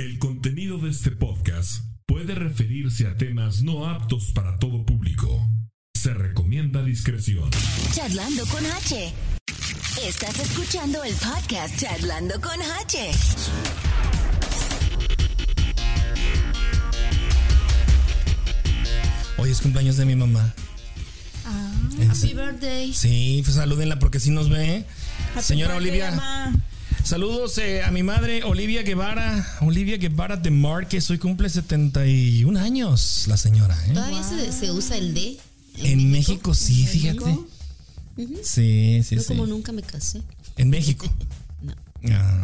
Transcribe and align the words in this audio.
El 0.00 0.18
contenido 0.18 0.78
de 0.78 0.88
este 0.88 1.10
podcast 1.10 1.84
puede 2.06 2.34
referirse 2.34 3.06
a 3.06 3.18
temas 3.18 3.62
no 3.62 3.86
aptos 3.86 4.32
para 4.32 4.58
todo 4.58 4.86
público. 4.86 5.46
Se 5.92 6.14
recomienda 6.14 6.82
discreción. 6.82 7.50
Charlando 7.92 8.46
con 8.46 8.64
H. 8.64 9.12
Estás 10.02 10.40
escuchando 10.40 11.04
el 11.04 11.12
podcast 11.16 11.78
Charlando 11.78 12.40
con 12.40 12.58
H. 12.80 13.10
Hoy 19.36 19.50
es 19.50 19.60
cumpleaños 19.60 19.98
de 19.98 20.06
mi 20.06 20.16
mamá. 20.16 20.54
En 21.98 22.10
Happy 22.10 22.32
birthday. 22.32 22.94
Sí, 22.94 23.42
pues 23.44 23.56
salúdenla 23.56 23.98
porque 23.98 24.18
sí 24.18 24.30
nos 24.30 24.48
ve. 24.48 24.86
Señora 25.42 25.74
birthday, 25.74 25.90
Olivia. 25.90 26.10
mamá. 26.12 26.54
Saludos 27.04 27.58
eh, 27.58 27.82
a 27.82 27.90
mi 27.90 28.02
madre 28.02 28.44
Olivia 28.44 28.82
Guevara. 28.82 29.46
Olivia 29.62 29.96
Guevara 29.96 30.36
de 30.36 30.50
Márquez. 30.50 31.10
Hoy 31.10 31.18
cumple 31.18 31.48
71 31.48 32.58
años 32.60 33.24
la 33.26 33.36
señora. 33.36 33.76
¿eh? 33.88 33.92
Todavía 33.94 34.22
se, 34.22 34.52
se 34.52 34.70
usa 34.70 34.96
el 34.96 35.14
D. 35.14 35.38
En 35.78 36.10
México, 36.10 36.54
sí, 36.54 36.86
fíjate. 36.86 37.38
Sí, 38.42 39.00
sí, 39.02 39.16
Yo 39.16 39.22
sí. 39.22 39.28
como 39.28 39.46
nunca 39.46 39.72
me 39.72 39.82
casé. 39.82 40.22
En 40.56 40.70
México. 40.70 41.06
No. 41.62 41.74
Ah. 42.16 42.40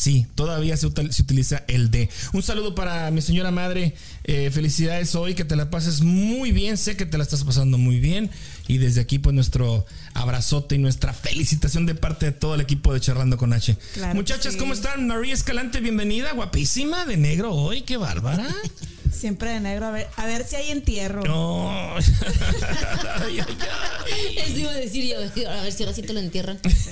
Sí, 0.00 0.26
todavía 0.34 0.78
se, 0.78 0.86
util- 0.86 1.10
se 1.12 1.20
utiliza 1.20 1.62
el 1.68 1.90
D. 1.90 2.08
Un 2.32 2.42
saludo 2.42 2.74
para 2.74 3.10
mi 3.10 3.20
señora 3.20 3.50
madre. 3.50 3.94
Eh, 4.24 4.50
felicidades 4.50 5.14
hoy, 5.14 5.34
que 5.34 5.44
te 5.44 5.56
la 5.56 5.68
pases 5.68 6.00
muy 6.00 6.52
bien. 6.52 6.78
Sé 6.78 6.96
que 6.96 7.04
te 7.04 7.18
la 7.18 7.24
estás 7.24 7.44
pasando 7.44 7.76
muy 7.76 8.00
bien. 8.00 8.30
Y 8.66 8.78
desde 8.78 9.02
aquí, 9.02 9.18
pues 9.18 9.34
nuestro 9.34 9.84
abrazote 10.14 10.76
y 10.76 10.78
nuestra 10.78 11.12
felicitación 11.12 11.84
de 11.84 11.94
parte 11.94 12.24
de 12.24 12.32
todo 12.32 12.54
el 12.54 12.62
equipo 12.62 12.94
de 12.94 13.00
Charlando 13.00 13.36
con 13.36 13.52
H. 13.52 13.76
Claro 13.92 14.14
Muchachas, 14.14 14.54
sí. 14.54 14.58
¿cómo 14.58 14.72
están? 14.72 15.06
María 15.06 15.34
Escalante, 15.34 15.80
bienvenida. 15.80 16.32
Guapísima 16.32 17.04
de 17.04 17.18
negro 17.18 17.52
hoy, 17.52 17.82
qué 17.82 17.98
bárbara. 17.98 18.48
Siempre 19.12 19.50
de 19.50 19.60
negro. 19.60 19.84
A 19.84 19.90
ver, 19.90 20.08
a 20.16 20.24
ver 20.24 20.46
si 20.48 20.56
hay 20.56 20.70
entierro. 20.70 21.22
No. 21.24 21.94
Ay, 21.96 23.38
ay, 23.40 23.40
ay. 23.40 24.38
Eso 24.46 24.58
iba 24.60 24.70
a 24.70 24.74
decir 24.76 25.04
yo. 25.04 25.18
A 25.50 25.62
ver 25.62 25.72
si 25.72 25.82
ahora 25.82 25.94
sí 25.94 26.00
te 26.00 26.14
lo 26.14 26.20
entierran. 26.20 26.58
Pues. 26.62 26.88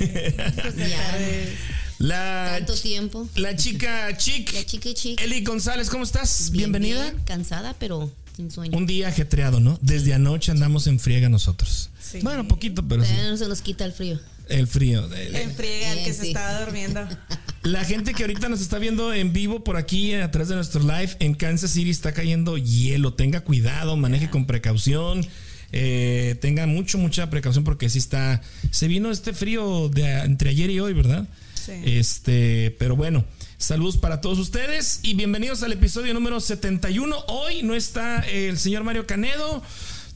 La, 1.98 2.54
Tanto 2.58 2.74
tiempo. 2.74 3.28
la 3.36 3.56
chica 3.56 4.16
chic. 4.16 4.52
La 4.54 4.64
chica 4.64 4.94
chica. 4.94 5.24
Eli 5.24 5.42
González, 5.42 5.90
¿cómo 5.90 6.04
estás? 6.04 6.50
Bien, 6.50 6.70
Bienvenida. 6.72 7.10
bien, 7.10 7.24
cansada, 7.24 7.74
pero 7.78 8.10
sin 8.36 8.50
sueño. 8.50 8.76
Un 8.76 8.86
día 8.86 9.08
ajetreado, 9.08 9.58
¿no? 9.58 9.78
Desde 9.82 10.14
anoche 10.14 10.52
andamos 10.52 10.86
en 10.86 11.00
friega 11.00 11.28
nosotros. 11.28 11.90
Sí. 12.00 12.20
Bueno, 12.22 12.46
poquito, 12.46 12.86
pero 12.86 13.02
sí. 13.02 13.10
Todavía 13.10 13.30
no 13.32 13.36
se 13.36 13.48
nos 13.48 13.60
quita 13.62 13.84
el 13.84 13.92
frío. 13.92 14.20
El 14.48 14.66
frío. 14.68 15.08
de- 15.08 15.30
de- 15.30 15.42
Enfriega 15.42 15.92
el 15.92 16.04
que 16.04 16.10
Eh, 16.10 16.14
se 16.14 16.28
estaba 16.28 16.60
durmiendo. 16.64 17.06
La 17.64 17.84
gente 17.84 18.14
que 18.14 18.22
ahorita 18.22 18.48
nos 18.48 18.60
está 18.60 18.78
viendo 18.78 19.12
en 19.12 19.32
vivo 19.32 19.62
por 19.64 19.76
aquí 19.76 20.14
a 20.14 20.30
través 20.30 20.48
de 20.48 20.54
nuestro 20.54 20.80
live 20.80 21.16
en 21.18 21.34
Kansas 21.34 21.72
City 21.72 21.90
está 21.90 22.12
cayendo 22.12 22.56
hielo. 22.56 23.12
Tenga 23.14 23.40
cuidado, 23.40 23.96
maneje 23.96 24.30
con 24.30 24.46
precaución. 24.46 25.26
eh, 25.72 26.36
tenga 26.40 26.66
mucho, 26.66 26.96
mucha 26.96 27.28
precaución 27.28 27.62
porque 27.64 27.90
sí 27.90 27.98
está. 27.98 28.40
Se 28.70 28.88
vino 28.88 29.10
este 29.10 29.34
frío 29.34 29.90
de 29.90 30.20
entre 30.20 30.48
ayer 30.50 30.70
y 30.70 30.80
hoy, 30.80 30.94
¿verdad? 30.94 31.26
Sí. 31.68 31.82
Este, 31.84 32.74
pero 32.78 32.96
bueno, 32.96 33.26
saludos 33.58 33.98
para 33.98 34.22
todos 34.22 34.38
ustedes 34.38 35.00
y 35.02 35.12
bienvenidos 35.12 35.62
al 35.62 35.72
episodio 35.72 36.14
número 36.14 36.40
71. 36.40 37.14
Hoy 37.28 37.62
no 37.62 37.74
está 37.74 38.20
el 38.20 38.58
señor 38.58 38.84
Mario 38.84 39.06
Canedo. 39.06 39.62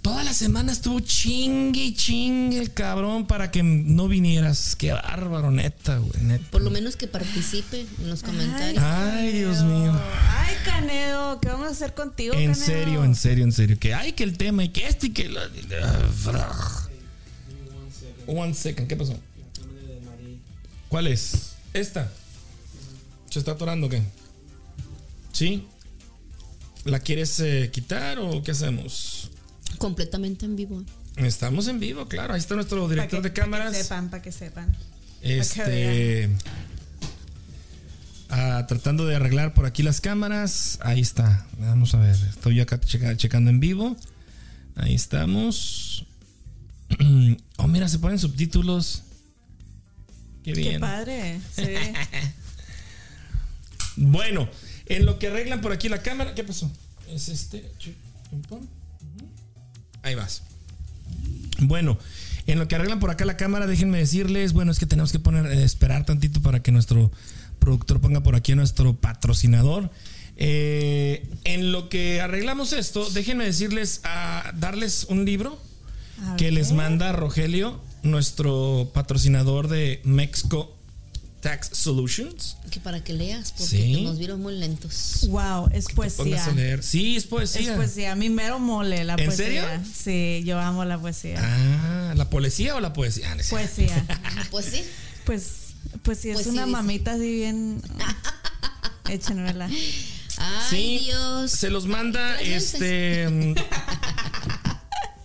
Toda 0.01 0.25
la 0.25 0.33
semana 0.33 0.73
estuvo 0.73 0.99
chingue, 1.01 1.93
chingue 1.93 2.59
el 2.59 2.73
cabrón 2.73 3.27
para 3.27 3.51
que 3.51 3.63
no 3.63 4.09
vinieras. 4.09 4.77
Qué 4.77 4.95
bárbaro, 4.95 5.51
neta, 5.51 5.99
güey, 5.99 6.23
neta. 6.23 6.51
Por 6.51 6.63
lo 6.63 6.71
menos 6.71 6.97
que 6.97 7.07
participe 7.07 7.85
en 8.01 8.09
los 8.09 8.23
comentarios. 8.23 8.83
Ay, 8.83 9.33
Dios 9.33 9.63
mío. 9.63 9.93
Ay, 10.31 10.57
Canedo, 10.65 11.39
¿qué 11.39 11.49
vamos 11.49 11.67
a 11.69 11.71
hacer 11.73 11.93
contigo, 11.93 12.33
En 12.33 12.53
Canedo? 12.53 12.65
serio, 12.65 13.05
en 13.05 13.15
serio, 13.15 13.45
en 13.45 13.53
serio. 13.53 13.79
Que 13.79 13.93
ay, 13.93 14.13
que 14.13 14.25
el 14.25 14.39
tema 14.39 14.65
y 14.65 14.71
que 14.71 14.89
esto 14.89 15.05
y 15.05 15.11
que 15.11 15.29
lo. 15.29 15.41
One 18.27 18.55
second, 18.55 18.89
¿qué 18.89 18.97
pasó? 18.97 19.19
¿Cuál 20.93 21.07
es? 21.07 21.55
Esta. 21.73 22.13
¿Se 23.31 23.39
está 23.39 23.53
atorando 23.53 23.89
qué? 23.89 24.03
¿Sí? 25.33 25.67
¿La 26.85 27.01
quieres 27.01 27.41
eh, 27.41 27.71
quitar 27.73 28.19
o 28.19 28.43
qué 28.43 28.51
hacemos? 28.51 29.31
Completamente 29.79 30.45
en 30.45 30.55
vivo. 30.55 30.85
Estamos 31.17 31.67
en 31.69 31.81
vivo, 31.81 32.09
claro. 32.09 32.35
Ahí 32.35 32.41
está 32.41 32.57
nuestro 32.57 32.87
director 32.91 33.23
que- 33.23 33.29
de 33.31 33.33
cámaras. 33.33 33.69
Para 33.69 33.79
que 33.79 33.83
sepan, 33.83 34.11
para 34.11 34.23
que 34.23 34.33
sepan. 34.33 34.77
Este. 35.23 36.29
ah, 38.29 38.67
tratando 38.69 39.07
de 39.07 39.17
arreglar 39.17 39.55
por 39.55 39.65
aquí 39.65 39.83
las 39.83 40.03
cámaras. 40.03 40.79
Ahí 40.83 41.01
está. 41.01 41.47
Vamos 41.59 41.95
a 41.95 42.01
ver. 42.01 42.17
Estoy 42.29 42.61
acá 42.61 42.79
checa- 42.79 43.17
checando 43.17 43.49
en 43.49 43.61
vivo. 43.61 43.97
Ahí 44.77 44.95
estamos. 44.95 46.05
Oh, 47.57 47.69
mira, 47.69 47.89
se 47.89 47.99
ponen 48.01 48.19
subtítulos. 48.19 49.05
Qué 50.45 50.53
Qué 50.53 50.61
bien. 50.61 50.81
padre. 50.81 51.41
Sí. 51.55 51.63
Bueno, 53.97 54.49
en 54.87 55.05
lo 55.05 55.19
que 55.19 55.27
arreglan 55.27 55.61
por 55.61 55.71
aquí 55.73 55.89
la 55.91 56.03
cámara. 56.03 56.35
¿Qué 56.35 56.45
pasó? 56.45 56.71
Es 57.09 57.29
este. 57.29 57.71
Ahí 60.03 60.15
vas. 60.15 60.43
Bueno, 61.61 61.99
en 62.47 62.59
lo 62.59 62.69
que 62.69 62.75
arreglan 62.75 63.01
por 63.01 63.11
acá 63.11 63.25
la 63.25 63.37
cámara, 63.37 63.67
déjenme 63.67 63.99
decirles, 63.99 64.53
bueno, 64.53 64.73
es 64.73 64.79
que 64.79 64.87
tenemos 64.87 65.13
que 65.13 65.19
poner, 65.19 65.47
eh, 65.47 65.63
esperar 65.63 66.05
tantito 66.07 66.41
para 66.41 66.63
que 66.63 66.73
nuestro 66.73 67.13
productor 67.59 68.01
ponga 68.01 68.23
por 68.23 68.35
aquí 68.35 68.53
a 68.53 68.57
nuestro 68.57 68.97
patrocinador. 68.97 69.91
Eh, 70.37 71.29
en 71.45 71.71
lo 71.71 71.89
que 71.89 72.21
arreglamos 72.21 72.73
esto, 72.73 73.09
déjenme 73.11 73.45
decirles, 73.45 74.01
a 74.05 74.53
darles 74.57 75.05
un 75.09 75.25
libro 75.25 75.61
que 76.39 76.51
les 76.51 76.73
manda 76.73 77.13
Rogelio, 77.13 77.81
nuestro 78.03 78.91
patrocinador 78.95 79.69
de 79.69 80.01
Mexico 80.05 80.77
Tax 81.41 81.71
Solutions. 81.73 82.57
Que 82.71 82.79
para 82.81 83.03
que 83.03 83.13
leas, 83.13 83.53
porque 83.53 83.67
Sí. 83.77 84.03
nos 84.03 84.19
vieron 84.19 84.41
muy 84.41 84.55
lentos. 84.55 85.27
Wow, 85.29 85.69
es 85.73 85.87
Póngase 85.87 86.17
poesía. 86.17 86.45
a 86.45 86.53
leer. 86.53 86.83
Sí, 86.85 87.17
es 87.17 87.25
Es 87.25 87.29
poesía. 87.29 87.75
poesía. 87.77 88.13
A 88.13 88.15
mí 88.15 88.31
mero 88.31 88.59
mole 88.61 89.03
la 89.05 89.15
¿En 89.15 89.27
poesía. 89.27 89.45
serio? 89.47 89.65
Sí, 89.93 90.43
yo 90.47 90.61
amo 90.61 90.85
la 90.85 90.99
poesía. 90.99 91.39
Ah, 91.41 92.15
¿la 92.17 92.31
poesía 92.31 92.77
o 92.77 92.81
la 92.81 92.93
poesía? 92.93 93.33
Ah, 93.33 93.35
no. 93.35 93.43
Poesía. 93.51 94.07
Pues 94.51 94.67
sí. 94.67 94.85
Pues, 95.25 95.45
pues 96.03 96.19
sí, 96.19 96.29
es 96.31 96.35
Pues 96.35 96.45
sí, 96.47 96.51
una 96.53 96.63
dice. 96.67 96.73
mamita 96.77 97.13
así 97.15 97.35
bien. 97.35 97.83
Échenmela. 99.11 99.67
Ay, 99.67 100.67
Sí, 100.71 100.99
Dios. 101.07 101.51
se 101.51 101.71
los 101.71 101.87
manda 101.87 102.41
este. 102.41 103.27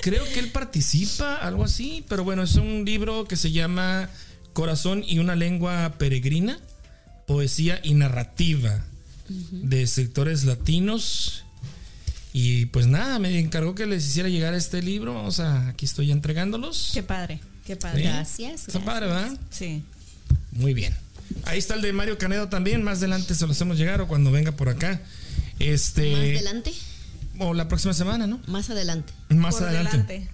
creo 0.07 0.23
que 0.23 0.39
él 0.39 0.47
participa, 0.51 1.35
algo 1.35 1.65
así, 1.65 2.05
pero 2.07 2.23
bueno, 2.23 2.43
es 2.43 2.55
un 2.55 2.85
libro 2.85 3.25
que 3.25 3.35
se 3.35 3.51
llama 3.51 4.09
Corazón 4.53 5.03
y 5.05 5.19
una 5.19 5.35
lengua 5.35 5.95
peregrina, 5.97 6.61
poesía 7.25 7.81
y 7.83 7.93
narrativa 7.93 8.85
de 9.27 9.85
sectores 9.85 10.45
latinos. 10.45 11.43
Y 12.31 12.67
pues 12.67 12.87
nada, 12.87 13.19
me 13.19 13.37
encargó 13.37 13.75
que 13.75 13.85
les 13.85 14.07
hiciera 14.07 14.29
llegar 14.29 14.53
este 14.53 14.81
libro. 14.81 15.13
Vamos 15.13 15.41
a, 15.41 15.67
aquí 15.67 15.85
estoy 15.85 16.11
entregándolos. 16.13 16.91
Qué 16.93 17.03
padre, 17.03 17.41
qué 17.65 17.75
padre. 17.75 18.03
Sí. 18.03 18.07
Gracias. 18.07 18.67
Está 18.67 18.79
padre, 18.79 19.07
¿verdad? 19.07 19.37
Sí. 19.49 19.83
Muy 20.53 20.73
bien. 20.73 20.95
Ahí 21.43 21.59
está 21.59 21.75
el 21.75 21.81
de 21.81 21.91
Mario 21.91 22.17
Canedo 22.17 22.47
también. 22.47 22.81
Más 22.81 22.99
adelante 22.99 23.35
se 23.35 23.45
lo 23.45 23.51
hacemos 23.51 23.77
llegar 23.77 23.99
o 23.99 24.07
cuando 24.07 24.31
venga 24.31 24.53
por 24.53 24.69
acá. 24.69 25.01
Este. 25.59 26.11
Más 26.11 26.21
adelante. 26.21 26.73
O 27.39 27.53
la 27.53 27.67
próxima 27.67 27.93
semana, 27.93 28.27
¿no? 28.27 28.39
Más 28.47 28.69
adelante. 28.69 29.13
Más 29.29 29.55
Por 29.55 29.67
adelante. 29.67 29.97
delante. 29.97 30.31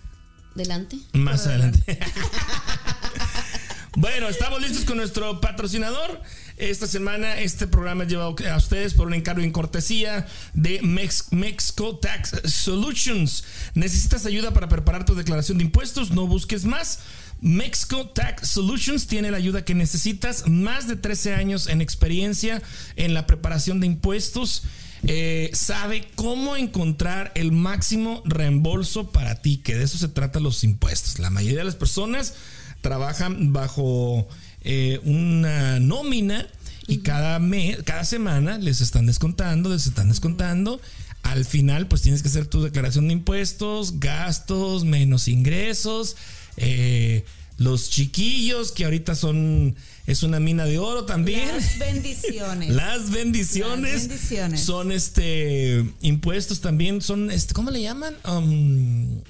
Delante. 0.56 0.97
Más 1.14 1.41
Por 1.41 1.52
adelante. 1.52 2.00
bueno, 3.96 4.28
estamos 4.28 4.62
listos 4.62 4.86
con 4.86 4.97
nuestro 4.97 5.40
patrocinador. 5.40 6.22
Esta 6.58 6.88
semana 6.88 7.38
este 7.40 7.68
programa 7.68 8.03
es 8.03 8.09
llevado 8.09 8.36
a 8.52 8.58
ustedes 8.58 8.94
por 8.94 9.08
un 9.08 9.14
encargo 9.16 9.41
en 9.44 9.52
cortesía 9.52 10.28
de 10.53 10.82
Mex- 10.82 11.28
Mexico 11.32 11.97
Tax 11.97 12.41
Solutions. 12.46 13.44
¿Necesitas 13.73 14.26
ayuda 14.26 14.52
para 14.53 14.70
preparar 14.70 15.05
tu 15.05 15.16
declaración 15.16 15.58
de 15.58 15.66
impuestos? 15.66 16.11
No 16.11 16.28
busques 16.28 16.66
más. 16.66 17.00
Mexico 17.41 18.08
Tax 18.09 18.47
Solutions 18.50 19.08
tiene 19.08 19.29
la 19.32 19.38
ayuda 19.38 19.66
que 19.66 19.76
necesitas. 19.76 20.47
Más 20.47 20.88
de 20.88 20.96
13 20.96 21.34
años 21.35 21.67
en 21.67 21.82
experiencia 21.82 22.61
en 22.96 23.14
la 23.14 23.26
preparación 23.28 23.79
de 23.79 23.88
impuestos. 23.88 24.64
Eh, 25.05 25.52
sabe 25.53 26.08
cómo 26.16 26.55
encontrar 26.55 27.32
el 27.35 27.52
máximo 27.52 28.22
reembolso 28.26 29.11
para 29.11 29.41
ti, 29.41 29.58
que 29.58 29.76
de 29.76 29.84
eso 29.84 29.97
se 29.97 30.08
trata 30.08 30.40
los 30.40 30.64
impuestos. 30.64 31.20
La 31.20 31.29
mayoría 31.29 31.59
de 31.59 31.66
las 31.66 31.76
personas 31.76 32.35
trabajan 32.82 33.52
bajo 33.53 34.28
eh, 34.61 35.00
una 35.03 35.79
nómina 35.79 36.47
y 36.88 37.00
cada 37.00 37.40
mes, 37.40 37.84
cada 37.84 38.05
semana 38.05 38.58
les 38.58 38.82
están 38.82 39.05
descontando, 39.05 39.70
les 39.70 39.88
están 39.88 40.09
descontando. 40.09 40.79
Al 41.23 41.46
final, 41.46 41.88
pues 41.88 42.02
tienes 42.02 42.22
que 42.22 42.28
hacer 42.28 42.47
tu 42.47 42.61
declaración 42.61 43.08
de 43.08 43.14
impuestos, 43.14 44.00
gastos, 44.00 44.85
menos 44.85 45.28
ingresos. 45.28 46.16
eh, 46.58 47.26
los 47.64 47.90
chiquillos 47.90 48.72
que 48.72 48.86
ahorita 48.86 49.16
son 49.16 49.76
es 50.06 50.24
una 50.24 50.40
mina 50.40 50.66
de 50.66 50.80
oro 50.80 51.06
también. 51.06 51.48
Las 51.48 51.80
bendiciones. 51.80 52.70
Las 52.76 53.12
bendiciones, 53.12 53.94
Las 53.94 54.08
bendiciones. 54.08 54.62
son 54.62 54.92
este 54.92 55.86
impuestos 56.02 56.62
también 56.62 57.02
son 57.02 57.32
este 57.32 57.54
¿cómo 57.54 57.72
le 57.72 57.82
llaman? 57.82 58.16
Um, 58.26 59.22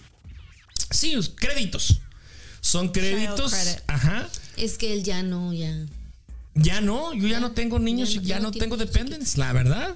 sí, 0.90 1.16
créditos. 1.36 2.00
Son 2.62 2.90
créditos. 2.90 3.54
Ajá. 3.88 4.30
Es 4.56 4.78
que 4.78 4.94
él 4.94 5.04
ya 5.04 5.22
no, 5.22 5.54
ya. 5.54 5.86
Ya 6.56 6.82
no, 6.82 7.16
yo 7.16 7.28
ya 7.28 7.40
no 7.40 7.52
tengo 7.54 7.80
niños, 7.80 8.14
ya 8.14 8.22
ya 8.22 8.36
no 8.40 8.44
no 8.44 8.52
tengo 8.52 8.78
dependents, 8.78 9.38
la 9.38 9.54
verdad. 9.54 9.96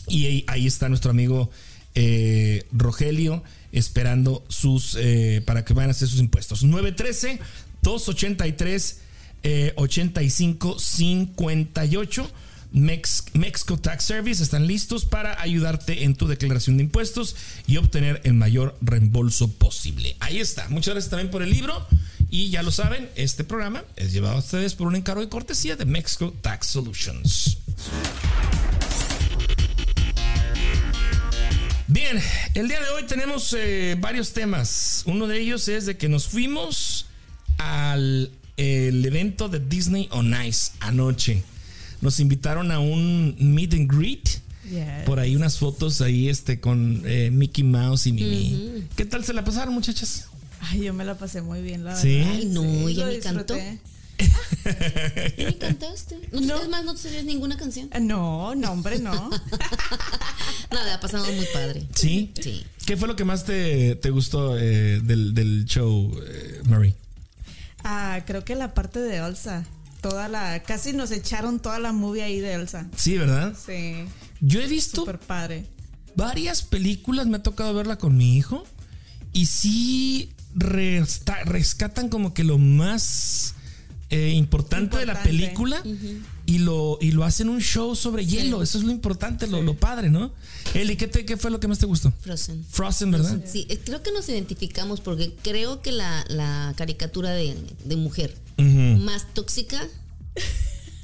y 0.09 0.45
ahí, 0.49 0.67
está 0.67 0.89
nuestro 0.89 1.11
amigo 1.11 1.51
eh, 1.95 2.65
Rogelio 2.73 3.43
esperando 3.73 4.45
sus 4.49 4.97
eh, 5.01 5.43
para 5.47 5.65
que 5.65 5.73
vayan 5.75 5.91
a 5.91 5.93
hacer 5.93 6.09
sus 6.09 6.21
impuestos. 6.21 6.63
913 6.63 7.41
283 7.83 8.99
eh, 9.43 9.73
85 9.77 10.79
58 10.79 12.31
Mex- 12.73 13.25
Mexico 13.35 13.79
Tax 13.79 14.05
Service 14.05 14.43
están 14.43 14.67
listos 14.67 15.05
para 15.05 15.41
ayudarte 15.41 16.03
en 16.05 16.17
tu 16.17 16.27
declaración 16.27 16.77
de 16.77 16.83
impuestos 16.85 17.37
y 17.69 17.77
obtener 17.77 18.21
el 18.25 18.35
mayor 18.35 18.77
reembolso 18.81 19.49
posible. 19.53 20.17
Ahí 20.19 20.41
está. 20.41 20.69
Muchas 20.71 20.95
gracias 20.95 21.11
también 21.11 21.31
por 21.31 21.43
el 21.43 21.51
libro. 21.51 21.87
Y 22.35 22.51
ya 22.51 22.65
lo 22.65 22.73
saben, 22.73 23.09
este 23.15 23.45
programa 23.45 23.85
es 23.95 24.13
llevado 24.13 24.35
a 24.35 24.39
ustedes 24.41 24.75
por 24.75 24.89
un 24.89 24.97
encargo 24.97 25.21
de 25.21 25.29
cortesía 25.29 25.77
de 25.77 25.85
Mexico 25.85 26.35
Tax 26.41 26.67
Solutions. 26.67 27.59
Bien, 31.87 32.21
el 32.55 32.67
día 32.67 32.81
de 32.81 32.89
hoy 32.89 33.05
tenemos 33.05 33.55
eh, 33.57 33.97
varios 34.01 34.33
temas. 34.33 35.05
Uno 35.07 35.29
de 35.29 35.39
ellos 35.39 35.69
es 35.69 35.87
de 35.87 35.97
que 35.97 36.09
nos 36.09 36.27
fuimos 36.27 37.07
al 37.59 38.33
el 38.57 39.07
evento 39.07 39.49
de 39.49 39.61
Disney 39.61 40.09
on 40.11 40.35
Ice 40.45 40.73
anoche. 40.81 41.45
Nos 42.01 42.19
invitaron 42.19 42.73
a 42.73 42.81
un 42.81 43.37
meet 43.39 43.75
and 43.75 43.89
greet. 43.89 44.29
Yes. 44.69 45.05
Por 45.07 45.21
ahí 45.21 45.37
unas 45.37 45.59
fotos 45.59 46.01
ahí 46.01 46.29
este 46.29 46.59
con 46.59 47.03
eh, 47.05 47.31
Mickey 47.31 47.63
Mouse 47.63 48.09
y 48.09 48.13
Mimi. 48.13 48.89
¿Qué 48.97 49.05
tal 49.05 49.25
se 49.25 49.33
la 49.33 49.45
pasaron, 49.45 49.73
muchachas? 49.73 50.31
Ay, 50.71 50.83
yo 50.85 50.95
me 50.95 51.05
la 51.05 51.17
pasé 51.17 51.43
muy 51.43 51.63
bien, 51.63 51.85
la 51.85 51.97
¿Sí? 51.97 52.19
verdad. 52.19 52.33
Ay, 52.33 52.45
no, 52.47 52.89
ella 52.89 53.07
lo 53.07 53.13
me 53.13 53.19
cantó. 53.21 53.55
disfruté. 53.55 53.81
¿Y 55.37 55.45
me 55.45 55.59
cantaste? 55.59 56.21
¿No, 56.33 56.41
No. 56.41 56.63
Es 56.63 56.69
más, 56.69 56.85
no 56.85 56.95
te 56.95 57.01
sabías 57.03 57.25
ninguna 57.25 57.57
canción. 57.57 57.89
Eh, 57.93 58.01
No, 58.01 58.55
no, 58.55 58.71
hombre, 58.73 58.99
no. 59.01 59.13
Nada, 60.71 60.95
ha 60.95 61.01
pasado 61.01 61.25
muy 61.33 61.47
padre. 61.53 61.87
¿Sí? 61.95 62.33
Sí. 62.41 62.65
¿Qué 62.87 62.97
fue 62.97 63.09
lo 63.09 63.17
que 63.17 63.25
más 63.25 63.45
te, 63.45 63.97
te 63.97 64.11
gustó 64.11 64.57
eh, 64.59 65.01
del, 65.03 65.35
del 65.35 65.65
show, 65.65 66.13
eh, 66.27 66.61
Murray? 66.65 66.95
Ah, 67.83 68.23
creo 68.27 68.45
que 68.45 68.55
la 68.55 68.73
parte 68.75 69.01
de 69.01 69.17
Elsa. 69.19 69.65
Toda 70.01 70.29
la. 70.29 70.63
Casi 70.63 70.93
nos 70.93 71.11
echaron 71.11 71.61
toda 71.61 71.79
la 71.79 71.93
movie 71.93 72.23
ahí 72.23 72.39
de 72.41 72.55
Elsa. 72.55 72.87
Sí, 72.97 73.17
¿verdad? 73.19 73.55
Sí. 73.67 74.05
Yo 74.41 74.61
he 74.61 74.67
visto 74.67 75.01
Súper 75.03 75.19
padre. 75.19 75.65
varias 76.15 76.63
películas, 76.63 77.27
me 77.27 77.39
ha 77.39 77.43
tocado 77.43 77.73
verla 77.75 77.97
con 77.97 78.17
mi 78.17 78.37
hijo, 78.37 78.65
y 79.33 79.47
sí 79.47 80.31
resta- 80.55 81.45
rescatan 81.45 82.09
como 82.09 82.33
que 82.35 82.45
lo 82.45 82.59
más 82.59 83.55
eh, 84.11 84.31
importante, 84.31 84.97
de 84.99 85.07
la 85.07 85.23
película 85.23 85.83
y, 86.47 86.59
lo, 86.59 86.99
y 87.01 87.11
lo 87.13 87.25
hacen 87.25 87.49
un 87.49 87.61
show 87.61 87.97
sobre 87.97 88.25
hielo. 88.27 88.63
Eso 88.63 88.79
es 88.79 88.85
lo 88.85 88.93
importante, 88.93 89.47
lo, 89.47 89.63
lo 89.63 89.75
padre, 89.77 90.11
¿no? 90.11 90.33
Eli, 90.75 90.97
¿qué, 90.97 91.09
te- 91.09 91.25
¿qué 91.25 91.37
fue 91.37 91.51
lo 91.51 91.59
que 91.59 91.67
más 91.69 91.79
te 91.79 91.87
gustó? 91.87 92.13
Frozen. 92.21 92.65
Frozen, 92.71 93.11
¿verdad? 93.11 93.41
Sí, 93.51 93.67
eh, 93.69 93.81
creo 93.85 94.03
que 94.03 94.13
nos 94.13 94.29
identificamos 94.29 95.01
porque 95.01 95.35
creo 95.43 95.81
que 95.83 95.91
la, 95.93 96.25
la 96.29 96.75
caricatura 96.77 97.31
de, 97.31 97.57
de 97.85 97.97
mujer 97.97 98.37
más 98.59 99.27
tóxica 99.35 99.81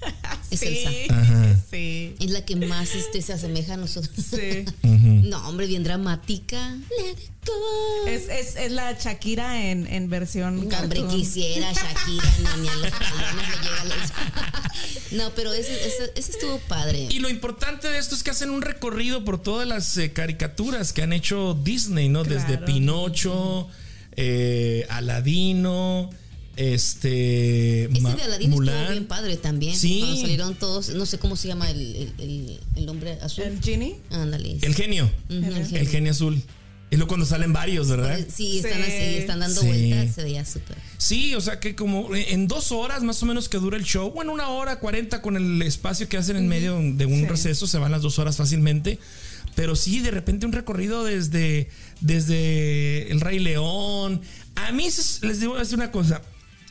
es 0.50 0.61
sí. 0.61 0.67
Elsa. 0.67 1.14
Ajá. 1.14 1.56
Sí. 1.70 2.14
Es 2.20 2.31
la 2.31 2.44
que 2.44 2.56
más 2.56 2.94
este, 2.94 3.23
se 3.23 3.32
asemeja 3.32 3.75
a 3.75 3.76
nosotros. 3.76 4.14
Sí. 4.17 4.64
No, 5.31 5.47
hombre, 5.49 5.67
bien 5.69 5.85
dramática. 5.85 6.76
Let 6.99 7.11
it 7.12 7.31
go. 7.47 8.06
Es, 8.08 8.29
es, 8.29 8.56
es 8.56 8.73
la 8.73 8.93
Shakira 8.99 9.70
en, 9.70 9.87
en 9.87 10.11
versión 10.11 10.69
No, 10.69 10.79
hombre, 10.79 11.05
quisiera 11.06 11.73
Shakira, 11.73 12.35
no, 12.43 12.56
ni 12.56 12.69
a 12.69 12.75
los 12.75 12.82
le 12.85 12.91
llega 12.91 13.85
la- 13.85 14.73
No, 15.12 15.31
pero 15.37 15.52
ese, 15.52 15.73
ese, 15.87 16.12
ese 16.17 16.32
estuvo 16.32 16.58
padre. 16.67 17.06
Y 17.11 17.20
lo 17.20 17.29
importante 17.29 17.88
de 17.88 17.99
esto 17.99 18.17
es 18.17 18.25
que 18.25 18.31
hacen 18.31 18.50
un 18.50 18.62
recorrido 18.62 19.25
por 19.25 19.41
todas 19.41 19.69
las 19.69 19.97
eh, 19.99 20.12
caricaturas 20.12 20.93
que 20.93 21.02
han 21.02 21.12
hecho 21.12 21.55
Disney, 21.55 22.08
¿no? 22.08 22.25
Desde. 22.25 22.58
Pinocho, 22.58 23.69
eh, 24.17 24.87
Aladino, 24.88 26.11
este. 26.60 27.84
Ese 27.84 28.00
Ma- 28.00 28.14
de 28.14 28.22
Aladdin 28.22 28.52
estuvo 28.52 28.90
bien 28.90 29.06
padre 29.06 29.36
también. 29.36 29.74
Sí. 29.76 30.00
Cuando 30.00 30.20
salieron 30.20 30.54
todos, 30.54 30.88
no 30.90 31.06
sé 31.06 31.18
cómo 31.18 31.36
se 31.36 31.48
llama 31.48 31.70
el, 31.70 31.80
el, 31.96 32.12
el- 32.18 32.60
el 32.76 32.88
hombre 32.88 33.12
azul. 33.22 33.44
El 33.44 33.60
Genie. 33.62 33.96
Ándale. 34.10 34.58
El 34.62 34.74
genio. 34.74 35.10
El 35.28 35.44
El 35.44 35.66
genio. 35.66 35.90
genio 35.90 36.12
azul. 36.12 36.42
Es 36.90 36.98
lo 36.98 37.06
cuando 37.06 37.24
salen 37.24 37.52
varios, 37.52 37.88
¿verdad? 37.88 38.18
Sí, 38.34 38.58
están 38.58 38.74
Sí. 38.78 38.82
así, 38.82 38.92
están 39.18 39.38
dando 39.38 39.60
Sí. 39.60 39.66
vueltas, 39.68 40.12
se 40.12 40.24
veía 40.24 40.44
súper. 40.44 40.76
Sí, 40.99 41.35
o 41.37 41.40
sea 41.40 41.61
que 41.61 41.76
como 41.76 42.12
en 42.16 42.49
dos 42.49 42.73
horas 42.73 43.04
más 43.04 43.23
o 43.23 43.26
menos 43.26 43.49
que 43.49 43.58
dura 43.58 43.76
el 43.76 43.85
show, 43.85 44.11
bueno, 44.11 44.32
una 44.32 44.49
hora 44.49 44.80
cuarenta 44.80 45.23
con 45.23 45.37
el 45.37 45.62
espacio 45.62 46.08
que 46.08 46.16
hacen 46.16 46.37
en 46.37 46.49
medio 46.49 46.75
de 46.82 47.06
un 47.06 47.20
Sí. 47.20 47.26
receso, 47.26 47.68
se 47.68 47.78
van 47.78 47.92
las 47.92 48.02
dos 48.02 48.18
horas 48.18 48.37
fácilmente. 48.37 48.99
Pero 49.54 49.76
sí, 49.76 50.00
de 50.00 50.11
repente 50.11 50.46
un 50.46 50.52
recorrido 50.52 51.04
desde, 51.04 51.68
desde 52.00 53.11
El 53.11 53.20
Rey 53.20 53.38
León. 53.38 54.20
A 54.56 54.73
mí 54.73 54.87
es- 54.87 55.20
les 55.23 55.38
digo 55.40 55.56
decir 55.56 55.76
una 55.76 55.92
cosa. 55.92 56.23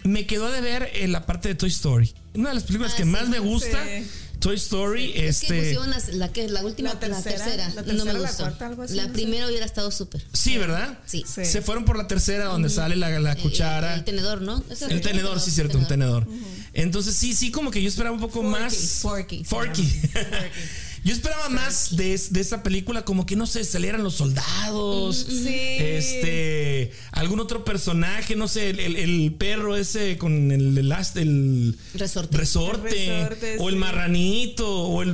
Me 0.04 0.26
quedó 0.26 0.50
de 0.52 0.62
ver 0.62 0.90
en 0.96 1.12
la 1.12 1.26
parte 1.26 1.50
de 1.50 1.56
Toy 1.56 1.70
Story. 1.70 2.14
Una 2.36 2.50
de 2.50 2.56
las 2.56 2.64
películas 2.64 2.94
Ah, 2.94 2.98
que 2.98 3.04
sí. 3.04 3.10
más 3.10 3.28
me 3.30 3.40
gusta, 3.40 3.84
Sí. 3.84 4.08
Toy 4.40 4.56
Story, 4.56 5.12
Es 5.16 5.42
que 5.42 5.48
este. 5.48 5.58
pusieron 5.58 5.90
las- 5.90 6.14
la, 6.14 6.32
que 6.32 6.48
la 6.48 6.64
última, 6.64 6.90
La 6.90 6.94
la 6.94 7.00
tercera, 7.02 7.36
tercera, 7.44 7.70
la 7.70 7.82
no 7.82 7.84
tercera, 7.84 8.06
me 8.06 8.14
la 8.14 8.20
gustó. 8.20 8.44
cuarta, 8.44 8.68
algo 8.68 8.84
así, 8.84 8.94
la 8.96 9.02
no 9.04 9.08
sé. 9.10 9.14
primera 9.14 9.48
hubiera 9.48 9.66
estado 9.66 9.92
súper. 9.92 10.24
Sí, 10.32 10.58
¿verdad? 10.58 10.98
Sí. 11.06 11.26
Sí. 11.28 11.44
Se 11.44 11.62
fueron 11.62 11.84
por 11.84 11.98
la 11.98 12.08
tercera 12.08 12.46
donde 12.46 12.70
sale 12.70 12.96
la, 12.96 13.10
la 13.20 13.34
El- 13.34 13.38
cuchara. 13.42 13.94
El, 13.94 14.00
el 14.00 14.06
tenedor, 14.06 14.42
¿no? 14.42 14.64
Ese 14.70 14.86
El 14.86 15.02
tenedor, 15.02 15.42
sí, 15.42 15.52
cierto, 15.52 15.78
un 15.78 15.88
tenedor. 15.88 16.26
Entonces, 16.74 17.16
sí, 17.18 17.34
sí, 17.36 17.52
como 17.52 17.70
que 17.70 17.82
yo 17.82 17.90
esperaba 17.90 18.16
un 18.16 18.22
poco 18.22 18.42
Forky, 18.42 18.50
más. 18.50 18.76
Forky, 19.02 19.38
se 19.40 19.44
Forky. 19.44 19.84
Yo 21.04 21.14
esperaba 21.14 21.50
más 21.50 21.96
de, 21.96 22.20
de 22.30 22.40
esa 22.42 22.62
película, 22.64 23.04
como 23.06 23.26
que 23.26 23.36
no 23.36 23.46
sé, 23.48 23.64
salieran 23.64 24.04
los 24.04 24.16
soldados. 24.16 25.26
Sí. 25.30 25.48
Este. 25.50 26.92
Algún 27.12 27.40
otro 27.40 27.64
personaje, 27.66 28.36
no 28.36 28.48
sé, 28.48 28.70
el, 28.72 28.80
el- 28.80 28.96
el 28.96 29.34
perro 29.34 29.76
ese 29.76 30.18
con 30.18 30.52
el, 30.52 30.78
el, 30.78 30.92
el 31.16 31.76
Resorte. 31.96 32.38
resorte, 32.38 33.58
o 33.60 33.70
el 33.70 33.76
sí. 33.76 33.80
marranito, 33.80 34.70
o 34.84 35.02
el 35.02 35.14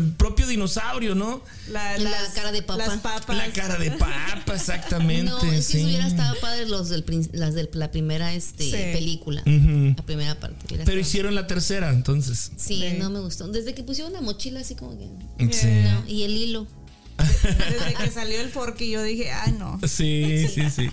dinosaurio, 0.56 1.16
¿no? 1.16 1.44
La, 1.70 1.98
La 1.98 2.10
las- 2.12 2.30
cara 2.34 2.52
de 2.52 2.62
papa. 2.62 2.86
Las 2.88 3.00
papas. 3.00 3.38
La 3.38 3.52
cara 3.54 3.78
de 3.78 3.92
papa, 3.92 4.44
exactamente. 4.56 5.24
No, 5.32 5.38
es 5.44 5.68
que 5.68 5.78
sí. 5.80 5.84
hubiera 5.86 6.08
estado 6.08 6.36
padre 6.42 6.66
los 6.68 6.90
del, 6.90 7.06
las 7.34 7.54
de 7.54 7.70
la 7.74 7.92
primera 7.92 8.34
este, 8.34 8.64
Sí. 8.66 8.72
película. 8.94 9.44
La 9.46 10.04
primera 10.06 10.40
parte. 10.40 10.66
Pero 10.68 10.82
estado- 10.82 11.00
hicieron 11.00 11.36
la 11.36 11.48
tercera, 11.48 11.90
entonces. 11.92 12.52
Sí, 12.58 12.82
Sí. 12.90 12.98
no 12.98 13.10
me 13.10 13.20
gustó. 13.20 13.48
Desde 13.48 13.74
que 13.76 13.84
pusieron 13.84 14.12
la 14.14 14.22
mochila 14.22 14.60
así 14.62 14.76
como 14.76 14.98
que... 14.98 15.54
Sí. 15.54 15.68
No, 15.84 16.04
y 16.08 16.24
el 16.24 16.36
hilo. 16.36 16.68
Desde 17.44 17.94
que 17.94 18.12
salió 18.12 18.42
el 18.42 18.50
Forky 18.50 18.90
yo 18.92 19.02
dije, 19.02 19.32
ay 19.32 19.54
no. 19.54 19.80
Sí, 19.88 20.48
sí, 20.54 20.70
sí. 20.70 20.90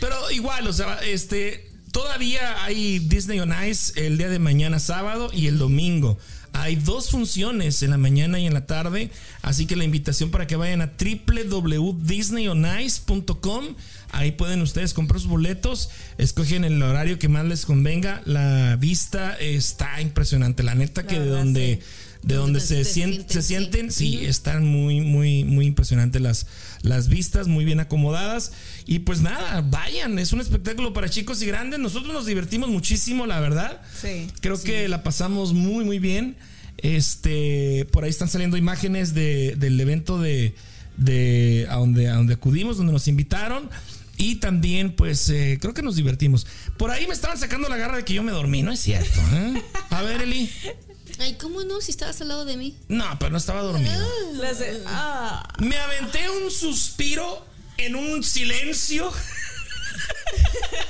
Pero 0.00 0.30
igual, 0.30 0.66
o 0.66 0.72
sea, 0.72 0.98
este. 1.04 1.68
Todavía 1.92 2.62
hay 2.64 3.00
Disney 3.00 3.40
on 3.40 3.52
Ice 3.68 3.92
el 4.06 4.16
día 4.16 4.28
de 4.28 4.38
mañana 4.38 4.78
sábado 4.78 5.28
y 5.32 5.48
el 5.48 5.58
domingo. 5.58 6.18
Hay 6.52 6.76
dos 6.76 7.10
funciones 7.10 7.82
en 7.82 7.90
la 7.90 7.98
mañana 7.98 8.38
y 8.40 8.46
en 8.46 8.54
la 8.54 8.66
tarde, 8.66 9.10
así 9.42 9.66
que 9.66 9.76
la 9.76 9.84
invitación 9.84 10.30
para 10.30 10.46
que 10.46 10.56
vayan 10.56 10.80
a 10.82 10.92
www.disneyonice.com. 10.98 13.64
Ahí 14.12 14.32
pueden 14.32 14.60
ustedes 14.62 14.92
comprar 14.92 15.20
sus 15.20 15.30
boletos, 15.30 15.90
escogen 16.18 16.64
el 16.64 16.82
horario 16.82 17.18
que 17.18 17.28
más 17.28 17.44
les 17.46 17.64
convenga. 17.64 18.22
La 18.26 18.76
vista 18.76 19.36
está 19.38 20.00
impresionante, 20.00 20.62
la 20.64 20.74
neta 20.74 21.06
que 21.06 21.16
La 21.16 21.22
de 21.24 21.30
donde 21.30 21.78
sí. 21.80 21.86
de 22.26 22.34
donde 22.34 22.58
Donde 22.58 22.60
se, 22.60 22.84
se 22.84 22.92
sien- 23.00 23.12
sienten, 23.14 23.30
se 23.30 23.42
sí. 23.42 23.48
sienten, 23.48 23.92
sí, 23.92 24.24
están 24.26 24.66
muy, 24.66 25.00
muy, 25.00 25.44
muy 25.44 25.66
impresionantes 25.66 26.20
las, 26.20 26.46
las 26.82 27.08
vistas, 27.08 27.48
muy 27.48 27.64
bien 27.64 27.80
acomodadas. 27.80 28.52
Y 28.86 29.00
pues 29.00 29.20
nada, 29.20 29.60
vayan, 29.62 30.18
es 30.18 30.32
un 30.32 30.40
espectáculo 30.40 30.92
para 30.92 31.08
chicos 31.08 31.42
y 31.42 31.46
grandes. 31.46 31.78
Nosotros 31.78 32.12
nos 32.12 32.26
divertimos 32.26 32.68
muchísimo, 32.70 33.26
la 33.26 33.40
verdad. 33.40 33.80
Sí. 34.00 34.28
Creo 34.40 34.60
que 34.62 34.88
la 34.88 35.02
pasamos 35.02 35.52
muy, 35.52 35.84
muy 35.84 35.98
bien. 35.98 36.36
Este, 36.78 37.86
por 37.92 38.04
ahí 38.04 38.10
están 38.10 38.28
saliendo 38.28 38.56
imágenes 38.56 39.12
de, 39.12 39.54
del 39.56 39.78
evento 39.78 40.18
de, 40.18 40.54
de 40.96 41.66
a 41.68 41.76
donde, 41.76 42.08
a 42.08 42.14
donde 42.14 42.34
acudimos, 42.34 42.78
donde 42.78 42.92
nos 42.92 43.08
invitaron. 43.08 43.68
Y 44.16 44.36
también, 44.36 44.92
pues, 44.92 45.30
eh, 45.30 45.58
creo 45.60 45.72
que 45.72 45.82
nos 45.82 45.96
divertimos. 45.96 46.46
Por 46.76 46.90
ahí 46.90 47.06
me 47.06 47.14
estaban 47.14 47.38
sacando 47.38 47.68
la 47.68 47.78
garra 47.78 47.96
de 47.96 48.04
que 48.04 48.12
yo 48.12 48.22
me 48.22 48.32
dormí, 48.32 48.62
no 48.62 48.70
es 48.70 48.80
cierto. 48.80 49.18
¿eh? 49.32 49.62
A 49.88 50.02
ver, 50.02 50.22
Eli. 50.22 50.50
Ay, 51.20 51.34
¿cómo 51.34 51.62
no? 51.64 51.80
Si 51.80 51.90
estabas 51.90 52.20
al 52.20 52.28
lado 52.28 52.44
de 52.44 52.56
mí. 52.56 52.76
No, 52.88 53.04
pero 53.18 53.30
no 53.30 53.38
estaba 53.38 53.60
dormido. 53.62 54.00
De- 54.34 54.82
ah, 54.86 55.46
Me 55.58 55.76
aventé 55.76 56.28
un 56.30 56.50
suspiro 56.50 57.44
en 57.76 57.94
un 57.94 58.22
silencio 58.24 59.10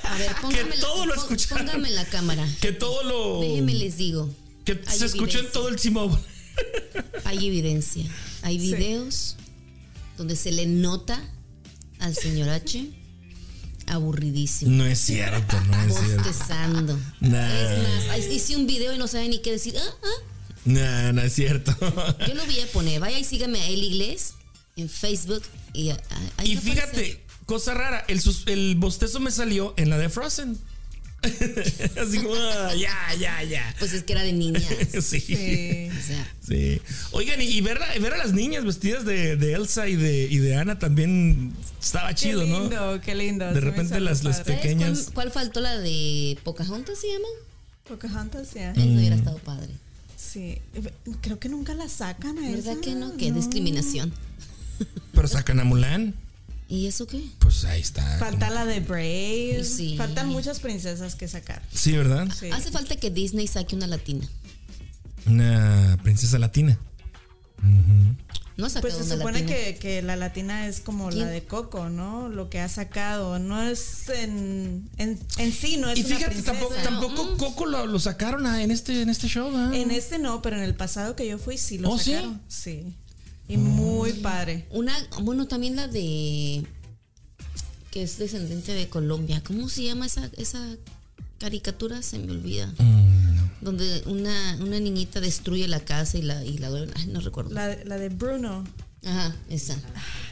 A 0.04 0.18
ver, 0.18 0.34
póngame, 0.40 0.76
todo 0.78 1.06
lo 1.06 1.14
escucharon. 1.14 1.66
póngame 1.66 1.88
en 1.88 1.94
la 1.96 2.04
cámara. 2.04 2.46
que 2.60 2.72
todo 2.72 3.02
lo. 3.04 3.40
Déjenme 3.40 3.74
les 3.74 3.96
digo. 3.96 4.28
que 4.64 4.80
Hay 4.86 4.98
se 4.98 5.06
escuchó 5.06 5.38
en 5.38 5.46
evidencia. 5.46 5.52
todo 5.52 5.68
el 5.68 5.78
Simón. 5.78 6.22
Hay 7.24 7.46
evidencia. 7.46 8.04
Hay 8.42 8.58
Sí. 8.60 8.74
videos 8.74 9.36
donde 10.18 10.36
se 10.36 10.52
le 10.52 10.66
nota 10.66 11.22
al 11.98 12.14
señor 12.14 12.48
H 12.50 12.88
aburridísimo. 13.90 14.70
No 14.70 14.86
es 14.86 14.98
cierto, 15.00 15.60
no 15.62 15.82
es 15.82 15.94
cierto. 15.94 16.24
Bostezando. 16.24 16.98
Nah. 17.20 17.48
Es 17.48 18.08
más, 18.08 18.26
hice 18.30 18.56
un 18.56 18.66
video 18.66 18.94
y 18.94 18.98
no 18.98 19.08
sabe 19.08 19.28
ni 19.28 19.40
qué 19.40 19.52
decir. 19.52 19.74
Ah, 19.76 19.94
ah. 20.02 20.24
No, 20.64 21.12
no 21.12 21.22
es 21.22 21.32
cierto. 21.32 21.74
Yo 22.26 22.34
lo 22.34 22.44
voy 22.44 22.60
a 22.60 22.66
poner. 22.68 23.00
Vaya 23.00 23.18
y 23.18 23.24
sígame 23.24 23.60
a 23.60 23.66
Eli 23.66 23.86
Iglesias 23.86 24.34
en 24.76 24.88
Facebook. 24.88 25.42
Y, 25.72 25.90
ah, 25.90 26.00
ahí 26.36 26.52
Y 26.52 26.56
fíjate, 26.56 27.24
cosa 27.46 27.74
rara, 27.74 28.04
el, 28.08 28.20
el 28.46 28.74
bostezo 28.76 29.20
me 29.20 29.30
salió 29.30 29.74
en 29.76 29.90
la 29.90 29.98
de 29.98 30.08
Frozen. 30.08 30.58
Así 32.00 32.18
como, 32.18 32.34
ah, 32.34 32.74
ya, 32.74 32.96
ya, 33.18 33.42
ya. 33.42 33.74
Pues 33.78 33.92
es 33.92 34.02
que 34.04 34.12
era 34.12 34.22
de 34.22 34.32
niñas. 34.32 34.64
Sí. 35.00 35.20
sí. 35.20 35.88
O 35.90 36.02
sea, 36.06 36.34
Sí. 36.40 36.80
Oigan, 37.12 37.40
y, 37.40 37.44
y 37.44 37.60
ver, 37.60 37.82
a, 37.82 37.98
ver 37.98 38.14
a 38.14 38.16
las 38.18 38.32
niñas 38.32 38.64
vestidas 38.64 39.04
de, 39.04 39.36
de 39.36 39.52
Elsa 39.54 39.88
y 39.88 39.96
de, 39.96 40.24
y 40.24 40.38
de 40.38 40.56
Ana 40.56 40.78
también 40.78 41.52
estaba 41.80 42.08
Qué 42.10 42.14
chido, 42.14 42.44
¿no? 42.46 42.60
lindo, 42.60 43.00
qué 43.04 43.14
lindo. 43.14 43.52
De 43.52 43.60
repente 43.60 44.00
las- 44.00 44.24
las 44.24 44.38
padre. 44.40 44.54
¿sabes 44.54 44.60
pequeñas. 44.62 44.98
cuál, 45.04 45.14
cuál 45.14 45.30
faltó? 45.30 45.60
La 45.60 45.78
de 45.78 46.38
Pocahontas 46.42 46.98
se 47.00 47.08
llama. 47.08 47.28
Pocahontas, 47.86 48.54
ya. 48.54 48.72
Eso 48.72 48.80
hubiera 48.82 49.16
estado 49.16 49.38
padre. 49.38 49.72
Sí. 50.16 50.58
Creo 51.20 51.38
que 51.38 51.48
nunca 51.48 51.74
la 51.74 51.88
sacan 51.88 52.38
a 52.38 52.42
¿Verdad 52.50 52.72
esa, 52.74 52.80
que 52.80 52.92
no? 52.94 53.16
Qué 53.16 53.32
discriminación. 53.32 54.12
Pero 55.12 55.28
sacan 55.28 55.60
a 55.60 55.64
Mulan. 55.64 56.14
¿Y 56.70 56.86
eso 56.86 57.04
qué? 57.06 57.20
Pues 57.40 57.64
ahí 57.64 57.80
está. 57.80 58.02
Falta 58.18 58.48
la 58.48 58.64
de 58.64 58.78
Brave. 58.80 59.64
Sí. 59.64 59.96
Faltan 59.98 60.28
muchas 60.28 60.60
princesas 60.60 61.16
que 61.16 61.26
sacar. 61.26 61.60
Sí, 61.74 61.92
¿verdad? 61.96 62.28
Sí. 62.38 62.48
Hace 62.52 62.70
falta 62.70 62.94
que 62.96 63.10
Disney 63.10 63.48
saque 63.48 63.74
una 63.74 63.88
latina. 63.88 64.26
Una 65.26 65.98
princesa 66.04 66.38
latina. 66.38 66.78
No 68.56 68.66
ha 68.66 68.68
sacado 68.70 68.82
Pues 68.94 68.94
se 69.06 69.12
una 69.12 69.16
supone 69.16 69.40
latina. 69.40 69.56
que, 69.56 69.76
que 69.78 70.02
la 70.02 70.16
latina 70.16 70.66
es 70.68 70.80
como 70.80 71.08
¿Quién? 71.08 71.22
la 71.22 71.28
de 71.28 71.42
Coco, 71.44 71.88
¿no? 71.88 72.28
Lo 72.28 72.50
que 72.50 72.60
ha 72.60 72.68
sacado. 72.68 73.38
No 73.40 73.60
es 73.62 74.08
en, 74.10 74.88
en, 74.98 75.18
en 75.38 75.52
sí, 75.52 75.76
no 75.76 75.90
es 75.90 75.98
Y 75.98 76.04
fíjate, 76.04 76.40
tampoco, 76.42 76.74
tampoco 76.84 77.36
Coco 77.36 77.66
lo, 77.66 77.86
lo 77.86 77.98
sacaron 77.98 78.46
ah, 78.46 78.62
en 78.62 78.70
este, 78.70 79.02
en 79.02 79.08
este 79.08 79.26
show. 79.28 79.50
¿ah? 79.56 79.70
En 79.74 79.90
este 79.90 80.18
no, 80.18 80.40
pero 80.40 80.56
en 80.56 80.62
el 80.62 80.74
pasado 80.76 81.16
que 81.16 81.26
yo 81.26 81.36
fui 81.38 81.58
sí 81.58 81.78
lo 81.78 81.90
¿Oh, 81.90 81.98
sí? 81.98 82.12
sacaron. 82.12 82.40
Sí. 82.48 82.94
Y 83.50 83.56
muy 83.56 84.12
padre. 84.14 84.66
Una, 84.70 84.94
bueno, 85.22 85.46
también 85.48 85.74
la 85.76 85.88
de 85.88 86.64
que 87.90 88.02
es 88.04 88.18
descendiente 88.18 88.72
de 88.72 88.88
Colombia. 88.88 89.42
¿Cómo 89.44 89.68
se 89.68 89.82
llama 89.84 90.06
esa, 90.06 90.30
esa 90.36 90.64
caricatura? 91.38 92.02
Se 92.02 92.18
me 92.18 92.30
olvida. 92.30 92.72
Mm, 92.78 93.34
no. 93.36 93.50
Donde 93.60 94.02
una, 94.06 94.56
una 94.60 94.78
niñita 94.78 95.20
destruye 95.20 95.66
la 95.66 95.80
casa 95.80 96.16
y 96.18 96.22
la, 96.22 96.44
y 96.44 96.58
la 96.58 96.70
duele- 96.70 96.92
Ay, 96.96 97.06
no 97.08 97.20
recuerdo. 97.20 97.50
La, 97.50 97.76
la 97.84 97.98
de 97.98 98.08
Bruno. 98.10 98.64
Ajá, 99.04 99.34
esa. 99.48 99.76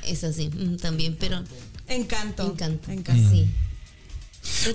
Esa 0.07 0.33
sí, 0.33 0.49
mm, 0.51 0.77
también, 0.77 1.17
pero 1.19 1.43
Encanto. 1.89 2.47
Encanto. 2.47 2.93
Encanto. 2.93 3.31
sí. 3.31 3.49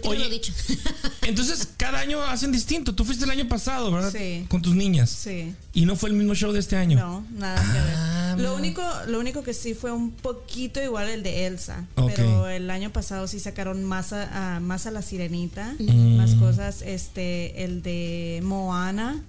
Oye, 0.05 0.19
lo 0.19 0.29
dicho. 0.29 0.53
Entonces, 1.23 1.67
cada 1.77 1.99
año 1.99 2.21
hacen 2.23 2.51
distinto. 2.51 2.93
Tú 2.95 3.05
fuiste 3.05 3.25
el 3.25 3.31
año 3.31 3.47
pasado, 3.47 3.91
¿verdad? 3.91 4.11
Sí. 4.11 4.45
Con 4.49 4.61
tus 4.61 4.75
niñas. 4.75 5.09
Sí. 5.09 5.53
Y 5.73 5.85
no 5.85 5.95
fue 5.95 6.09
el 6.09 6.15
mismo 6.15 6.35
show 6.35 6.51
de 6.51 6.59
este 6.59 6.75
año. 6.75 6.97
No, 6.99 7.25
nada 7.37 7.61
que 7.61 7.77
Ah, 7.79 8.33
ver. 8.35 8.43
Lo 8.43 8.51
mira. 8.51 8.53
único, 8.53 8.81
lo 9.07 9.19
único 9.19 9.43
que 9.43 9.53
sí 9.53 9.73
fue 9.73 9.91
un 9.91 10.11
poquito 10.11 10.81
igual 10.81 11.09
el 11.09 11.23
de 11.23 11.47
Elsa. 11.47 11.85
Ok. 11.95 12.13
Pero 12.15 12.47
el 12.47 12.69
año 12.69 12.91
pasado 12.91 13.27
sí 13.27 13.39
sacaron 13.39 13.83
más 13.83 14.13
a, 14.13 14.55
a- 14.55 14.59
más 14.59 14.85
a 14.85 14.91
la 14.91 15.01
sirenita, 15.01 15.75
Mm. 15.79 16.17
más 16.17 16.35
cosas. 16.35 16.81
Este, 16.81 17.63
el 17.63 17.81
de 17.83 18.39
Moana 18.43 19.21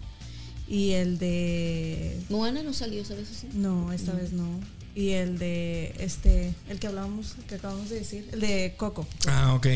y 0.68 0.92
el 0.92 1.18
de 1.18 2.18
Moana 2.30 2.62
no 2.62 2.72
salió, 2.72 3.04
¿sabes? 3.04 3.28
Así? 3.30 3.48
no, 3.54 3.92
esta 3.92 4.12
vez 4.12 4.32
no. 4.32 4.60
Y 4.94 5.10
el 5.10 5.38
de 5.38 5.92
este, 5.98 6.54
el 6.68 6.78
que 6.78 6.86
hablábamos, 6.86 7.34
que 7.48 7.56
acabamos 7.56 7.90
de 7.90 7.96
decir, 7.98 8.28
el 8.32 8.40
de 8.40 8.74
Coco. 8.76 9.06
Ah, 9.26 9.54
ok. 9.54 9.66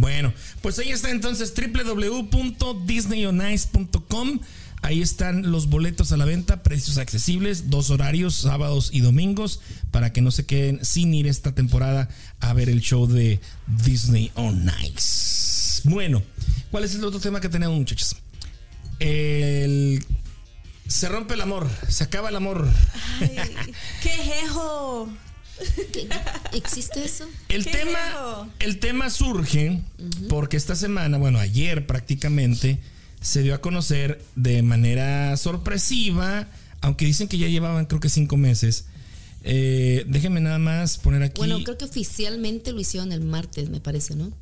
Bueno, 0.00 0.32
pues 0.62 0.78
ahí 0.78 0.90
está 0.90 1.10
entonces 1.10 1.52
www.disneyonice.com. 1.54 4.40
Ahí 4.82 5.02
están 5.02 5.52
los 5.52 5.68
boletos 5.68 6.10
a 6.12 6.16
la 6.16 6.24
venta, 6.24 6.62
precios 6.62 6.96
accesibles, 6.96 7.68
dos 7.68 7.90
horarios, 7.90 8.34
sábados 8.34 8.88
y 8.94 9.00
domingos, 9.00 9.60
para 9.90 10.10
que 10.10 10.22
no 10.22 10.30
se 10.30 10.46
queden 10.46 10.82
sin 10.82 11.12
ir 11.12 11.26
esta 11.26 11.54
temporada 11.54 12.08
a 12.40 12.54
ver 12.54 12.70
el 12.70 12.80
show 12.80 13.06
de 13.06 13.40
Disney 13.84 14.32
on 14.36 14.70
Ice. 14.82 15.82
Bueno, 15.84 16.22
¿cuál 16.70 16.84
es 16.84 16.94
el 16.94 17.04
otro 17.04 17.20
tema 17.20 17.42
que 17.42 17.50
tenemos, 17.50 17.76
muchachos? 17.76 18.16
El... 18.98 20.02
Se 20.88 21.10
rompe 21.10 21.34
el 21.34 21.42
amor, 21.42 21.68
se 21.88 22.04
acaba 22.04 22.30
el 22.30 22.36
amor. 22.36 22.66
¡Qué 24.02 24.08
jejo! 24.08 25.10
¿Existe 26.52 27.04
eso? 27.04 27.26
El 27.48 27.64
¡Qué 27.64 27.70
tema, 27.70 28.48
el 28.58 28.78
tema 28.78 29.10
surge 29.10 29.82
porque 30.28 30.56
esta 30.56 30.74
semana, 30.74 31.18
bueno, 31.18 31.38
ayer 31.38 31.86
prácticamente, 31.86 32.78
se 33.20 33.42
dio 33.42 33.54
a 33.54 33.60
conocer 33.60 34.24
de 34.34 34.62
manera 34.62 35.36
sorpresiva, 35.36 36.48
aunque 36.80 37.04
dicen 37.04 37.28
que 37.28 37.38
ya 37.38 37.48
llevaban 37.48 37.86
creo 37.86 38.00
que 38.00 38.08
cinco 38.08 38.36
meses. 38.36 38.86
Eh, 39.42 40.04
déjenme 40.06 40.40
nada 40.40 40.58
más 40.58 40.98
poner 40.98 41.22
aquí. 41.22 41.38
Bueno, 41.38 41.62
creo 41.62 41.78
que 41.78 41.84
oficialmente 41.84 42.72
lo 42.72 42.80
hicieron 42.80 43.12
el 43.12 43.22
martes, 43.22 43.70
me 43.70 43.80
parece, 43.80 44.14
¿no? 44.14 44.32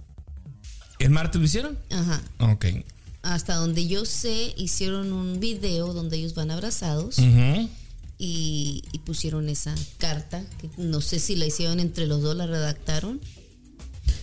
¿El 0.98 1.10
martes 1.10 1.40
lo 1.40 1.46
hicieron? 1.46 1.78
Ajá. 1.90 2.22
Ok. 2.38 2.66
Hasta 3.22 3.54
donde 3.54 3.86
yo 3.86 4.04
sé, 4.04 4.54
hicieron 4.56 5.12
un 5.12 5.38
video 5.40 5.92
donde 5.92 6.16
ellos 6.16 6.34
van 6.34 6.50
abrazados 6.50 7.18
Ujú. 7.18 7.68
Y, 8.18 8.82
pusieron 9.04 9.48
esa 9.48 9.74
carta, 9.96 10.44
que 10.60 10.68
no 10.76 11.00
sé 11.00 11.18
si 11.18 11.34
la 11.36 11.46
hicieron 11.46 11.80
entre 11.80 12.06
los 12.06 12.20
dos, 12.20 12.36
la 12.36 12.46
redactaron, 12.46 13.20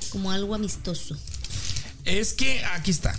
como 0.10 0.32
algo 0.32 0.54
amistoso. 0.54 1.18
Es 2.04 2.34
que 2.34 2.64
aquí 2.66 2.92
está. 2.92 3.18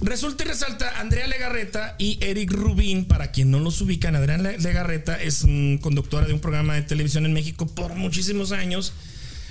Resulta 0.00 0.42
y 0.42 0.48
resalta 0.48 0.98
Andrea 0.98 1.28
Legarreta 1.28 1.94
y 2.00 2.18
Eric 2.20 2.50
Rubín, 2.50 3.04
para 3.04 3.30
quien 3.30 3.52
no 3.52 3.60
los 3.60 3.80
ubican, 3.80 4.16
Andrea 4.16 4.38
Le- 4.38 4.58
Legarreta 4.58 5.22
es 5.22 5.42
conductora 5.80 6.26
de 6.26 6.32
un 6.32 6.40
programa 6.40 6.74
de 6.74 6.82
televisión 6.82 7.24
en 7.24 7.32
México 7.32 7.66
por 7.68 7.94
muchísimos 7.94 8.50
años. 8.50 8.92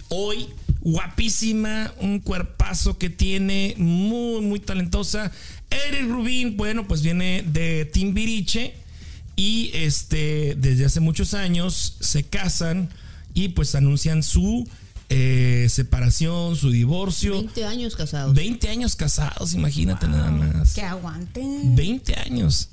Hoy, 0.10 0.48
guapísima, 0.82 1.94
un 2.00 2.20
cuerpazo 2.20 2.98
que 2.98 3.10
tiene, 3.10 3.76
muy, 3.78 4.42
muy 4.42 4.60
talentosa. 4.60 5.32
Eric 5.70 6.10
Rubín, 6.10 6.58
bueno, 6.58 6.86
pues 6.86 7.02
viene 7.02 7.44
de 7.48 7.86
Timbiriche 7.86 8.76
y 9.42 9.72
este, 9.74 10.54
desde 10.56 10.86
hace 10.86 11.00
muchos 11.00 11.34
años 11.34 11.96
se 12.00 12.24
casan 12.24 12.90
y 13.34 13.50
pues 13.50 13.74
anuncian 13.74 14.22
su 14.22 14.68
eh, 15.10 15.66
separación, 15.70 16.56
su 16.56 16.70
divorcio. 16.70 17.34
20 17.34 17.66
años 17.66 17.96
casados. 17.96 18.36
20 18.36 18.70
años 18.70 18.96
casados, 18.96 19.54
imagínate 19.56 20.08
nada 20.08 20.30
más. 20.30 20.74
Que 20.76 20.84
aguanten. 20.84 21.76
20 21.76 22.16
años. 22.20 22.70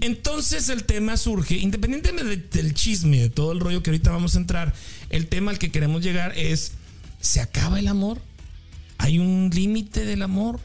Entonces 0.00 0.70
el 0.70 0.84
tema 0.84 1.18
surge, 1.18 1.56
independientemente 1.58 2.36
de- 2.36 2.62
del 2.62 2.72
chisme, 2.72 3.18
de 3.20 3.28
todo 3.28 3.52
el 3.52 3.60
rollo 3.60 3.82
que 3.82 3.90
ahorita 3.90 4.10
vamos 4.10 4.34
a 4.34 4.38
entrar, 4.38 4.72
el 5.10 5.26
tema 5.26 5.50
al 5.50 5.58
que 5.58 5.70
queremos 5.70 6.02
llegar 6.02 6.32
es, 6.38 6.72
¿se 7.20 7.40
acaba 7.40 7.78
el 7.78 7.86
amor? 7.86 8.18
¿Hay 8.96 9.18
un 9.18 9.50
límite 9.52 10.06
del 10.06 10.22
amor? 10.22 10.58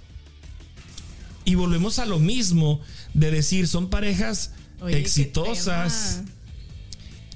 Y 1.43 1.55
volvemos 1.55 1.99
a 1.99 2.05
lo 2.05 2.17
mismo 2.19 2.79
de 3.13 3.29
decir, 3.29 3.67
son 3.67 3.89
parejas 3.89 4.51
Oye, 4.83 4.97
exitosas, 4.99 6.21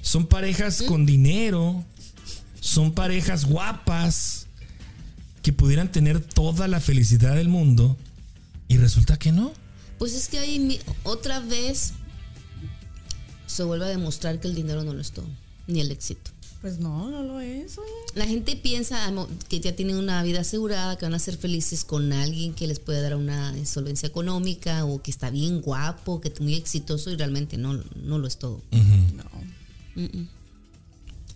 son 0.02 0.26
parejas 0.26 0.82
con 0.82 1.06
dinero, 1.06 1.84
son 2.60 2.92
parejas 2.92 3.44
guapas, 3.46 4.46
que 5.42 5.52
pudieran 5.52 5.90
tener 5.90 6.20
toda 6.20 6.68
la 6.68 6.78
felicidad 6.80 7.34
del 7.36 7.48
mundo. 7.48 7.96
Y 8.68 8.76
resulta 8.76 9.18
que 9.18 9.32
no. 9.32 9.52
Pues 9.98 10.12
es 10.14 10.28
que 10.28 10.38
ahí 10.38 10.58
mi- 10.58 10.78
otra 11.04 11.40
vez 11.40 11.92
se 13.46 13.62
vuelve 13.62 13.86
a 13.86 13.88
demostrar 13.88 14.40
que 14.40 14.48
el 14.48 14.54
dinero 14.54 14.84
no 14.84 14.92
lo 14.92 15.00
es 15.00 15.10
todo, 15.12 15.26
ni 15.66 15.80
el 15.80 15.90
éxito. 15.90 16.30
Pues 16.60 16.80
no, 16.80 17.08
no 17.08 17.22
lo 17.22 17.40
es, 17.40 17.78
oye. 17.78 17.88
La 18.14 18.26
gente 18.26 18.56
piensa 18.56 19.06
amo, 19.06 19.28
que 19.48 19.60
ya 19.60 19.76
tienen 19.76 19.96
una 19.96 20.20
vida 20.24 20.40
asegurada, 20.40 20.98
que 20.98 21.04
van 21.06 21.14
a 21.14 21.20
ser 21.20 21.36
felices 21.36 21.84
con 21.84 22.12
alguien 22.12 22.52
que 22.52 22.66
les 22.66 22.80
puede 22.80 23.00
dar 23.00 23.14
una 23.14 23.56
insolvencia 23.56 24.08
económica 24.08 24.84
o 24.84 25.00
que 25.00 25.12
está 25.12 25.30
bien 25.30 25.60
guapo, 25.60 26.20
que 26.20 26.28
es 26.28 26.40
muy 26.40 26.54
exitoso 26.54 27.12
y 27.12 27.16
realmente 27.16 27.56
no, 27.58 27.80
no 28.02 28.18
lo 28.18 28.26
es 28.26 28.38
todo. 28.38 28.60
No. 28.72 30.08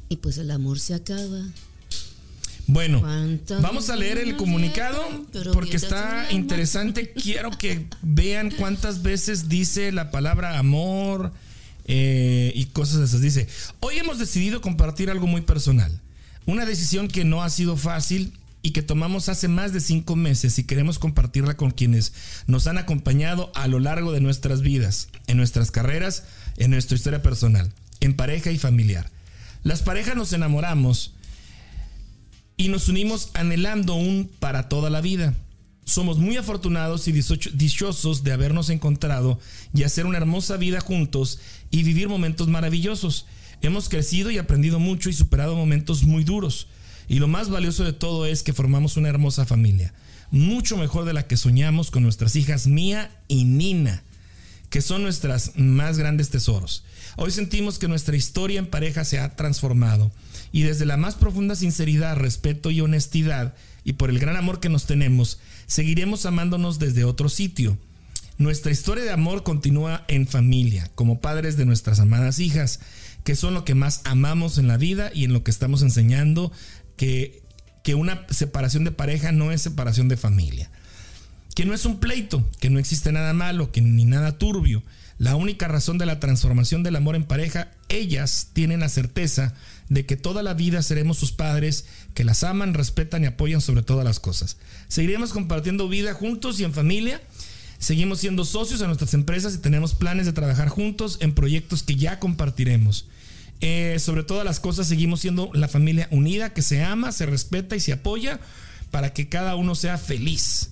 Y 0.09 0.17
pues 0.17 0.39
el 0.39 0.51
amor 0.51 0.81
se 0.81 0.95
acaba. 0.95 1.45
Bueno, 2.67 3.03
vamos 3.61 3.91
a 3.91 3.97
leer 3.97 4.19
el 4.19 4.37
comunicado 4.37 5.01
porque 5.53 5.77
está 5.77 6.33
interesante. 6.33 7.13
Quiero 7.13 7.51
que 7.51 7.87
vean 8.03 8.51
cuántas 8.51 9.03
veces 9.03 9.49
dice 9.49 9.93
la 9.93 10.11
palabra 10.11 10.59
amor 10.59 11.33
eh, 11.95 12.53
y 12.55 12.65
cosas 12.67 13.03
esas. 13.03 13.21
Dice, 13.21 13.47
hoy 13.81 13.99
hemos 13.99 14.19
decidido 14.19 14.63
compartir 14.63 15.11
algo 15.11 15.27
muy 15.27 15.43
personal. 15.43 16.01
Una 16.47 16.65
decisión 16.65 17.07
que 17.07 17.27
no 17.27 17.43
ha 17.43 17.51
sido 17.51 17.77
fácil 17.77 18.33
y 18.63 18.71
que 18.71 18.81
tomamos 18.81 19.29
hace 19.29 19.47
más 19.47 19.75
de 19.75 19.81
cinco 19.81 20.17
meses 20.17 20.59
y 20.59 20.65
queremos 20.65 20.99
compartirla 20.99 21.59
con 21.59 21.71
quienes 21.71 22.15
nos 22.47 22.67
han 22.67 22.79
acompañado 22.79 23.53
a 23.55 23.69
lo 23.69 23.79
largo 23.79 24.11
de 24.11 24.23
nuestras 24.23 24.63
vidas, 24.63 25.09
en 25.27 25.37
nuestras 25.37 25.71
carreras, 25.71 26.25
en 26.57 26.71
nuestra 26.71 26.97
historia 26.97 27.21
personal, 27.21 27.71
en 28.01 28.17
pareja 28.17 28.51
y 28.51 28.59
familiar. 28.59 29.11
Las 29.63 29.83
parejas 29.83 30.17
nos 30.17 30.33
enamoramos 30.33 31.13
y 32.57 32.69
nos 32.69 32.89
unimos 32.89 33.33
anhelando 33.35 33.97
un 33.97 34.31
para 34.39 34.71
toda 34.71 34.89
la 34.89 35.03
vida. 35.03 35.35
Somos 35.93 36.17
muy 36.17 36.39
afortunados 36.39 37.07
y 37.07 37.13
dichosos 37.13 38.25
de 38.25 38.33
habernos 38.33 38.71
encontrado 38.71 39.39
y 39.75 39.83
hacer 39.83 40.07
una 40.07 40.17
hermosa 40.17 40.57
vida 40.57 40.81
juntos 40.81 41.39
y 41.71 41.83
vivir 41.83 42.09
momentos 42.09 42.49
maravillosos. 42.49 43.27
Hemos 43.61 43.91
crecido 43.91 44.31
y 44.31 44.39
aprendido 44.39 44.79
mucho 44.79 45.11
y 45.11 45.13
superado 45.13 45.55
momentos 45.55 46.05
muy 46.05 46.25
duros. 46.25 46.67
Y 47.11 47.19
lo 47.19 47.29
más 47.29 47.51
valioso 47.51 47.85
de 47.85 47.93
todo 47.93 48.25
es 48.25 48.43
que 48.43 48.55
formamos 48.55 48.97
una 48.97 49.11
hermosa 49.11 49.45
familia, 49.45 49.93
mucho 50.31 50.79
mejor 50.79 51.05
de 51.05 51.13
la 51.13 51.27
que 51.27 51.37
soñamos 51.37 51.91
con 51.91 52.03
nuestras 52.03 52.37
hijas 52.37 52.67
Mía 52.67 53.11
y 53.29 53.45
Nina 53.45 54.03
que 54.73 54.81
son 54.81 55.03
nuestras 55.03 55.53
más 55.57 55.99
grandes 55.99 56.31
tesoros. 56.31 56.83
Hoy 57.19 57.31
sentimos 57.31 57.79
que 57.79 57.89
nuestra 57.89 58.17
historia 58.17 58.59
en 58.59 58.65
pareja 58.65 59.05
se 59.05 59.19
ha 59.19 59.37
transformado 59.37 60.11
y 60.51 60.63
desde 60.63 60.87
la 60.87 60.97
más 60.97 61.15
profunda 61.15 61.55
sinceridad, 61.57 62.17
respeto 62.17 62.71
y 62.71 62.81
honestidad 62.81 63.55
y 63.85 63.93
por 63.93 64.09
el 64.09 64.19
gran 64.19 64.35
amor 64.35 64.61
que 64.61 64.71
nos 64.71 64.87
tenemos, 64.87 65.41
seguiremos 65.67 66.27
amándonos 66.27 66.79
desde 66.79 67.05
otro 67.05 67.29
sitio. 67.29 67.79
Nuestra 68.39 68.73
historia 68.73 69.05
de 69.05 69.13
amor 69.13 69.43
continúa 69.43 70.05
en 70.09 70.27
familia, 70.27 70.91
como 70.95 71.21
padres 71.21 71.57
de 71.57 71.67
nuestras 71.67 72.01
amadas 72.01 72.39
hijas, 72.39 72.81
que 73.25 73.37
son 73.37 73.55
lo 73.55 73.65
que 73.65 73.75
más 73.75 74.01
amamos 74.05 74.59
en 74.59 74.69
la 74.69 74.77
vida 74.77 75.11
y 75.15 75.25
en 75.25 75.33
lo 75.33 75.45
que 75.45 75.51
estamos 75.51 75.83
enseñando 75.83 76.51
que, 76.97 77.43
que 77.85 77.95
una 77.95 78.27
separación 78.31 78.85
de 78.85 78.91
pareja 78.91 79.33
no 79.33 79.53
es 79.53 79.63
separación 79.63 80.09
de 80.09 80.17
familia 80.17 80.71
que 81.55 81.65
no 81.65 81.75
es 81.75 81.85
un 81.85 82.01
pleito, 82.01 82.49
que 82.61 82.71
no 82.71 82.79
existe 82.79 83.13
nada 83.13 83.33
malo, 83.33 83.73
que 83.73 83.81
ni 83.81 84.05
nada 84.05 84.39
turbio. 84.39 84.83
La 85.19 85.37
única 85.37 85.69
razón 85.69 85.99
de 85.99 86.07
la 86.07 86.19
transformación 86.19 86.83
del 86.83 86.97
amor 86.97 87.15
en 87.15 87.25
pareja, 87.25 87.71
ellas 87.93 88.49
tienen 88.53 88.81
la 88.81 88.89
certeza 88.89 89.55
de 89.89 90.07
que 90.07 90.17
toda 90.17 90.43
la 90.43 90.55
vida 90.55 90.83
seremos 90.83 91.19
sus 91.19 91.33
padres, 91.33 91.85
que 92.15 92.25
las 92.25 92.45
aman, 92.45 92.75
respetan 92.75 93.25
y 93.25 93.27
apoyan 93.27 93.61
sobre 93.61 93.83
todas 93.83 94.05
las 94.05 94.21
cosas. 94.21 94.57
Seguiremos 94.89 95.33
compartiendo 95.33 95.89
vida 95.89 96.15
juntos 96.15 96.59
y 96.61 96.65
en 96.65 96.73
familia. 96.73 97.21
Seguimos 97.79 98.21
siendo 98.21 98.45
socios 98.45 98.81
en 98.81 98.87
nuestras 98.87 99.13
empresas 99.15 99.55
y 99.55 99.59
tenemos 99.59 99.95
planes 99.95 100.27
de 100.27 100.33
trabajar 100.33 100.69
juntos 100.69 101.19
en 101.21 101.35
proyectos 101.35 101.83
que 101.83 101.97
ya 101.97 102.19
compartiremos. 102.19 103.07
Eh, 103.61 103.99
sobre 103.99 104.25
todas 104.25 104.45
las 104.45 104.61
cosas, 104.61 104.89
seguimos 104.89 105.21
siendo 105.21 105.51
la 105.53 105.69
familia 105.69 106.09
unida 106.11 106.53
que 106.53 106.63
se 106.63 106.83
ama, 106.83 107.13
se 107.13 107.27
respeta 107.27 107.77
y 107.77 107.81
se 107.81 107.93
apoya 107.93 108.41
para 108.91 109.13
que 109.13 109.29
cada 109.29 109.57
uno 109.57 109.75
sea 109.75 109.99
feliz. 109.99 110.71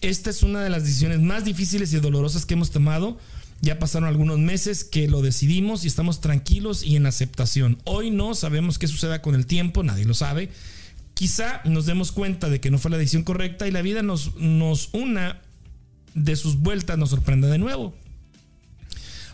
Esta 0.00 0.30
es 0.30 0.42
una 0.42 0.62
de 0.62 0.70
las 0.70 0.84
decisiones 0.84 1.20
más 1.20 1.44
difíciles 1.44 1.92
y 1.92 2.00
dolorosas 2.00 2.46
que 2.46 2.54
hemos 2.54 2.70
tomado. 2.70 3.18
Ya 3.60 3.78
pasaron 3.78 4.08
algunos 4.08 4.38
meses 4.38 4.84
que 4.84 5.08
lo 5.08 5.20
decidimos 5.20 5.84
y 5.84 5.88
estamos 5.88 6.20
tranquilos 6.20 6.82
y 6.82 6.96
en 6.96 7.06
aceptación. 7.06 7.78
Hoy 7.84 8.10
no 8.10 8.34
sabemos 8.34 8.78
qué 8.78 8.88
suceda 8.88 9.20
con 9.20 9.34
el 9.34 9.46
tiempo, 9.46 9.82
nadie 9.82 10.06
lo 10.06 10.14
sabe. 10.14 10.50
Quizá 11.14 11.60
nos 11.64 11.84
demos 11.84 12.12
cuenta 12.12 12.48
de 12.48 12.60
que 12.60 12.70
no 12.70 12.78
fue 12.78 12.90
la 12.90 12.96
decisión 12.96 13.22
correcta 13.22 13.68
y 13.68 13.70
la 13.70 13.82
vida 13.82 14.02
nos, 14.02 14.34
nos 14.36 14.88
una 14.92 15.42
de 16.14 16.36
sus 16.36 16.58
vueltas 16.60 16.96
nos 16.96 17.10
sorprenda 17.10 17.48
de 17.48 17.58
nuevo. 17.58 17.94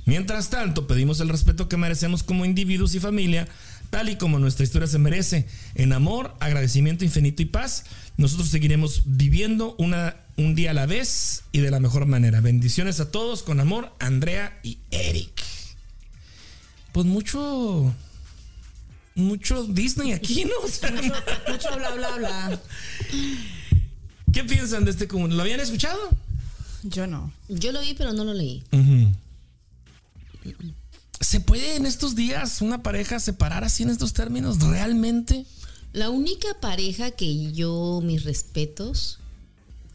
Mientras 0.06 0.50
tanto, 0.50 0.86
pedimos 0.86 1.20
el 1.20 1.28
respeto 1.28 1.68
que 1.68 1.76
merecemos 1.76 2.22
como 2.22 2.44
individuos 2.44 2.94
y 2.94 3.00
familia, 3.00 3.48
tal 3.90 4.08
y 4.08 4.16
como 4.16 4.38
nuestra 4.38 4.64
historia 4.64 4.86
se 4.86 4.98
merece, 4.98 5.48
en 5.74 5.92
amor, 5.92 6.34
agradecimiento 6.38 7.04
infinito 7.04 7.42
y 7.42 7.46
paz. 7.46 7.84
Nosotros 8.16 8.48
seguiremos 8.48 9.02
viviendo 9.04 9.74
una, 9.78 10.16
un 10.37 10.55
día 10.55 10.72
a 10.72 10.75
la 10.75 10.87
vez 10.87 11.44
y 11.53 11.61
de 11.61 11.70
la 11.70 11.81
mejor 11.81 12.07
manera. 12.07 12.40
Bendiciones 12.40 13.01
a 13.01 13.11
todos, 13.11 13.42
con 13.42 13.61
amor, 13.61 13.92
Andrea 13.99 14.59
y 14.62 14.79
Eric. 14.90 15.42
Pues 16.92 17.07
mucho, 17.07 17.94
mucho 19.14 19.64
Disney 19.64 20.12
aquí, 20.12 20.44
¿no? 20.44 20.53
O 20.64 20.68
sea, 20.68 20.90
Mucho 20.90 21.77
bla, 21.77 21.90
bla, 21.90 22.16
bla. 22.16 22.61
¿Qué 24.33 24.44
piensan 24.44 24.85
de 24.85 24.90
este 24.90 25.09
comunicado? 25.09 25.37
¿Lo 25.37 25.42
habían 25.42 25.61
escuchado? 25.61 25.99
Yo 26.83 27.07
no. 27.07 27.33
Yo 27.49 27.72
lo 27.72 27.81
vi, 27.81 27.94
pero 27.94 28.12
no 28.12 28.25
lo 28.25 28.35
leí. 28.35 28.62
¿Se 31.20 31.40
puede 31.40 31.77
en 31.77 31.87
estos 31.87 32.14
días 32.14 32.61
una 32.61 32.83
pareja 32.83 33.18
separar 33.18 33.64
así 33.64 33.83
en 33.83 33.90
estos 33.90 34.12
términos? 34.12 34.61
¿Realmente? 34.61 35.46
La 35.92 36.11
única 36.11 36.49
pareja 36.61 37.11
que 37.11 37.53
yo, 37.53 38.01
mis 38.05 38.25
respetos, 38.25 39.18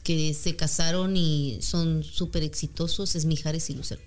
que 0.03 0.33
se 0.33 0.55
casaron 0.55 1.15
y 1.15 1.59
son 1.61 2.03
súper 2.03 2.43
exitosos 2.43 3.15
es 3.15 3.25
Mijares 3.25 3.69
y 3.69 3.75
Lucero. 3.75 4.01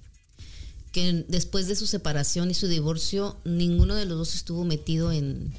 Que 0.93 1.25
después 1.29 1.67
de 1.67 1.77
su 1.77 1.87
separación 1.87 2.51
y 2.51 2.55
su 2.55 2.69
divorcio, 2.69 3.37
ninguno 3.45 3.95
de 3.95 4.07
los 4.07 4.19
dos 4.19 4.35
estuvo 4.35 4.65
metido 4.65 5.13
en, 5.13 5.53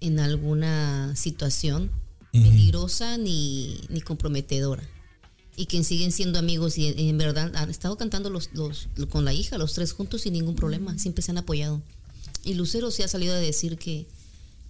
en 0.00 0.18
alguna 0.18 1.14
situación 1.16 1.90
peligrosa 2.32 3.18
ni, 3.18 3.80
ni 3.88 4.00
comprometedora. 4.00 4.88
Y 5.56 5.66
que 5.66 5.82
siguen 5.84 6.10
siendo 6.10 6.38
amigos 6.38 6.78
y, 6.78 6.88
y 6.88 7.08
en 7.08 7.18
verdad 7.18 7.54
han 7.54 7.70
estado 7.70 7.96
cantando 7.96 8.30
los, 8.30 8.50
los, 8.54 8.88
con 9.08 9.24
la 9.24 9.32
hija, 9.32 9.58
los 9.58 9.74
tres 9.74 9.92
juntos 9.92 10.22
sin 10.22 10.32
ningún 10.32 10.54
problema. 10.54 10.98
Siempre 10.98 11.22
se 11.22 11.32
han 11.32 11.38
apoyado. 11.38 11.82
Y 12.44 12.54
Lucero 12.54 12.90
sí 12.90 13.02
ha 13.02 13.08
salido 13.08 13.34
a 13.34 13.38
decir 13.38 13.76
que, 13.76 14.06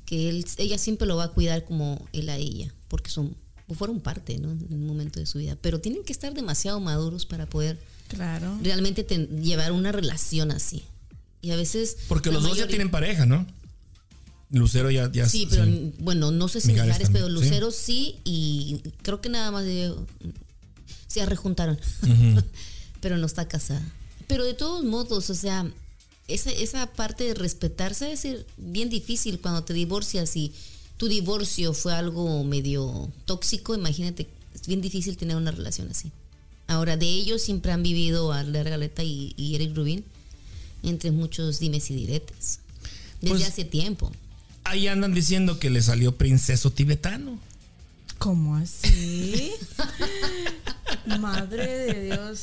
que 0.04 0.28
él, 0.28 0.44
ella 0.56 0.78
siempre 0.78 1.06
lo 1.06 1.16
va 1.16 1.24
a 1.24 1.32
cuidar 1.32 1.64
como 1.64 2.04
él 2.12 2.28
a 2.28 2.36
ella, 2.36 2.74
porque 2.88 3.10
son 3.10 3.36
o 3.70 3.74
fueron 3.74 4.00
parte 4.00 4.36
¿no? 4.38 4.50
en 4.50 4.66
un 4.72 4.86
momento 4.86 5.20
de 5.20 5.26
su 5.26 5.38
vida. 5.38 5.56
Pero 5.60 5.80
tienen 5.80 6.02
que 6.02 6.12
estar 6.12 6.34
demasiado 6.34 6.80
maduros 6.80 7.24
para 7.24 7.46
poder 7.46 7.78
Claro. 8.08 8.58
realmente 8.62 9.04
ten- 9.04 9.40
llevar 9.42 9.70
una 9.70 9.92
relación 9.92 10.50
así. 10.50 10.82
Y 11.40 11.52
a 11.52 11.56
veces... 11.56 11.96
Porque 12.08 12.32
los 12.32 12.42
dos 12.42 12.58
ya 12.58 12.66
tienen 12.66 12.90
pareja, 12.90 13.26
¿no? 13.26 13.46
Lucero 14.50 14.90
ya... 14.90 15.10
ya 15.12 15.28
Sí, 15.28 15.46
pero 15.48 15.64
bueno, 16.00 16.32
no 16.32 16.48
sé 16.48 16.60
si 16.60 16.68
Mijares 16.68 16.88
Mijares, 16.88 17.10
pero 17.12 17.26
sí. 17.28 17.32
Lucero 17.32 17.70
sí. 17.70 18.16
y 18.24 18.80
creo 19.02 19.20
que 19.20 19.28
nada 19.28 19.52
más 19.52 19.64
de, 19.64 19.94
se 21.06 21.24
rejuntaron. 21.24 21.78
pero 23.00 23.16
no 23.16 23.26
está 23.26 23.46
casada. 23.46 23.82
Pero 24.26 24.44
de 24.44 24.54
todos 24.54 24.84
modos, 24.84 25.30
o 25.30 25.34
sea, 25.34 25.70
esa, 26.26 26.50
esa 26.50 26.86
parte 26.92 27.24
de 27.24 27.34
respetarse 27.34 28.12
es 28.12 28.26
bien 28.56 28.90
difícil 28.90 29.40
cuando 29.40 29.62
te 29.62 29.72
divorcias 29.72 30.36
y 30.36 30.52
tu 31.00 31.08
divorcio 31.08 31.72
fue 31.72 31.94
algo 31.94 32.44
medio 32.44 33.10
tóxico, 33.24 33.74
imagínate, 33.74 34.28
es 34.54 34.66
bien 34.66 34.82
difícil 34.82 35.16
tener 35.16 35.34
una 35.34 35.50
relación 35.50 35.88
así. 35.90 36.12
Ahora, 36.66 36.98
de 36.98 37.06
ellos 37.06 37.40
siempre 37.40 37.72
han 37.72 37.82
vivido 37.82 38.32
Arler 38.34 38.68
Galeta 38.68 39.02
y, 39.02 39.32
y 39.38 39.54
Eric 39.54 39.74
Rubin 39.74 40.04
entre 40.82 41.10
muchos 41.10 41.58
dimes 41.58 41.90
y 41.90 41.94
diretes. 41.94 42.58
Desde 43.22 43.34
Pues- 43.36 43.48
hace 43.48 43.64
tiempo. 43.64 44.12
Ahí 44.64 44.88
andan 44.88 45.14
diciendo 45.14 45.58
que 45.58 45.70
le 45.70 45.80
salió 45.80 46.14
princeso 46.18 46.70
tibetano. 46.70 47.38
¿Cómo 48.18 48.56
así? 48.56 49.52
Madre 51.18 51.66
de 51.94 52.04
Dios. 52.04 52.42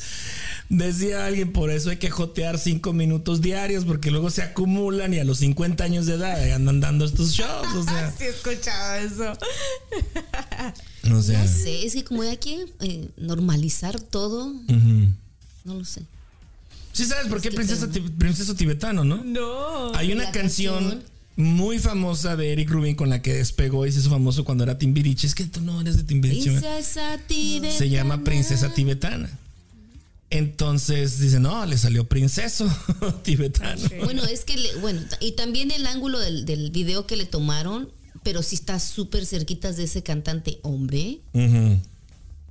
Decía 0.70 1.24
alguien, 1.24 1.52
por 1.52 1.70
eso 1.70 1.88
hay 1.88 1.96
que 1.96 2.10
jotear 2.10 2.58
cinco 2.58 2.92
minutos 2.92 3.40
diarios, 3.40 3.86
porque 3.86 4.10
luego 4.10 4.28
se 4.28 4.42
acumulan 4.42 5.14
y 5.14 5.18
a 5.18 5.24
los 5.24 5.38
50 5.38 5.82
años 5.82 6.04
de 6.04 6.14
edad 6.14 6.52
andan 6.52 6.80
dando 6.80 7.06
estos 7.06 7.32
shows. 7.32 7.74
O 7.74 7.82
sea, 7.84 8.12
Sí, 8.18 8.24
he 8.24 8.28
escuchado 8.28 8.96
eso. 8.96 9.32
o 9.32 11.22
sea, 11.22 11.42
No 11.42 11.48
sé, 11.48 11.86
es 11.86 11.94
que 11.94 12.04
como 12.04 12.20
hay 12.22 12.36
que 12.36 12.66
eh, 12.80 13.08
normalizar 13.16 13.98
todo, 13.98 14.52
no 15.64 15.74
lo 15.74 15.84
sé. 15.86 16.02
Sí 16.92 17.04
sabes 17.06 17.28
por 17.28 17.40
qué 17.40 17.50
princesa, 17.50 17.88
princesa 18.18 18.54
tibetano, 18.54 19.04
¿no? 19.04 19.22
No. 19.24 19.94
Hay 19.94 20.12
una 20.12 20.30
canción, 20.32 20.82
canción. 20.82 21.04
muy 21.36 21.78
famosa 21.78 22.36
de 22.36 22.52
Eric 22.52 22.68
Rubin 22.70 22.94
con 22.96 23.08
la 23.08 23.22
que 23.22 23.34
despegó 23.34 23.86
y 23.86 23.92
se 23.92 24.00
hizo 24.00 24.10
famoso 24.10 24.44
cuando 24.44 24.64
era 24.64 24.76
Timbiriche. 24.78 25.26
Es 25.26 25.34
que 25.34 25.44
tú 25.44 25.60
no 25.62 25.80
eres 25.80 25.96
de 25.96 26.02
Timbiriche. 26.02 26.50
Princesa 26.50 27.18
tibetana. 27.26 27.78
Se 27.78 27.88
llama 27.88 28.22
Princesa 28.24 28.74
Tibetana. 28.74 29.30
Entonces 30.30 31.18
dice, 31.18 31.40
no, 31.40 31.64
le 31.64 31.78
salió 31.78 32.06
princeso 32.06 32.68
tibetano. 33.22 33.80
Bueno, 34.04 34.24
es 34.24 34.44
que, 34.44 34.56
le- 34.56 34.74
bueno, 34.76 35.00
y 35.20 35.32
también 35.32 35.70
el 35.70 35.86
ángulo 35.86 36.18
del, 36.18 36.44
del 36.44 36.70
video 36.70 37.06
que 37.06 37.16
le 37.16 37.24
tomaron, 37.24 37.90
pero 38.22 38.42
sí 38.42 38.54
está 38.56 38.78
súper 38.78 39.24
cerquitas 39.24 39.76
de 39.78 39.84
ese 39.84 40.02
cantante 40.02 40.58
hombre, 40.62 41.20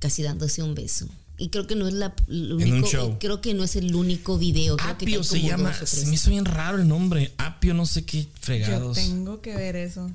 casi 0.00 0.22
dándose 0.22 0.62
un 0.62 0.74
beso. 0.74 1.08
Y 1.40 1.50
creo 1.50 1.68
que 1.68 1.76
no 1.76 1.86
es 1.86 1.94
la 1.94 2.16
el 2.26 2.52
un 2.54 2.62
único, 2.64 2.88
show. 2.88 3.16
creo 3.20 3.40
que 3.40 3.54
no 3.54 3.62
es 3.62 3.76
el 3.76 3.94
único 3.94 4.38
video. 4.38 4.76
Creo 4.76 4.98
que 4.98 5.04
Apio 5.04 5.18
hay 5.20 5.24
se 5.24 5.40
llama, 5.40 5.72
se 5.72 6.06
me 6.06 6.14
hizo 6.14 6.30
bien 6.30 6.44
raro 6.44 6.80
el 6.80 6.88
nombre. 6.88 7.32
Apio, 7.38 7.74
no 7.74 7.86
sé 7.86 8.04
qué 8.04 8.24
Yo 8.24 8.28
fregados. 8.40 8.96
tengo 8.96 9.40
que 9.40 9.54
ver 9.54 9.76
eso. 9.76 10.10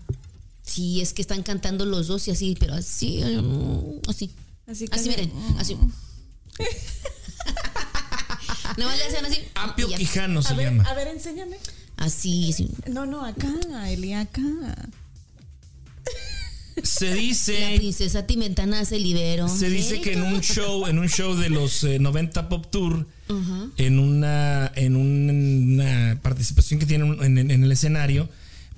Sí, 0.65 0.99
es 0.99 1.13
que 1.13 1.21
están 1.21 1.41
cantando 1.43 1.85
los 1.85 2.07
dos 2.07 2.27
y 2.27 2.31
así, 2.31 2.57
pero 2.59 2.73
así, 2.73 3.21
mm, 3.23 4.09
así. 4.09 4.31
Así, 4.67 4.85
Así, 4.91 5.09
miren, 5.09 5.31
así. 5.57 5.77
Nada 8.77 8.89
más 8.91 8.97
le 8.97 9.03
hacen 9.05 9.25
así. 9.25 9.39
Apio 9.55 9.89
y. 9.89 9.95
Quijano 9.95 10.41
se 10.41 10.53
A 10.53 10.57
ver, 10.57 10.65
llama. 10.67 10.83
a 10.89 10.93
ver, 10.93 11.07
enséñame. 11.07 11.57
Así, 11.97 12.51
así. 12.51 12.69
No, 12.89 13.05
no, 13.05 13.23
acá, 13.25 13.47
Eli, 13.89 14.13
acá. 14.13 14.41
Se 16.81 17.09
La 17.11 17.15
dice, 17.15 17.73
princesa 17.77 18.25
Timentana 18.25 18.83
se 18.83 18.99
liberó. 18.99 19.47
se 19.47 19.69
dice 19.69 20.01
que 20.01 20.13
en 20.13 20.23
un 20.23 20.41
show, 20.41 20.87
en 20.87 20.97
un 20.97 21.07
show 21.07 21.35
de 21.35 21.49
los 21.49 21.83
eh, 21.83 21.99
90 21.99 22.49
Pop 22.49 22.65
Tour, 22.71 23.07
en 23.77 23.99
una, 23.99 24.71
en 24.75 24.95
una 24.95 26.19
participación 26.21 26.79
que 26.79 26.85
tiene 26.85 27.05
en, 27.25 27.37
en- 27.37 27.51
en 27.51 27.63
el 27.63 27.71
escenario, 27.71 28.27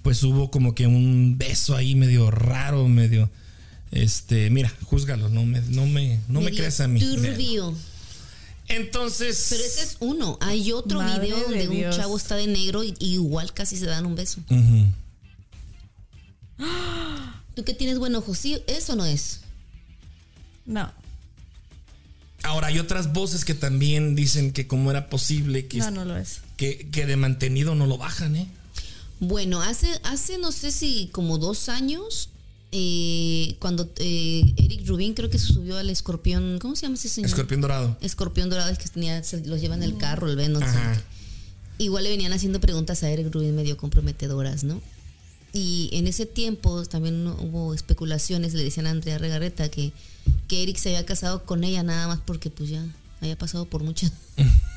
pues 0.02 0.22
hubo 0.24 0.52
como 0.52 0.76
que 0.76 0.88
un 0.88 1.38
beso 1.38 1.76
ahí 1.76 1.96
medio 1.96 2.30
raro, 2.32 2.88
medio. 2.90 3.30
Este, 3.92 4.50
mira, 4.50 4.72
júzgalo, 4.84 5.30
no 5.30 5.46
me, 5.46 5.62
no 5.62 5.86
me, 5.86 6.20
no 6.28 6.42
me 6.42 6.52
creas 6.52 6.82
a 6.82 6.88
mí. 6.90 7.00
Turbio. 7.00 7.74
Entonces. 8.68 9.48
Pero 9.50 9.64
ese 9.64 9.84
es 9.84 9.98
uno. 10.00 10.38
Hay 10.42 10.72
otro 10.72 11.00
video 11.00 11.38
de 11.38 11.44
donde 11.44 11.68
un 11.68 11.76
Dios. 11.76 11.96
chavo 11.96 12.18
está 12.18 12.36
de 12.36 12.48
negro 12.48 12.84
y, 12.84 12.94
y 13.00 13.14
igual 13.14 13.54
casi 13.54 13.78
se 13.78 13.86
dan 13.86 14.06
un 14.06 14.16
beso. 14.16 14.42
¿Tú 17.56 17.64
que 17.64 17.74
tienes 17.74 18.00
buen 18.00 18.16
ojo? 18.16 18.34
¿Sí? 18.36 18.62
¿Eso 18.68 18.96
no 18.96 19.06
es? 19.06 19.42
No, 20.66 20.92
Ahora, 22.44 22.68
hay 22.68 22.78
otras 22.80 23.12
voces 23.12 23.44
que 23.44 23.56
también 23.56 24.16
dicen 24.16 24.52
que 24.52 24.68
cómo 24.68 24.92
era 24.92 25.10
posible 25.10 25.66
que, 25.68 25.78
no, 25.80 25.90
no 25.92 26.06
lo 26.06 26.16
es. 26.18 26.42
que, 26.58 26.90
que 26.92 27.06
de 27.08 27.16
mantenido 27.16 27.74
no 27.74 27.88
lo 27.88 27.98
bajan, 27.98 28.36
¿eh? 28.36 28.48
Bueno, 29.20 29.62
hace, 29.64 29.88
hace 30.04 30.38
no 30.38 30.52
sé 30.52 30.72
si 30.72 31.08
como 31.12 31.40
dos 31.40 31.70
años, 31.70 32.30
eh, 32.78 33.56
cuando 33.60 33.90
eh, 34.00 34.54
Eric 34.58 34.86
Rubin 34.86 35.14
creo 35.14 35.30
que 35.30 35.40
se 35.40 35.46
subió 35.46 35.78
al 35.78 35.90
escorpión, 35.90 36.60
¿cómo 36.60 36.76
se 36.76 36.82
llama 36.82 36.96
ese 36.96 37.08
señor? 37.08 37.30
Escorpión 37.30 37.62
dorado. 37.62 37.98
Escorpión 38.02 38.50
dorado, 38.50 38.70
es 38.70 38.78
que 38.78 38.90
tenía, 38.90 39.24
se 39.24 39.46
los 39.46 39.62
llevan 39.62 39.82
en 39.82 39.92
el 39.92 39.98
carro, 39.98 40.30
el 40.30 40.36
Venom. 40.36 40.62
Igual 41.78 42.04
le 42.04 42.10
venían 42.10 42.34
haciendo 42.34 42.60
preguntas 42.60 43.02
a 43.04 43.10
Eric 43.10 43.34
Rubin 43.34 43.56
medio 43.56 43.78
comprometedoras, 43.78 44.66
¿no? 44.66 44.82
Y 45.54 45.90
en 45.94 46.06
ese 46.08 46.26
tiempo 46.26 46.86
también 46.86 47.26
hubo 47.28 47.74
especulaciones, 47.74 48.54
le 48.54 48.64
decían 48.66 48.88
a 48.88 48.90
Andrea 48.90 49.20
Regarreta 49.20 49.70
que, 49.70 49.94
que 50.50 50.64
Eric 50.64 50.76
se 50.76 50.90
había 50.90 51.06
casado 51.06 51.46
con 51.46 51.64
ella 51.64 51.82
nada 51.82 52.10
más 52.10 52.20
porque 52.26 52.50
pues 52.50 52.70
ya 52.70 52.86
había 53.22 53.38
pasado 53.38 53.64
por 53.64 53.84
muchas. 53.84 54.12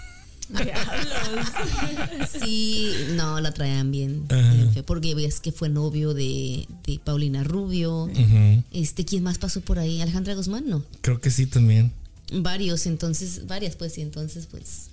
Sí, 2.40 2.92
no, 3.14 3.40
la 3.40 3.52
traían 3.52 3.90
bien, 3.90 4.26
bien 4.28 4.72
feo, 4.72 4.84
porque 4.84 5.14
ves 5.14 5.40
que 5.40 5.52
fue 5.52 5.68
novio 5.68 6.14
de, 6.14 6.66
de 6.86 6.98
Paulina 7.02 7.44
Rubio. 7.44 8.10
Este, 8.72 9.04
¿quién 9.04 9.22
más 9.22 9.38
pasó 9.38 9.60
por 9.60 9.78
ahí? 9.78 10.00
Alejandra 10.00 10.34
Guzmán, 10.34 10.68
no. 10.68 10.84
Creo 11.00 11.20
que 11.20 11.30
sí 11.30 11.46
también. 11.46 11.92
Varios, 12.32 12.86
entonces, 12.86 13.46
varias, 13.46 13.76
pues, 13.76 13.96
y 13.98 14.02
entonces, 14.02 14.46
pues. 14.50 14.88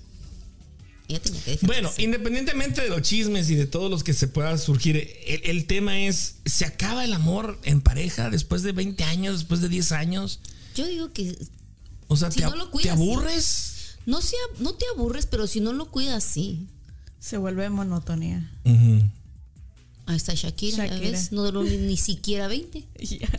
Ella 1.07 1.19
tenía 1.21 1.41
que. 1.43 1.59
Bueno, 1.65 1.91
independientemente 1.97 2.81
de 2.81 2.89
los 2.89 3.01
chismes 3.03 3.49
y 3.49 3.55
de 3.55 3.67
todos 3.67 3.91
los 3.91 4.03
que 4.03 4.13
se 4.13 4.27
pueda 4.27 4.57
surgir, 4.57 4.97
el, 5.27 5.41
el 5.43 5.65
tema 5.65 5.99
es, 5.99 6.37
¿se 6.45 6.65
acaba 6.65 7.03
el 7.05 7.13
amor 7.13 7.59
en 7.63 7.81
pareja 7.81 8.29
después 8.29 8.63
de 8.63 8.71
20 8.71 9.03
años, 9.03 9.39
después 9.39 9.61
de 9.61 9.69
10 9.69 9.91
años? 9.91 10.39
Yo 10.75 10.87
digo 10.87 11.11
que 11.13 11.37
O 12.07 12.17
sea, 12.17 12.31
Si 12.31 12.39
¿te, 12.39 12.45
no 12.45 12.51
ab- 12.51 12.55
lo 12.57 12.65
¿te 12.65 12.71
cuidas, 12.71 12.95
aburres? 12.95 13.74
No, 14.05 14.21
sea, 14.21 14.39
no 14.59 14.73
te 14.73 14.85
aburres, 14.95 15.25
pero 15.25 15.47
si 15.47 15.59
no 15.59 15.73
lo 15.73 15.89
cuidas, 15.91 16.23
sí. 16.23 16.67
Se 17.19 17.37
vuelve 17.37 17.69
monotonía. 17.69 18.51
Ujú. 18.65 19.03
Ahí 20.07 20.15
está 20.15 20.33
Shakira, 20.35 20.85
¿ya 20.85 20.93
Shakira. 20.93 21.11
ves? 21.11 21.31
No 21.31 21.43
duró 21.43 21.63
ni, 21.63 21.77
ni 21.77 21.97
siquiera 21.97 22.47
20. 22.47 22.85
Ya. 22.99 23.29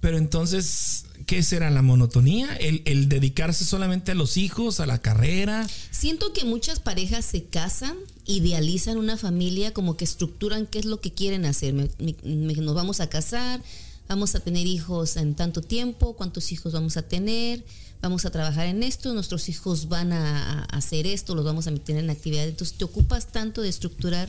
Pero 0.00 0.18
entonces, 0.18 1.04
¿qué 1.26 1.42
será 1.44 1.70
la 1.70 1.80
monotonía? 1.80 2.56
¿El, 2.56 2.82
el 2.86 3.08
dedicarse 3.08 3.64
solamente 3.64 4.10
a 4.12 4.14
los 4.16 4.36
hijos, 4.36 4.80
a 4.80 4.86
la 4.86 5.00
carrera? 5.00 5.64
Siento 5.92 6.32
que 6.32 6.44
muchas 6.44 6.80
parejas 6.80 7.24
se 7.24 7.44
casan, 7.44 7.96
idealizan 8.26 8.96
una 8.98 9.16
familia, 9.16 9.72
como 9.72 9.96
que 9.96 10.04
estructuran 10.04 10.66
qué 10.66 10.80
es 10.80 10.86
lo 10.86 11.00
que 11.00 11.12
quieren 11.12 11.44
hacer. 11.44 11.72
Me- 11.72 11.88
me- 11.98 12.16
me- 12.24 12.54
nos 12.54 12.74
vamos 12.74 12.98
a 13.00 13.08
casar, 13.08 13.62
vamos 14.08 14.34
a 14.34 14.40
tener 14.40 14.66
hijos 14.66 15.16
en 15.16 15.36
tanto 15.36 15.62
tiempo, 15.62 16.16
cuántos 16.16 16.50
hijos 16.50 16.72
vamos 16.72 16.96
a 16.96 17.02
tener, 17.02 17.64
vamos 18.02 18.24
a 18.26 18.30
trabajar 18.30 18.66
en 18.66 18.82
esto, 18.82 19.14
nuestros 19.14 19.48
hijos 19.48 19.88
van 19.88 20.12
a, 20.12 20.64
a 20.64 20.76
hacer 20.76 21.06
esto, 21.06 21.34
los 21.34 21.44
vamos 21.44 21.66
a 21.66 21.70
meter 21.70 21.96
en 21.96 22.10
actividades. 22.10 22.50
Entonces 22.50 22.76
te 22.76 22.84
ocupas 22.84 23.28
tanto 23.28 23.62
de 23.62 23.68
estructurar 23.68 24.28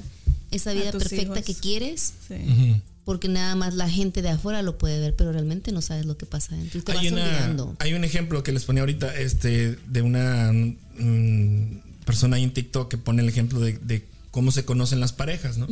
esa 0.51 0.71
vida 0.73 0.91
perfecta 0.91 1.39
hijos. 1.39 1.45
que 1.45 1.55
quieres, 1.55 2.13
Sí. 2.27 2.81
Porque 3.05 3.27
nada 3.27 3.53
más 3.55 3.73
la 3.73 3.89
gente 3.89 4.21
de 4.21 4.29
afuera 4.29 4.61
lo 4.61 4.77
puede 4.77 4.97
ver, 5.01 5.13
pero 5.13 5.33
realmente 5.33 5.73
no 5.73 5.81
sabes 5.81 6.05
lo 6.05 6.15
que 6.15 6.25
pasa 6.25 6.55
dentro 6.55 6.79
y 6.79 6.83
te 6.83 6.91
Hay, 6.93 6.97
vas 6.99 7.11
una- 7.11 7.23
olvidando. 7.25 7.75
hay 7.79 7.93
un 7.95 8.05
ejemplo 8.05 8.43
que 8.43 8.53
les 8.53 8.63
ponía 8.63 8.81
ahorita 8.83 9.13
este, 9.17 9.75
de 9.89 10.01
una 10.01 10.53
mm, 10.53 11.79
persona 12.05 12.37
ahí 12.37 12.43
en 12.43 12.53
TikTok 12.53 12.89
que 12.89 12.97
pone 12.97 13.21
el 13.21 13.27
ejemplo 13.27 13.59
de, 13.59 13.73
de 13.79 14.05
cómo 14.31 14.51
se 14.51 14.63
conocen 14.63 14.99
las 15.01 15.11
parejas, 15.11 15.57
¿no? 15.57 15.67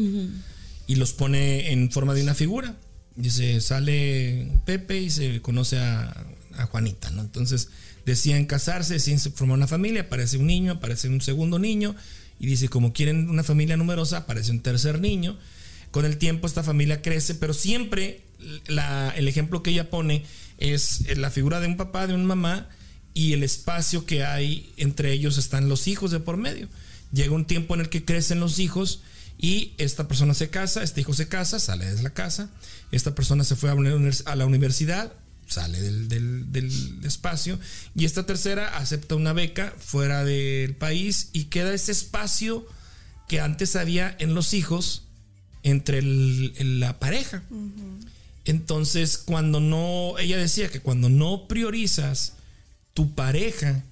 Y 0.87 0.95
los 0.95 1.13
pone 1.13 1.71
en 1.71 1.89
forma 1.89 2.13
de 2.13 2.21
una 2.23 2.33
figura. 2.33 2.75
Dice, 3.15 3.61
sale 3.61 4.51
Pepe 4.65 4.99
y 5.01 5.09
se 5.09 5.41
conoce 5.41 5.77
a, 5.79 6.25
a 6.57 6.65
Juanita, 6.65 7.11
¿no? 7.11 7.21
Entonces 7.21 7.69
decían 8.05 8.45
casarse, 8.45 8.93
decían 8.93 9.19
formar 9.19 9.57
una 9.57 9.67
familia, 9.67 10.01
aparece 10.01 10.37
un 10.37 10.47
niño, 10.47 10.73
aparece 10.73 11.07
un 11.07 11.21
segundo 11.21 11.59
niño, 11.59 11.95
y 12.39 12.47
dice, 12.47 12.69
como 12.69 12.93
quieren 12.93 13.29
una 13.29 13.43
familia 13.43 13.77
numerosa, 13.77 14.17
aparece 14.17 14.51
un 14.51 14.61
tercer 14.61 14.99
niño. 14.99 15.37
Con 15.91 16.05
el 16.05 16.17
tiempo 16.17 16.47
esta 16.47 16.63
familia 16.63 17.01
crece, 17.01 17.35
pero 17.35 17.53
siempre 17.53 18.23
el 19.15 19.27
ejemplo 19.27 19.61
que 19.61 19.71
ella 19.71 19.89
pone 19.89 20.23
es 20.57 21.15
la 21.17 21.29
figura 21.29 21.59
de 21.59 21.67
un 21.67 21.77
papá, 21.77 22.07
de 22.07 22.13
una 22.13 22.23
mamá, 22.23 22.69
y 23.13 23.33
el 23.33 23.43
espacio 23.43 24.05
que 24.05 24.23
hay 24.23 24.71
entre 24.77 25.11
ellos 25.11 25.37
están 25.37 25.69
los 25.69 25.87
hijos 25.87 26.11
de 26.11 26.19
por 26.19 26.37
medio. 26.37 26.69
Llega 27.11 27.33
un 27.33 27.45
tiempo 27.45 27.75
en 27.75 27.81
el 27.81 27.89
que 27.89 28.05
crecen 28.05 28.39
los 28.39 28.57
hijos 28.57 29.01
y 29.37 29.73
esta 29.77 30.07
persona 30.07 30.33
se 30.33 30.49
casa, 30.49 30.81
este 30.81 31.01
hijo 31.01 31.13
se 31.13 31.27
casa, 31.27 31.59
sale 31.59 31.93
de 31.93 32.01
la 32.01 32.11
casa, 32.11 32.49
esta 32.91 33.13
persona 33.13 33.43
se 33.43 33.55
fue 33.55 33.69
a 33.69 34.35
la 34.35 34.45
universidad, 34.45 35.11
sale 35.51 35.81
del, 35.81 36.07
del- 36.07 36.51
del 36.51 36.71
espacio 37.05 37.59
y 37.95 38.05
esta 38.05 38.25
tercera 38.25 38.77
acepta 38.77 39.15
una 39.15 39.33
beca 39.33 39.73
fuera 39.77 40.23
del 40.23 40.75
país 40.75 41.29
y 41.33 41.45
queda 41.45 41.73
ese 41.73 41.91
espacio 41.91 42.65
que 43.27 43.39
antes 43.41 43.75
había 43.75 44.15
en 44.19 44.33
los 44.33 44.53
hijos 44.53 45.03
entre 45.63 45.99
el- 45.99 46.79
la 46.79 46.99
pareja. 46.99 47.43
Entonces, 48.45 49.17
cuando 49.17 49.59
no, 49.59 50.17
ella 50.19 50.37
decía 50.37 50.69
que 50.69 50.79
cuando 50.79 51.09
no 51.09 51.47
priorizas 51.47 52.33
tu 52.93 53.13
pareja 53.13 53.83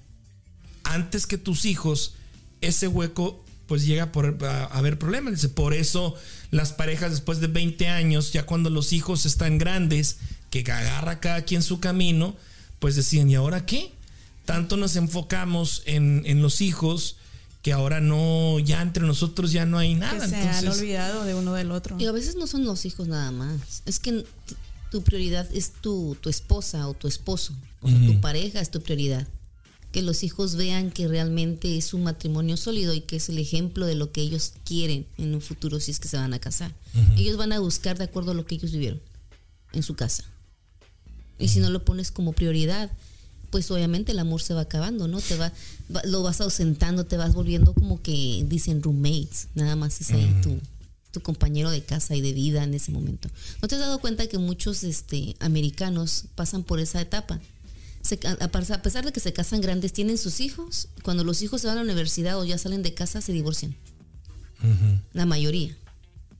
antes 0.82 1.26
que 1.26 1.38
tus 1.38 1.64
hijos, 1.64 2.14
ese 2.60 2.88
hueco 2.88 3.44
pues 3.66 3.86
llega 3.86 4.10
por, 4.10 4.36
a, 4.44 4.64
a 4.64 4.78
haber 4.78 4.98
problemas. 4.98 5.46
Por 5.46 5.74
eso 5.74 6.16
las 6.50 6.72
parejas 6.72 7.12
después 7.12 7.38
de 7.38 7.46
20 7.46 7.86
años, 7.86 8.32
ya 8.32 8.44
cuando 8.44 8.68
los 8.70 8.92
hijos 8.92 9.24
están 9.26 9.58
grandes, 9.58 10.16
que 10.50 10.60
agarra 10.70 11.20
cada 11.20 11.42
quien 11.42 11.62
su 11.62 11.80
camino, 11.80 12.36
pues 12.78 12.96
decían, 12.96 13.30
¿y 13.30 13.34
ahora 13.36 13.64
qué? 13.66 13.92
Tanto 14.44 14.76
nos 14.76 14.96
enfocamos 14.96 15.82
en, 15.86 16.22
en 16.26 16.42
los 16.42 16.60
hijos 16.60 17.16
que 17.62 17.72
ahora 17.72 18.00
no, 18.00 18.58
ya 18.58 18.80
entre 18.82 19.06
nosotros 19.06 19.52
ya 19.52 19.66
no 19.66 19.78
hay 19.78 19.94
Que 19.94 20.00
nada. 20.00 20.26
se 20.28 20.36
han 20.36 20.66
olvidado 20.68 21.24
de 21.24 21.34
uno 21.34 21.52
del 21.54 21.70
otro. 21.72 21.96
Y 21.98 22.06
a 22.06 22.12
veces 22.12 22.36
no 22.36 22.46
son 22.46 22.64
los 22.64 22.84
hijos 22.86 23.06
nada 23.06 23.30
más. 23.32 23.82
Es 23.84 23.98
que 24.00 24.24
tu 24.90 25.02
prioridad 25.02 25.46
es 25.54 25.72
tu, 25.72 26.16
tu 26.20 26.30
esposa 26.30 26.88
o 26.88 26.94
tu 26.94 27.06
esposo. 27.06 27.54
O 27.82 27.88
sea, 27.88 27.98
tu 28.06 28.20
pareja 28.20 28.60
es 28.60 28.70
tu 28.70 28.80
prioridad. 28.82 29.28
que 29.92 30.02
los 30.02 30.22
hijos 30.22 30.54
vean 30.56 30.90
que 30.90 31.06
realmente 31.08 31.76
es 31.76 31.92
un 31.94 32.04
matrimonio 32.04 32.56
sólido 32.56 32.94
y 32.94 33.00
que 33.02 33.16
es 33.16 33.28
el 33.28 33.38
ejemplo 33.38 33.86
de 33.86 33.94
lo 33.94 34.10
que 34.12 34.20
ellos 34.20 34.52
quieren 34.64 35.04
en 35.18 35.34
un 35.34 35.40
futuro 35.40 35.80
si 35.80 35.90
es 35.90 35.98
que 36.00 36.08
se 36.08 36.16
van 36.16 36.32
a 36.32 36.38
casar. 36.38 36.72
Ellos 37.16 37.36
van 37.36 37.52
a 37.52 37.58
buscar 37.58 37.98
de 37.98 38.04
acuerdo 38.04 38.30
a 38.30 38.34
lo 38.34 38.46
que 38.46 38.54
ellos 38.54 38.70
vivieron 38.72 39.00
en 39.72 39.82
su 39.82 39.94
casa. 39.96 40.24
Y 41.40 41.48
si 41.48 41.58
no 41.60 41.70
lo 41.70 41.84
pones 41.84 42.10
como 42.12 42.32
prioridad, 42.32 42.90
pues 43.50 43.70
obviamente 43.72 44.12
el 44.12 44.18
amor 44.20 44.42
se 44.42 44.54
va 44.54 44.60
acabando, 44.62 45.08
¿no? 45.08 45.20
Te 45.20 45.36
va, 45.36 45.52
va- 45.94 46.02
lo 46.04 46.22
vas 46.22 46.40
ausentando, 46.40 47.04
te 47.06 47.16
vas 47.16 47.34
volviendo 47.34 47.74
como 47.74 48.00
que 48.00 48.44
dicen 48.46 48.82
roommates, 48.82 49.48
nada 49.56 49.74
más 49.74 50.00
es 50.00 50.10
ahí 50.12 50.32
tu, 50.42 50.60
tu 51.10 51.20
compañero 51.20 51.70
de 51.70 51.82
casa 51.82 52.14
y 52.14 52.20
de 52.20 52.32
vida 52.32 52.62
en 52.62 52.74
ese 52.74 52.92
momento. 52.92 53.28
¿No 53.60 53.66
te 53.66 53.74
has 53.74 53.80
dado 53.80 53.98
cuenta 54.00 54.28
que 54.28 54.38
muchos 54.38 54.84
este, 54.84 55.34
americanos 55.40 56.26
pasan 56.36 56.62
por 56.62 56.78
esa 56.78 57.00
etapa? 57.00 57.40
Se 58.02 58.18
a 58.28 58.48
pesar 58.82 59.04
de 59.04 59.12
que 59.12 59.20
se 59.20 59.32
casan 59.32 59.60
grandes, 59.60 59.92
tienen 59.92 60.16
sus 60.16 60.40
hijos, 60.40 60.88
cuando 61.02 61.24
los 61.24 61.42
hijos 61.42 61.60
se 61.60 61.66
van 61.66 61.76
a 61.76 61.80
la 61.80 61.84
universidad 61.84 62.38
o 62.38 62.44
ya 62.44 62.56
salen 62.56 62.82
de 62.82 62.94
casa, 62.94 63.20
se 63.20 63.32
divorcian. 63.32 63.74
La 65.12 65.26
mayoría. 65.26 65.76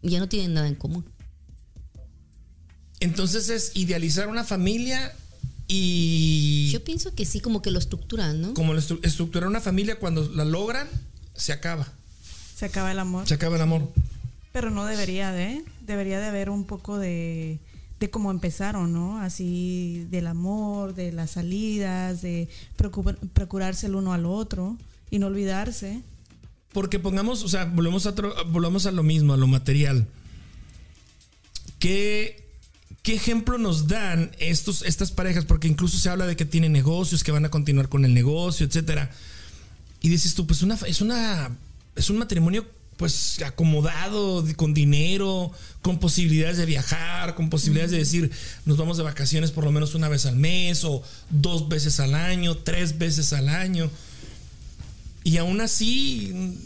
Ya 0.03 0.19
no 0.21 0.29
tienen 0.29 0.55
nada 0.55 0.69
en 0.69 0.75
común. 0.75 1.05
Entonces 3.01 3.49
es 3.49 3.73
idealizar 3.75 4.29
una 4.29 4.45
familia 4.45 5.13
y 5.69 6.69
Yo 6.73 6.83
pienso 6.85 7.15
que 7.15 7.25
sí, 7.25 7.41
como 7.41 7.63
que 7.63 7.71
lo 7.71 7.79
estructuran, 7.79 8.41
¿no? 8.41 8.55
como 8.55 8.75
estru- 8.75 9.01
estructurar 9.03 9.49
una 9.49 9.61
familia 9.61 9.99
cuando 9.99 10.29
la 10.31 10.45
logran, 10.45 10.89
se 11.35 11.53
acaba. 11.53 11.91
Se 12.57 12.67
acaba 12.67 12.93
el 12.93 12.99
amor. 12.99 13.27
Se 13.27 13.35
acaba 13.35 13.57
el 13.57 13.63
amor. 13.63 13.91
Pero 14.53 14.71
no 14.71 14.85
debería 14.85 15.33
de. 15.33 15.65
Debería 15.87 16.19
de 16.21 16.27
haber 16.27 16.51
un 16.51 16.65
poco 16.65 16.99
de, 16.99 17.59
de 18.01 18.11
cómo 18.11 18.31
empezaron, 18.31 18.93
¿no? 18.93 19.19
Así 19.21 20.07
del 20.11 20.27
amor, 20.27 20.95
de 20.95 21.13
las 21.13 21.31
salidas, 21.33 22.21
de 22.21 22.49
procurarse 23.33 23.87
el 23.87 23.95
uno 23.95 24.13
al 24.13 24.27
otro 24.27 24.77
y 25.11 25.19
no 25.21 25.29
olvidarse. 25.29 26.03
Porque 26.73 26.99
pongamos, 26.99 27.43
o 27.45 27.49
sea, 27.49 27.65
volvemos 27.65 28.07
a, 28.07 28.11
otro- 28.11 28.35
volvamos 28.49 28.87
a 28.87 28.93
lo 28.93 29.03
mismo, 29.05 29.33
a 29.33 29.37
lo 29.37 29.47
material. 29.47 30.07
¿Qué, 31.79 32.50
qué 33.03 33.15
ejemplo 33.15 33.59
nos 33.59 33.89
dan 33.89 34.33
estos, 34.39 34.83
estas 34.83 35.11
parejas? 35.11 35.45
Porque 35.45 35.69
incluso 35.69 35.99
se 35.99 36.09
habla 36.09 36.27
de 36.27 36.37
que 36.37 36.45
tienen 36.45 36.73
negocios, 36.73 37.25
que 37.25 37.33
van 37.33 37.45
a 37.45 37.51
continuar 37.51 37.89
con 37.89 38.05
el 38.05 38.15
negocio, 38.15 38.67
etcétera. 38.67 39.11
Y 40.01 40.09
dices 40.09 40.35
tú, 40.35 40.47
pues 40.47 40.63
una, 40.63 40.79
es 40.87 41.01
una 41.01 41.51
es 41.97 42.11
un 42.11 42.19
matrimonio 42.19 42.67
pues 42.97 43.41
acomodado, 43.43 44.45
con 44.57 44.75
dinero, 44.75 45.53
con 45.81 45.99
posibilidades 45.99 46.59
de 46.59 46.67
viajar, 46.67 47.35
con 47.35 47.49
posibilidades 47.49 47.93
de 47.93 47.99
decir, 47.99 48.31
nos 48.67 48.77
vamos 48.77 48.99
de 48.99 49.03
vacaciones 49.03 49.53
por 49.53 49.65
lo 49.65 49.73
menos 49.73 49.95
una 49.95 50.11
vez 50.11 50.27
al 50.27 50.37
mes 50.37 50.85
o 50.85 51.03
dos 51.31 51.69
veces 51.71 51.99
al 51.99 52.15
año, 52.15 52.59
tres 52.59 52.99
veces 52.99 53.33
al 53.33 53.49
año. 53.49 53.91
Y 55.25 55.39
aún 55.39 55.63
así 55.63 56.59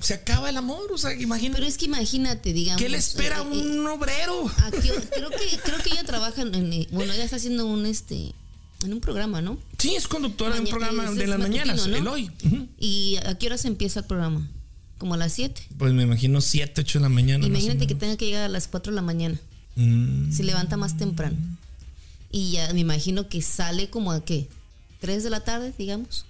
se 0.00 0.14
acaba 0.14 0.48
el 0.50 0.56
amor, 0.56 0.90
o 0.92 0.98
sea, 0.98 1.14
imagínate. 1.14 1.56
Pero 1.58 1.66
es 1.68 1.76
que 1.78 1.84
imagínate, 1.86 2.52
digamos. 2.52 2.80
¿Qué 2.82 2.88
le 2.88 2.98
espera 2.98 3.38
a 3.38 3.42
eh, 3.42 3.46
eh, 3.52 3.78
un 3.78 3.86
obrero? 3.86 4.50
aquí- 4.64 4.88
creo 5.14 5.30
que 5.30 5.58
creo 5.64 5.78
que 5.82 5.90
ella 5.90 6.04
trabaja 6.04 6.42
en, 6.42 6.54
en- 6.54 6.86
bueno, 6.90 7.12
ella 7.12 7.24
está 7.24 7.36
haciendo 7.36 7.66
un 7.66 7.86
este 7.86 8.32
en 8.84 8.92
un 8.94 9.00
programa, 9.00 9.42
¿no? 9.42 9.58
Sí, 9.78 9.94
es 9.94 10.08
conductora 10.08 10.54
de 10.54 10.60
un 10.62 10.66
programa 10.68 11.10
de 11.10 11.26
las 11.26 11.38
mañanas, 11.38 11.76
matutino, 11.86 11.96
el 11.98 12.04
¿no? 12.04 12.12
hoy. 12.12 12.30
¿Y 12.78 13.16
a 13.26 13.36
qué 13.38 13.46
hora 13.46 13.58
se 13.58 13.68
empieza 13.68 14.00
el 14.00 14.06
programa? 14.06 14.48
Como 14.96 15.14
a 15.14 15.16
las 15.16 15.32
7. 15.34 15.62
Pues 15.78 15.92
me 15.92 16.02
imagino 16.02 16.40
7, 16.40 16.80
8 16.80 16.98
de 16.98 17.02
la 17.02 17.08
mañana. 17.08 17.46
Imagínate 17.46 17.86
que 17.86 17.94
tenga 17.94 18.16
que 18.16 18.26
llegar 18.26 18.42
a 18.44 18.48
las 18.48 18.68
4 18.68 18.92
de 18.92 18.96
la 18.96 19.02
mañana. 19.02 19.38
Mm, 19.76 20.32
Se 20.32 20.42
levanta 20.44 20.76
más 20.76 20.96
temprano. 20.96 21.36
Y 22.32 22.52
ya 22.52 22.72
me 22.72 22.80
imagino 22.80 23.28
que 23.28 23.42
sale 23.42 23.90
como 23.90 24.12
a 24.12 24.24
qué? 24.24 24.48
3 25.00 25.24
de 25.24 25.30
la 25.30 25.40
tarde, 25.40 25.72
digamos. 25.78 26.24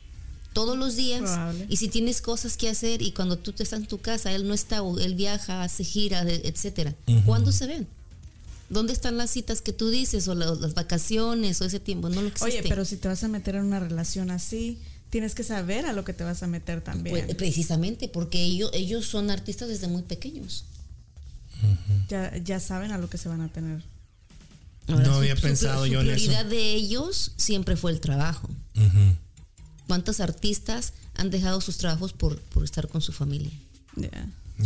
Todos 0.53 0.77
los 0.77 0.97
días. 0.97 1.21
Probable. 1.21 1.67
Y 1.69 1.77
si 1.77 1.89
tienes 1.89 2.21
cosas 2.21 2.57
que 2.57 2.69
hacer 2.69 3.03
y 3.03 3.13
cuando 3.13 3.37
tú 3.39 3.53
te 3.53 3.63
estás 3.63 3.81
en 3.81 3.87
tu 3.87 3.99
casa, 3.99 4.33
él 4.33 4.47
no 4.49 4.55
está 4.55 4.83
o 4.83 4.99
él 4.99 5.15
viaja, 5.15 5.63
hace 5.63 5.85
giras, 5.85 6.27
etcétera. 6.27 6.95
¿Cuándo 7.25 7.53
se 7.53 7.67
ven? 7.67 7.87
¿Dónde 8.69 8.93
están 8.93 9.17
las 9.17 9.31
citas 9.31 9.63
que 9.63 9.73
tú 9.73 9.89
dices 9.91 10.29
o 10.29 10.35
la- 10.35 10.55
las 10.55 10.75
vacaciones 10.75 11.61
o 11.61 11.65
ese 11.65 11.81
tiempo? 11.81 12.09
No 12.09 12.21
lo 12.23 12.29
existe. 12.29 12.59
Oye, 12.61 12.63
pero 12.69 12.85
si 12.85 12.97
te 12.97 13.09
vas 13.09 13.23
a 13.25 13.29
meter 13.29 13.57
en 13.57 13.65
una 13.65 13.81
relación 13.81 14.31
así, 14.31 14.79
tienes 15.11 15.35
que 15.35 15.43
saber 15.43 15.87
a 15.87 15.93
lo 15.93 16.05
que 16.05 16.13
te 16.13 16.23
vas 16.25 16.43
a 16.45 16.47
meter 16.47 16.81
también. 16.81 17.25
Pues, 17.27 17.35
precisamente 17.37 18.09
porque 18.09 18.41
ellos 18.43 18.71
ellos 18.73 19.07
son 19.07 19.31
artistas 19.31 19.69
desde 19.69 19.89
muy 19.89 20.03
pequeños. 20.03 20.65
ya, 22.09 22.37
ya 22.39 22.59
saben 22.61 22.91
a 22.93 22.99
lo 22.99 23.09
que 23.11 23.19
se 23.19 23.29
van 23.29 23.41
a 23.41 23.49
tener. 23.49 23.83
No 24.89 25.15
había 25.15 25.37
pensado 25.37 25.85
su 25.85 25.93
yo 25.93 26.01
en 26.01 26.07
eso. 26.11 26.17
prioridad 26.17 26.45
de 26.47 26.75
ellos 26.75 27.33
siempre 27.37 27.77
fue 27.77 27.93
el 27.93 28.01
trabajo. 28.01 28.49
¿Cuántos 29.91 30.21
artistas 30.21 30.93
han 31.15 31.31
dejado 31.31 31.61
sus 31.61 31.77
trabajos 31.79 32.13
por, 32.13 32.39
por 32.41 32.63
estar 32.63 32.87
con 32.87 33.01
su 33.01 33.13
familia? 33.13 33.51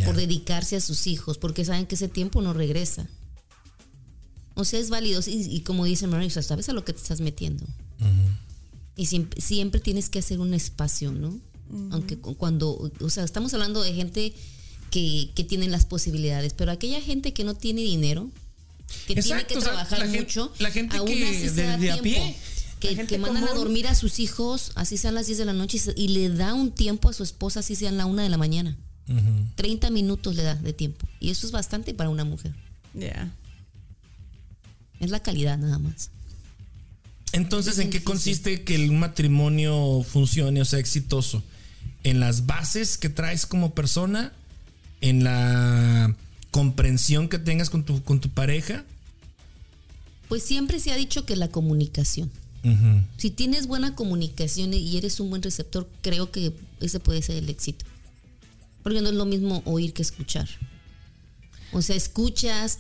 Por 0.04 0.16
dedicarse 0.16 0.76
a 0.76 0.80
sus 0.80 1.06
hijos, 1.06 1.38
porque 1.38 1.64
saben 1.64 1.86
que 1.86 1.94
ese 1.94 2.08
tiempo 2.08 2.42
no 2.42 2.52
regresa. 2.52 3.06
O 4.54 4.64
sea, 4.66 4.78
es 4.80 4.90
válido. 4.90 5.22
Y, 5.26 5.56
y 5.56 5.60
como 5.62 5.86
dice 5.86 6.06
sea, 6.30 6.42
sabes 6.42 6.68
a 6.68 6.74
lo 6.74 6.84
que 6.84 6.92
te 6.92 7.00
estás 7.00 7.20
metiendo. 7.20 7.64
Y 8.96 9.06
siempre, 9.06 9.40
siempre 9.40 9.80
tienes 9.80 10.10
que 10.10 10.18
hacer 10.18 10.40
un 10.40 10.52
espacio, 10.52 11.10
¿no? 11.10 11.38
Aunque 11.90 12.18
cu- 12.18 12.36
cuando, 12.36 12.92
o 13.00 13.08
sea, 13.10 13.24
estamos 13.24 13.54
hablando 13.54 13.82
de 13.82 13.94
gente 13.94 14.34
que, 14.90 15.30
que 15.34 15.42
tienen 15.42 15.70
las 15.72 15.86
posibilidades, 15.86 16.52
pero 16.52 16.70
aquella 16.70 17.00
gente 17.00 17.32
que 17.32 17.42
no 17.44 17.54
tiene 17.54 17.80
dinero, 17.80 18.30
que 19.06 19.14
tiene 19.22 19.46
que 19.46 19.56
o 19.56 19.60
sea, 19.62 19.70
trabajar 19.70 20.00
la 20.00 20.06
mucho, 20.06 20.52
la 20.58 20.70
gente 20.70 20.98
aún 20.98 21.08
que 21.08 21.26
así 21.28 21.48
se 21.48 21.50
de- 21.52 21.62
da 21.64 21.78
de 21.78 21.90
a 21.92 22.00
tiempo. 22.00 22.02
pie. 22.20 22.36
Que, 23.06 23.18
mandan 23.18 23.44
a 23.44 23.54
dormir 23.54 23.86
a 23.86 23.94
sus 23.94 24.18
hijos, 24.18 24.72
así 24.74 24.96
sean 24.96 25.14
las 25.14 25.26
10 25.26 25.38
de 25.38 25.44
la 25.44 25.52
noche, 25.52 25.78
y 25.96 26.08
le 26.08 26.28
da 26.28 26.54
un 26.54 26.70
tiempo 26.70 27.08
a 27.08 27.12
su 27.12 27.22
esposa, 27.22 27.60
así 27.60 27.74
sean 27.74 27.96
la 27.96 28.06
1 28.06 28.22
de 28.22 28.28
la 28.28 28.38
mañana. 28.38 28.76
30 29.56 29.90
minutos 29.90 30.34
le 30.34 30.42
da 30.42 30.54
de 30.54 30.72
tiempo. 30.72 31.06
Y 31.20 31.30
eso 31.30 31.46
es 31.46 31.52
bastante 31.52 31.94
para 31.94 32.10
una 32.10 32.24
mujer. 32.24 32.54
Ya. 32.94 33.32
Es 35.00 35.10
la 35.10 35.20
calidad 35.20 35.58
nada 35.58 35.78
más. 35.78 36.10
Entonces, 37.32 37.78
¿en 37.78 37.90
qué 37.90 38.02
consiste 38.02 38.62
que 38.62 38.74
el 38.76 38.92
matrimonio 38.92 40.04
funcione 40.08 40.60
o 40.60 40.64
sea 40.64 40.78
exitoso? 40.78 41.42
En 42.04 42.20
las 42.20 42.46
bases 42.46 42.96
que 42.96 43.08
traes 43.08 43.44
como 43.44 43.74
persona, 43.74 44.32
en 45.00 45.24
la 45.24 46.14
comprensión 46.50 47.28
que 47.28 47.38
tengas 47.38 47.70
con 47.70 47.84
tu, 47.84 48.02
con 48.04 48.20
tu 48.20 48.30
pareja. 48.30 48.84
Pues 50.28 50.44
siempre 50.44 50.78
se 50.78 50.92
ha 50.92 50.96
dicho 50.96 51.26
que 51.26 51.34
la 51.34 51.48
comunicación. 51.48 52.30
Si 53.18 53.30
tienes 53.30 53.66
buena 53.66 53.94
comunicación 53.94 54.72
y 54.72 54.96
eres 54.96 55.20
un 55.20 55.28
buen 55.30 55.42
receptor, 55.42 55.88
creo 56.00 56.30
que 56.30 56.52
ese 56.80 56.98
puede 56.98 57.20
ser 57.22 57.36
el 57.36 57.50
éxito. 57.50 57.84
Porque 58.82 59.00
no 59.02 59.08
es 59.10 59.14
lo 59.14 59.26
mismo 59.26 59.62
oír 59.66 59.92
que 59.92 60.02
escuchar. 60.02 60.48
O 61.72 61.82
sea, 61.82 61.94
escuchas, 61.96 62.78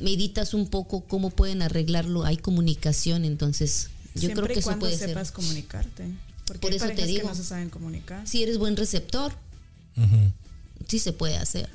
meditas 0.00 0.52
un 0.54 0.66
poco 0.68 1.02
cómo 1.04 1.30
pueden 1.30 1.62
arreglarlo, 1.62 2.24
hay 2.24 2.38
comunicación, 2.38 3.24
entonces 3.24 3.90
yo 4.14 4.22
Siempre 4.22 4.42
creo 4.44 4.54
que 4.54 4.54
y 4.54 4.58
eso 4.60 4.78
puede 4.78 4.96
sepas 4.98 5.28
ser. 5.28 5.34
comunicarte. 5.36 6.04
Porque 6.46 6.60
Por 6.60 6.70
hay 6.72 6.76
eso 6.78 6.86
te 6.88 7.06
digo. 7.06 7.20
que 7.22 7.28
no 7.28 7.34
se 7.36 7.44
saben 7.44 7.70
comunicar. 7.70 8.26
Si 8.26 8.42
eres 8.42 8.58
buen 8.58 8.76
receptor, 8.76 9.32
Ujú. 9.96 10.32
sí 10.88 10.98
se 10.98 11.12
puede 11.12 11.36
hacer. 11.36 11.68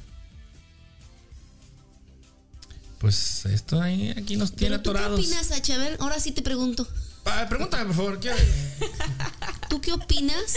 Pues 3.00 3.46
esto 3.46 3.82
ahí, 3.82 4.10
aquí 4.12 4.36
nos 4.36 4.54
tiene 4.54 4.78
Pero 4.80 4.84
¿tú 4.84 4.92
qué 4.94 4.98
atorados. 5.00 5.20
opinas? 5.20 5.52
A 5.52 5.78
ver, 5.78 5.98
ahora 6.00 6.20
sí 6.20 6.32
te 6.32 6.42
pregunto. 6.42 6.88
Ah, 7.26 7.46
pregúntame, 7.50 7.86
por 7.86 7.96
favor. 7.96 8.20
¿qué? 8.20 8.32
¿Tú 9.70 9.82
qué 9.82 9.92
opinas 9.92 10.56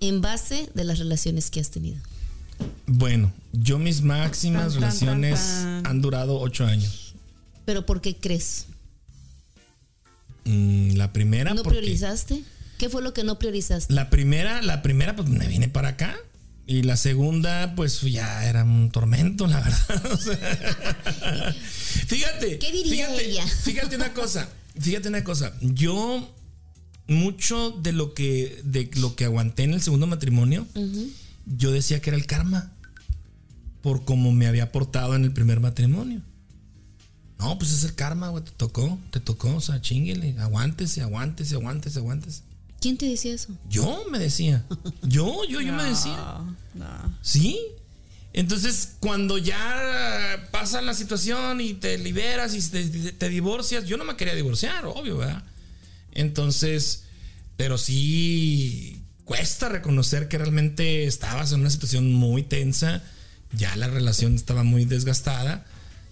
en 0.00 0.20
base 0.20 0.68
de 0.74 0.84
las 0.84 0.98
relaciones 0.98 1.50
que 1.50 1.60
has 1.60 1.70
tenido? 1.70 2.00
Bueno, 2.86 3.32
yo 3.52 3.78
mis 3.78 4.02
máximas 4.02 4.62
Tan, 4.62 4.72
tan, 4.72 4.80
relaciones 4.82 5.40
tan, 5.40 5.82
tan. 5.82 5.86
han 5.92 6.00
durado 6.02 6.38
ocho 6.38 6.66
años. 6.66 7.14
¿Pero 7.64 7.86
por 7.86 8.00
qué 8.00 8.16
crees? 8.16 8.66
Mm, 10.44 10.96
la 10.96 11.12
primera, 11.12 11.54
¿No 11.54 11.62
porque- 11.62 11.78
priorizaste? 11.78 12.42
¿Qué 12.78 12.88
fue 12.90 13.02
lo 13.02 13.14
que 13.14 13.24
no 13.24 13.38
priorizaste? 13.38 13.92
La 13.94 14.10
primera, 14.10 14.60
la 14.60 14.82
primera, 14.82 15.14
pues 15.16 15.28
me 15.28 15.46
vine 15.46 15.68
para 15.68 15.88
acá. 15.90 16.16
Y 16.66 16.82
la 16.82 16.96
segunda, 16.96 17.74
pues 17.76 18.00
ya 18.02 18.46
era 18.46 18.64
un 18.64 18.90
tormento, 18.90 19.46
la 19.46 19.60
verdad. 19.60 20.06
O 20.12 20.16
sea, 20.16 21.54
fíjate. 22.06 22.58
¿Qué 22.58 22.72
diría 22.72 23.06
fíjate, 23.06 23.30
ella? 23.30 23.46
Fíjate 23.46 23.96
una 23.96 24.12
cosa. 24.12 24.48
Fíjate 24.78 25.08
una 25.08 25.24
cosa. 25.24 25.52
Yo, 25.60 26.28
mucho 27.06 27.70
de 27.70 27.92
lo 27.92 28.14
que, 28.14 28.60
de 28.64 28.90
lo 28.96 29.14
que 29.16 29.24
aguanté 29.24 29.64
en 29.64 29.74
el 29.74 29.82
segundo 29.82 30.06
matrimonio, 30.06 30.66
yo 31.46 31.72
decía 31.72 32.00
que 32.00 32.10
era 32.10 32.16
el 32.16 32.26
karma. 32.26 32.72
Por 33.82 34.04
cómo 34.04 34.32
me 34.32 34.46
había 34.46 34.72
portado 34.72 35.14
en 35.14 35.24
el 35.24 35.32
primer 35.32 35.60
matrimonio. 35.60 36.22
No, 37.38 37.58
pues 37.58 37.72
es 37.72 37.84
el 37.84 37.94
karma, 37.94 38.28
güey. 38.30 38.42
Te 38.42 38.52
tocó, 38.52 38.98
te 39.10 39.20
tocó. 39.20 39.54
O 39.56 39.60
sea, 39.60 39.80
chinguele. 39.82 40.36
Aguántese, 40.38 41.02
aguántese, 41.02 41.54
aguántese, 41.56 41.98
aguántese. 41.98 42.42
¿Quién 42.80 42.96
te 42.96 43.06
decía 43.06 43.34
eso? 43.34 43.52
Yo 43.68 44.04
me 44.10 44.18
decía. 44.18 44.64
Yo, 45.02 45.44
yo, 45.48 45.60
yo 45.60 45.72
me 45.74 45.84
decía. 45.90 46.16
No, 46.16 46.56
no. 46.74 47.18
Sí. 47.20 47.58
Entonces, 48.34 48.96
cuando 48.98 49.38
ya 49.38 50.48
pasa 50.50 50.82
la 50.82 50.92
situación 50.92 51.60
y 51.60 51.74
te 51.74 51.96
liberas 51.98 52.54
y 52.54 52.68
te, 52.68 53.12
te 53.12 53.28
divorcias, 53.28 53.86
yo 53.86 53.96
no 53.96 54.04
me 54.04 54.16
quería 54.16 54.34
divorciar, 54.34 54.84
obvio, 54.86 55.18
¿verdad? 55.18 55.44
Entonces, 56.12 57.04
Pero 57.56 57.78
sí 57.78 59.00
cuesta 59.24 59.68
reconocer 59.68 60.28
que 60.28 60.38
realmente 60.38 61.04
estabas 61.04 61.52
en 61.52 61.60
una 61.60 61.70
situación 61.70 62.12
muy 62.12 62.42
tensa, 62.42 63.02
ya 63.52 63.74
la 63.76 63.86
relación 63.86 64.34
estaba 64.34 64.64
muy 64.64 64.84
desgastada 64.84 65.64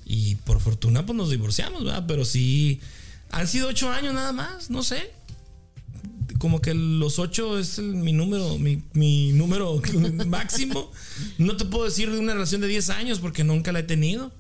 y 0.07 0.37
por 0.37 0.61
fortuna 0.61 1.05
pues 1.05 1.17
nos 1.17 1.31
divorciamos, 1.31 1.85
¿verdad? 1.85 2.05
Pero 2.07 2.25
sí, 2.25 2.81
han 3.31 3.49
sido 3.49 3.69
ocho 3.69 3.91
años 3.91 4.15
nada 4.15 4.33
más, 4.33 4.71
no 4.71 4.83
sé. 4.85 5.11
Como 6.43 6.61
que 6.61 6.75
los 6.75 7.21
ocho 7.21 7.57
es 7.57 7.79
el- 7.79 7.95
mi 7.95 8.13
número, 8.13 8.59
mi, 8.59 8.83
mi 8.95 9.31
número 9.33 9.81
máximo. 10.27 10.91
No 11.39 11.57
te 11.57 11.65
puedo 11.65 11.85
decir 11.85 12.11
de 12.11 12.19
una 12.19 12.33
relación 12.33 12.61
de 12.61 12.67
10 12.67 12.91
años 12.91 13.21
porque 13.21 13.45
nunca 13.45 13.71
la 13.71 13.79
he 13.79 13.85
tenido. 13.85 14.33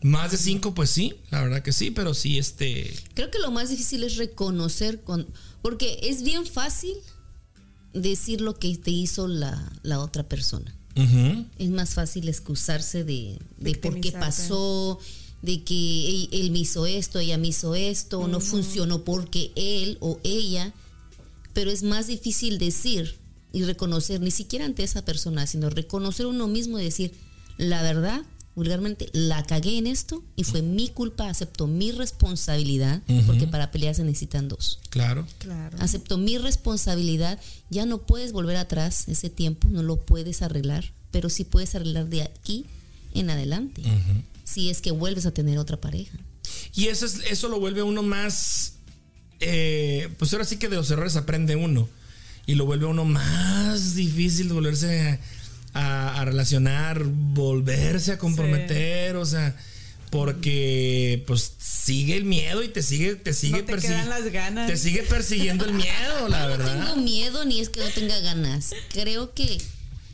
Más 0.00 0.30
de 0.30 0.36
cinco, 0.36 0.74
pues 0.74 0.90
sí, 0.90 1.14
la 1.32 1.42
verdad 1.42 1.60
que 1.60 1.72
sí, 1.72 1.90
pero 1.90 2.14
sí, 2.14 2.38
este. 2.38 2.94
Creo 3.14 3.32
que 3.32 3.40
lo 3.40 3.50
más 3.50 3.68
difícil 3.68 4.04
es 4.04 4.14
reconocer, 4.16 5.00
con, 5.02 5.26
porque 5.60 5.98
es 6.04 6.22
bien 6.22 6.46
fácil 6.46 6.94
decir 7.92 8.40
lo 8.40 8.54
que 8.60 8.76
te 8.76 8.92
hizo 8.92 9.26
la, 9.26 9.72
la 9.82 9.98
otra 9.98 10.22
persona. 10.22 10.72
Es 11.58 11.70
más 11.70 11.94
fácil 11.94 12.28
excusarse 12.28 13.02
de, 13.02 13.38
de 13.58 13.74
por 13.74 14.00
qué 14.00 14.12
pasó, 14.12 15.00
de 15.42 15.64
que 15.64 16.10
él, 16.10 16.28
él 16.30 16.50
me 16.52 16.60
hizo 16.60 16.86
esto, 16.86 17.18
ella 17.18 17.38
me 17.38 17.48
hizo 17.48 17.74
esto, 17.74 18.20
o 18.20 18.28
no 18.28 18.38
funcionó 18.40 19.02
porque 19.02 19.50
él 19.56 19.96
o 20.00 20.20
ella. 20.22 20.72
Pero 21.58 21.72
es 21.72 21.82
más 21.82 22.06
difícil 22.06 22.56
decir 22.58 23.18
y 23.52 23.64
reconocer, 23.64 24.20
ni 24.20 24.30
siquiera 24.30 24.64
ante 24.64 24.84
esa 24.84 25.04
persona, 25.04 25.44
sino 25.48 25.68
reconocer 25.70 26.26
uno 26.26 26.46
mismo 26.46 26.78
y 26.78 26.84
decir, 26.84 27.12
la 27.56 27.82
verdad, 27.82 28.22
vulgarmente, 28.54 29.10
la 29.12 29.42
cagué 29.42 29.76
en 29.76 29.88
esto 29.88 30.22
y 30.36 30.44
fue 30.44 30.62
mi 30.62 30.86
culpa, 30.86 31.28
acepto 31.28 31.66
mi 31.66 31.90
responsabilidad, 31.90 33.02
porque 33.26 33.48
para 33.48 33.72
pelear 33.72 33.96
se 33.96 34.04
necesitan 34.04 34.46
dos 34.46 34.78
Claro. 34.90 35.26
Claro. 35.38 35.76
acepto 35.80 36.16
mi 36.16 36.38
responsabilidad, 36.38 37.40
ya 37.70 37.86
no 37.86 38.02
puedes 38.02 38.30
volver 38.30 38.56
atrás 38.56 39.08
ese 39.08 39.28
tiempo, 39.28 39.66
no 39.68 39.82
lo 39.82 39.96
puedes 39.96 40.42
arreglar, 40.42 40.92
pero 41.10 41.28
sí 41.28 41.42
puedes 41.42 41.74
arreglar 41.74 42.08
de 42.08 42.22
aquí 42.22 42.66
en 43.14 43.30
adelante, 43.30 43.82
si 44.44 44.70
es 44.70 44.80
que 44.80 44.92
vuelves 44.92 45.26
a 45.26 45.32
tener 45.32 45.58
otra 45.58 45.80
pareja. 45.80 46.16
Y 46.72 46.86
eso, 46.86 47.04
es, 47.04 47.16
eso 47.28 47.48
lo 47.48 47.58
vuelve 47.58 47.80
a 47.80 47.84
uno 47.84 48.04
más. 48.04 48.74
Eh, 49.40 50.08
pues 50.18 50.32
ahora 50.32 50.44
sí 50.44 50.56
que 50.56 50.68
de 50.68 50.76
los 50.76 50.90
errores 50.90 51.16
aprende 51.16 51.56
uno. 51.56 51.88
Y 52.46 52.54
lo 52.54 52.64
vuelve 52.64 52.86
a 52.86 52.88
uno 52.88 53.04
más 53.04 53.94
difícil 53.94 54.48
de 54.48 54.54
volverse 54.54 55.18
a, 55.74 56.20
a 56.20 56.24
relacionar, 56.24 57.02
volverse 57.04 58.12
a 58.12 58.18
comprometer, 58.18 59.16
o 59.16 59.26
sea. 59.26 59.54
Porque 60.10 61.22
pues 61.26 61.52
sigue 61.58 62.16
el 62.16 62.24
miedo 62.24 62.62
y 62.62 62.68
te 62.68 62.82
sigue, 62.82 63.14
te 63.16 63.34
sigue 63.34 63.58
No 63.60 63.64
te 63.66 63.74
persi- 63.76 63.82
quedan 63.82 64.08
las 64.08 64.32
ganas. 64.32 64.66
Te 64.66 64.76
sigue 64.78 65.02
persiguiendo 65.02 65.66
el 65.66 65.74
miedo, 65.74 66.28
la 66.28 66.42
No 66.42 66.48
verdad. 66.48 66.80
tengo 66.86 66.96
miedo 67.02 67.44
ni 67.44 67.60
es 67.60 67.68
que 67.68 67.80
no 67.80 67.88
tenga 67.90 68.18
ganas. 68.20 68.70
Creo 68.90 69.34
que 69.34 69.58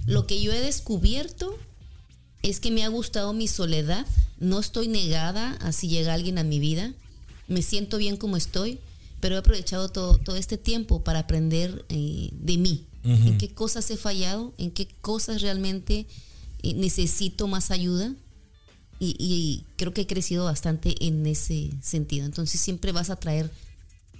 lo 0.07 0.27
que 0.27 0.43
yo 0.43 0.53
he 0.53 0.59
descubierto 0.61 1.57
es 2.43 2.59
que 2.59 2.73
me 2.73 2.83
ha 2.85 2.89
gustado 2.89 3.33
mi 3.33 3.47
soledad. 3.47 4.05
No 4.41 4.59
estoy 4.59 4.89
negada 4.89 5.53
a 5.61 5.71
si 5.71 5.87
llega 5.89 6.13
alguien 6.13 6.39
a 6.39 6.45
mi 6.45 6.59
vida. 6.59 6.93
Me 7.47 7.63
siento 7.63 7.97
bien 7.99 8.17
como 8.17 8.37
estoy, 8.37 8.81
pero 9.25 9.37
he 9.37 9.39
aprovechado 9.39 9.89
todo, 9.89 10.19
todo 10.19 10.37
este 10.37 10.59
tiempo 10.59 11.03
para 11.03 11.21
aprender 11.21 11.87
eh, 11.89 12.29
de 12.31 12.59
mí. 12.59 12.85
En 13.05 13.39
qué 13.39 13.55
cosas 13.55 13.91
he 13.91 13.97
fallado, 13.97 14.53
en 14.59 14.71
qué 14.71 14.87
cosas 15.01 15.41
realmente 15.41 16.07
eh, 16.63 16.75
necesito 16.75 17.49
más 17.49 17.71
ayuda. 17.71 18.13
Y, 19.01 19.17
y 19.19 19.65
creo 19.77 19.95
que 19.95 20.03
he 20.03 20.07
crecido 20.07 20.45
bastante 20.45 20.95
en 21.07 21.25
ese 21.25 21.71
sentido. 21.81 22.27
Entonces 22.27 22.61
siempre 22.61 22.93
vas 22.93 23.09
a 23.09 23.17
traer 23.17 23.51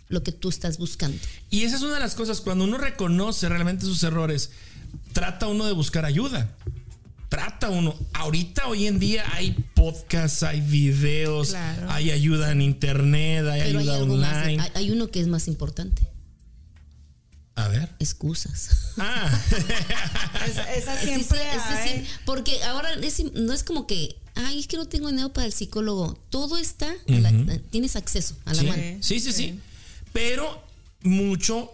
lo 0.09 0.23
que 0.23 0.33
tú 0.33 0.49
estás 0.49 0.79
buscando. 0.79 1.19
Y 1.51 1.65
esa 1.65 1.77
es 1.77 1.83
una 1.83 1.93
de 1.93 2.01
las 2.01 2.15
cosas, 2.15 2.41
cuando 2.41 2.65
uno 2.65 2.79
reconoce 2.79 3.47
realmente 3.51 3.85
sus 3.85 4.03
errores, 4.05 4.53
trata 5.13 5.49
uno 5.49 5.67
de 5.67 5.73
buscar 5.73 6.07
ayuda. 6.07 6.57
Trata 7.29 7.69
uno. 7.71 7.95
Ahorita, 8.13 8.67
hoy 8.69 8.87
en 8.87 8.99
día, 8.99 9.25
hay 9.33 9.53
podcasts, 9.75 10.43
hay 10.43 10.61
videos, 10.61 11.49
Claro. 11.51 11.91
hay 11.91 12.11
ayuda 12.11 12.53
en 12.53 12.61
internet, 12.63 13.45
hay 13.47 13.63
Pero 13.63 13.79
ayuda 13.81 14.03
online. 14.03 14.63
hay, 14.63 14.71
hay 14.75 14.91
uno 14.91 15.09
que 15.11 15.21
es 15.21 15.27
más 15.27 15.49
importante, 15.49 16.03
A 17.57 17.69
ver. 17.69 17.89
excusas. 17.99 18.93
Ah, 18.99 19.31
Esa, 20.49 20.75
esa 20.75 20.97
siempre 21.01 21.39
sí, 21.39 21.45
sí, 21.69 21.75
hay. 21.75 21.89
sí, 22.05 22.07
porque 22.25 22.63
ahora 22.65 22.93
es- 22.95 23.23
no 23.35 23.53
es 23.53 23.65
como 23.65 23.87
que, 23.87 24.17
ay, 24.35 24.61
es 24.61 24.67
que 24.69 24.77
no 24.77 24.87
tengo 24.87 25.09
dinero 25.09 25.33
para 25.33 25.47
el 25.47 25.53
psicólogo. 25.53 26.15
Todo 26.31 26.59
está, 26.59 26.89
a 26.91 27.13
la- 27.13 27.59
tienes 27.71 27.97
acceso 27.97 28.37
a 28.45 28.55
la 28.55 28.61
sí, 28.61 28.67
mano. 28.67 28.83
sí, 29.01 29.21
sí, 29.21 29.33
sí. 29.33 29.33
Sí. 29.33 29.61
Pero 30.13 30.63
mucho 31.03 31.73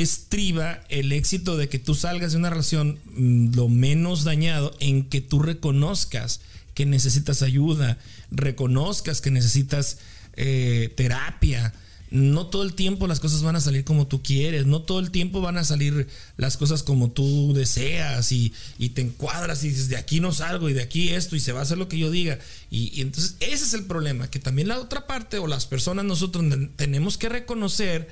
estriba 0.00 0.80
el 0.88 1.12
éxito 1.12 1.56
de 1.56 1.68
que 1.68 1.78
tú 1.78 1.94
salgas 1.94 2.32
de 2.32 2.38
una 2.38 2.50
relación 2.50 2.98
mm, 3.04 3.54
lo 3.54 3.68
menos 3.68 4.24
dañado 4.24 4.74
en 4.80 5.08
que 5.08 5.20
tú 5.20 5.40
reconozcas 5.40 6.40
que 6.74 6.86
necesitas 6.86 7.42
ayuda, 7.42 7.98
reconozcas 8.30 9.20
que 9.20 9.30
necesitas 9.30 9.98
eh, 10.34 10.92
terapia. 10.96 11.74
No 12.10 12.46
todo 12.46 12.62
el 12.62 12.74
tiempo 12.74 13.06
las 13.06 13.20
cosas 13.20 13.42
van 13.42 13.56
a 13.56 13.60
salir 13.60 13.84
como 13.84 14.06
tú 14.06 14.22
quieres, 14.22 14.66
no 14.66 14.82
todo 14.82 14.98
el 15.00 15.10
tiempo 15.10 15.40
van 15.40 15.56
a 15.56 15.64
salir 15.64 16.08
las 16.36 16.58
cosas 16.58 16.82
como 16.82 17.10
tú 17.10 17.54
deseas 17.54 18.32
y, 18.32 18.52
y 18.78 18.90
te 18.90 19.00
encuadras 19.00 19.64
y 19.64 19.70
dices 19.70 19.88
de 19.88 19.96
aquí 19.96 20.20
no 20.20 20.32
salgo 20.32 20.68
y 20.68 20.74
de 20.74 20.82
aquí 20.82 21.08
esto 21.10 21.36
y 21.36 21.40
se 21.40 21.52
va 21.52 21.60
a 21.60 21.62
hacer 21.62 21.78
lo 21.78 21.88
que 21.88 21.98
yo 21.98 22.10
diga. 22.10 22.38
Y, 22.70 22.92
y 22.94 23.00
entonces 23.00 23.36
ese 23.40 23.64
es 23.64 23.72
el 23.74 23.84
problema, 23.84 24.30
que 24.30 24.38
también 24.38 24.68
la 24.68 24.78
otra 24.78 25.06
parte 25.06 25.38
o 25.38 25.46
las 25.46 25.66
personas 25.66 26.04
nosotros 26.04 26.44
tenemos 26.76 27.16
que 27.16 27.30
reconocer 27.30 28.08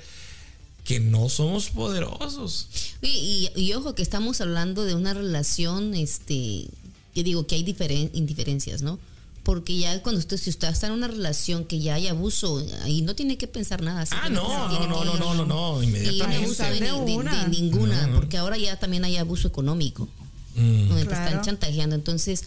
que 0.83 0.99
no 0.99 1.29
somos 1.29 1.69
poderosos. 1.69 2.67
Y, 3.01 3.49
y- 3.55 3.61
y 3.61 3.73
ojo 3.73 3.93
que 3.95 4.01
estamos 4.01 4.41
hablando 4.41 4.83
de 4.83 4.95
una 4.95 5.13
relación, 5.13 5.93
este, 5.93 6.67
que 7.13 7.23
digo 7.23 7.45
que 7.47 7.55
hay 7.55 7.63
diferen- 7.63 8.09
indiferencias, 8.13 8.81
¿no? 8.81 8.99
Porque 9.43 9.75
ya 9.77 10.01
cuando 10.03 10.19
usted, 10.19 10.37
si 10.37 10.49
usted 10.51 10.67
está 10.69 10.87
en 10.87 10.93
una 10.93 11.07
relación 11.07 11.65
que 11.65 11.79
ya 11.79 11.95
hay 11.95 12.07
abuso, 12.07 12.63
ahí 12.83 13.01
no 13.01 13.15
tiene 13.15 13.37
que 13.37 13.47
pensar 13.47 13.81
nada. 13.81 14.05
Ah, 14.11 14.29
no, 14.29 14.43
no, 14.67 14.69
tiene 14.69 14.87
no, 14.87 15.03
no, 15.03 15.15
no, 15.17 15.33
no, 15.33 15.45
no, 15.45 15.83
Y 15.83 15.87
no 15.87 15.97
inmediatamente. 15.97 16.45
abuso 16.45 16.63
de, 16.63 16.69
De 16.79 16.79
ni- 16.91 17.05
de- 17.11 17.17
una. 17.17 17.43
de 17.43 17.49
ninguna, 17.49 18.11
porque 18.13 18.37
ahora 18.37 18.57
ya 18.57 18.77
también 18.79 19.03
hay 19.03 19.17
abuso 19.17 19.47
económico, 19.47 20.07
Mm. 20.55 20.89
donde 20.89 21.05
te 21.05 21.13
están 21.13 21.41
chantajeando. 21.41 21.95
Entonces, 21.95 22.43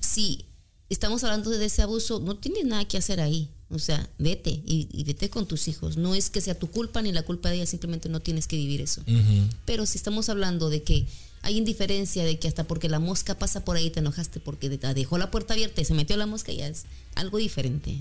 si 0.00 0.44
estamos 0.88 1.22
hablando 1.24 1.50
de 1.50 1.64
ese 1.66 1.82
abuso, 1.82 2.18
no 2.20 2.36
tienes 2.36 2.64
nada 2.64 2.84
que 2.86 2.96
hacer 2.96 3.20
ahí. 3.20 3.48
O 3.70 3.78
sea, 3.78 4.08
vete 4.18 4.50
y, 4.50 4.88
y 4.90 5.04
vete 5.04 5.28
con 5.28 5.46
tus 5.46 5.68
hijos. 5.68 5.96
No 5.98 6.14
es 6.14 6.30
que 6.30 6.40
sea 6.40 6.58
tu 6.58 6.70
culpa 6.70 7.02
ni 7.02 7.12
la 7.12 7.22
culpa 7.22 7.50
de 7.50 7.56
ella, 7.56 7.66
simplemente 7.66 8.08
no 8.08 8.20
tienes 8.20 8.46
que 8.46 8.56
vivir 8.56 8.80
eso. 8.80 9.02
Pero 9.66 9.84
si 9.84 9.98
estamos 9.98 10.28
hablando 10.30 10.70
de 10.70 10.82
que 10.82 11.04
hay 11.42 11.56
indiferencia, 11.58 12.24
de 12.24 12.38
que 12.38 12.48
hasta 12.48 12.64
porque 12.64 12.88
la 12.88 12.98
mosca 12.98 13.38
pasa 13.38 13.64
por 13.64 13.76
ahí 13.76 13.90
te 13.90 14.00
enojaste 14.00 14.40
porque 14.40 14.68
de- 14.70 14.78
dejó 14.94 15.18
la 15.18 15.30
puerta 15.30 15.52
abierta 15.54 15.80
y 15.80 15.84
se 15.84 15.92
metió 15.94 16.16
la 16.16 16.26
mosca, 16.26 16.50
ya 16.52 16.66
es 16.66 16.84
algo 17.14 17.36
diferente. 17.38 17.96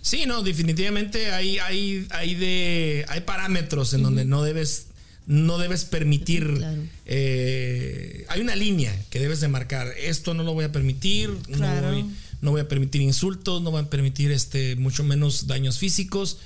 Sí, 0.00 0.24
no, 0.26 0.42
definitivamente 0.42 1.32
hay, 1.32 1.58
hay, 1.58 2.06
hay 2.10 2.34
de. 2.36 3.04
hay 3.08 3.20
parámetros 3.22 3.92
en 3.92 4.02
donde 4.04 4.24
no 4.24 4.42
debes. 4.42 4.86
No 5.28 5.58
debes 5.58 5.84
permitir. 5.84 6.46
Claro. 6.54 6.82
eh, 7.04 8.24
hay 8.28 8.40
una 8.40 8.54
línea 8.54 8.96
que 9.10 9.18
debes 9.18 9.40
de 9.40 9.48
marcar. 9.48 9.88
Esto 9.98 10.34
no 10.34 10.44
lo 10.44 10.54
voy 10.54 10.64
a 10.64 10.70
permitir. 10.70 11.36
Claro. 11.52 11.88
No, 11.90 11.94
voy, 12.04 12.14
no 12.40 12.50
voy 12.50 12.60
a 12.60 12.68
permitir 12.68 13.02
insultos. 13.02 13.62
No 13.62 13.70
voy 13.70 13.82
a 13.82 13.90
permitir 13.90 14.30
este. 14.30 14.76
mucho 14.76 15.04
menos 15.04 15.46
daños 15.46 15.78
físicos. 15.78 16.38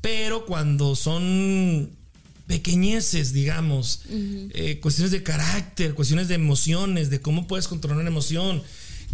Pero 0.00 0.46
cuando 0.46 0.96
son 0.96 1.90
pequeñeces, 2.46 3.32
digamos, 3.32 4.02
eh, 4.10 4.78
cuestiones 4.80 5.12
de 5.12 5.22
carácter, 5.22 5.94
cuestiones 5.94 6.28
de 6.28 6.34
emociones, 6.34 7.08
de 7.08 7.20
cómo 7.20 7.46
puedes 7.46 7.68
controlar 7.68 8.00
una 8.00 8.10
emoción. 8.10 8.62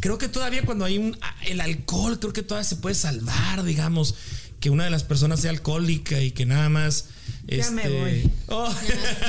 Creo 0.00 0.16
que 0.16 0.28
todavía 0.28 0.62
cuando 0.64 0.84
hay 0.84 0.98
un 0.98 1.16
ah, 1.20 1.36
el 1.46 1.60
alcohol, 1.60 2.18
creo 2.18 2.32
que 2.32 2.42
todavía 2.42 2.68
se 2.68 2.76
puede 2.76 2.94
salvar, 2.94 3.64
digamos, 3.64 4.14
que 4.60 4.70
una 4.70 4.84
de 4.84 4.90
las 4.90 5.04
personas 5.04 5.40
sea 5.40 5.50
alcohólica 5.50 6.20
y 6.20 6.30
que 6.30 6.46
nada 6.46 6.68
más. 6.68 7.06
Ya 7.48 7.70
me 7.70 7.82
este, 7.82 7.98
voy. 7.98 8.30
oh, 8.48 8.74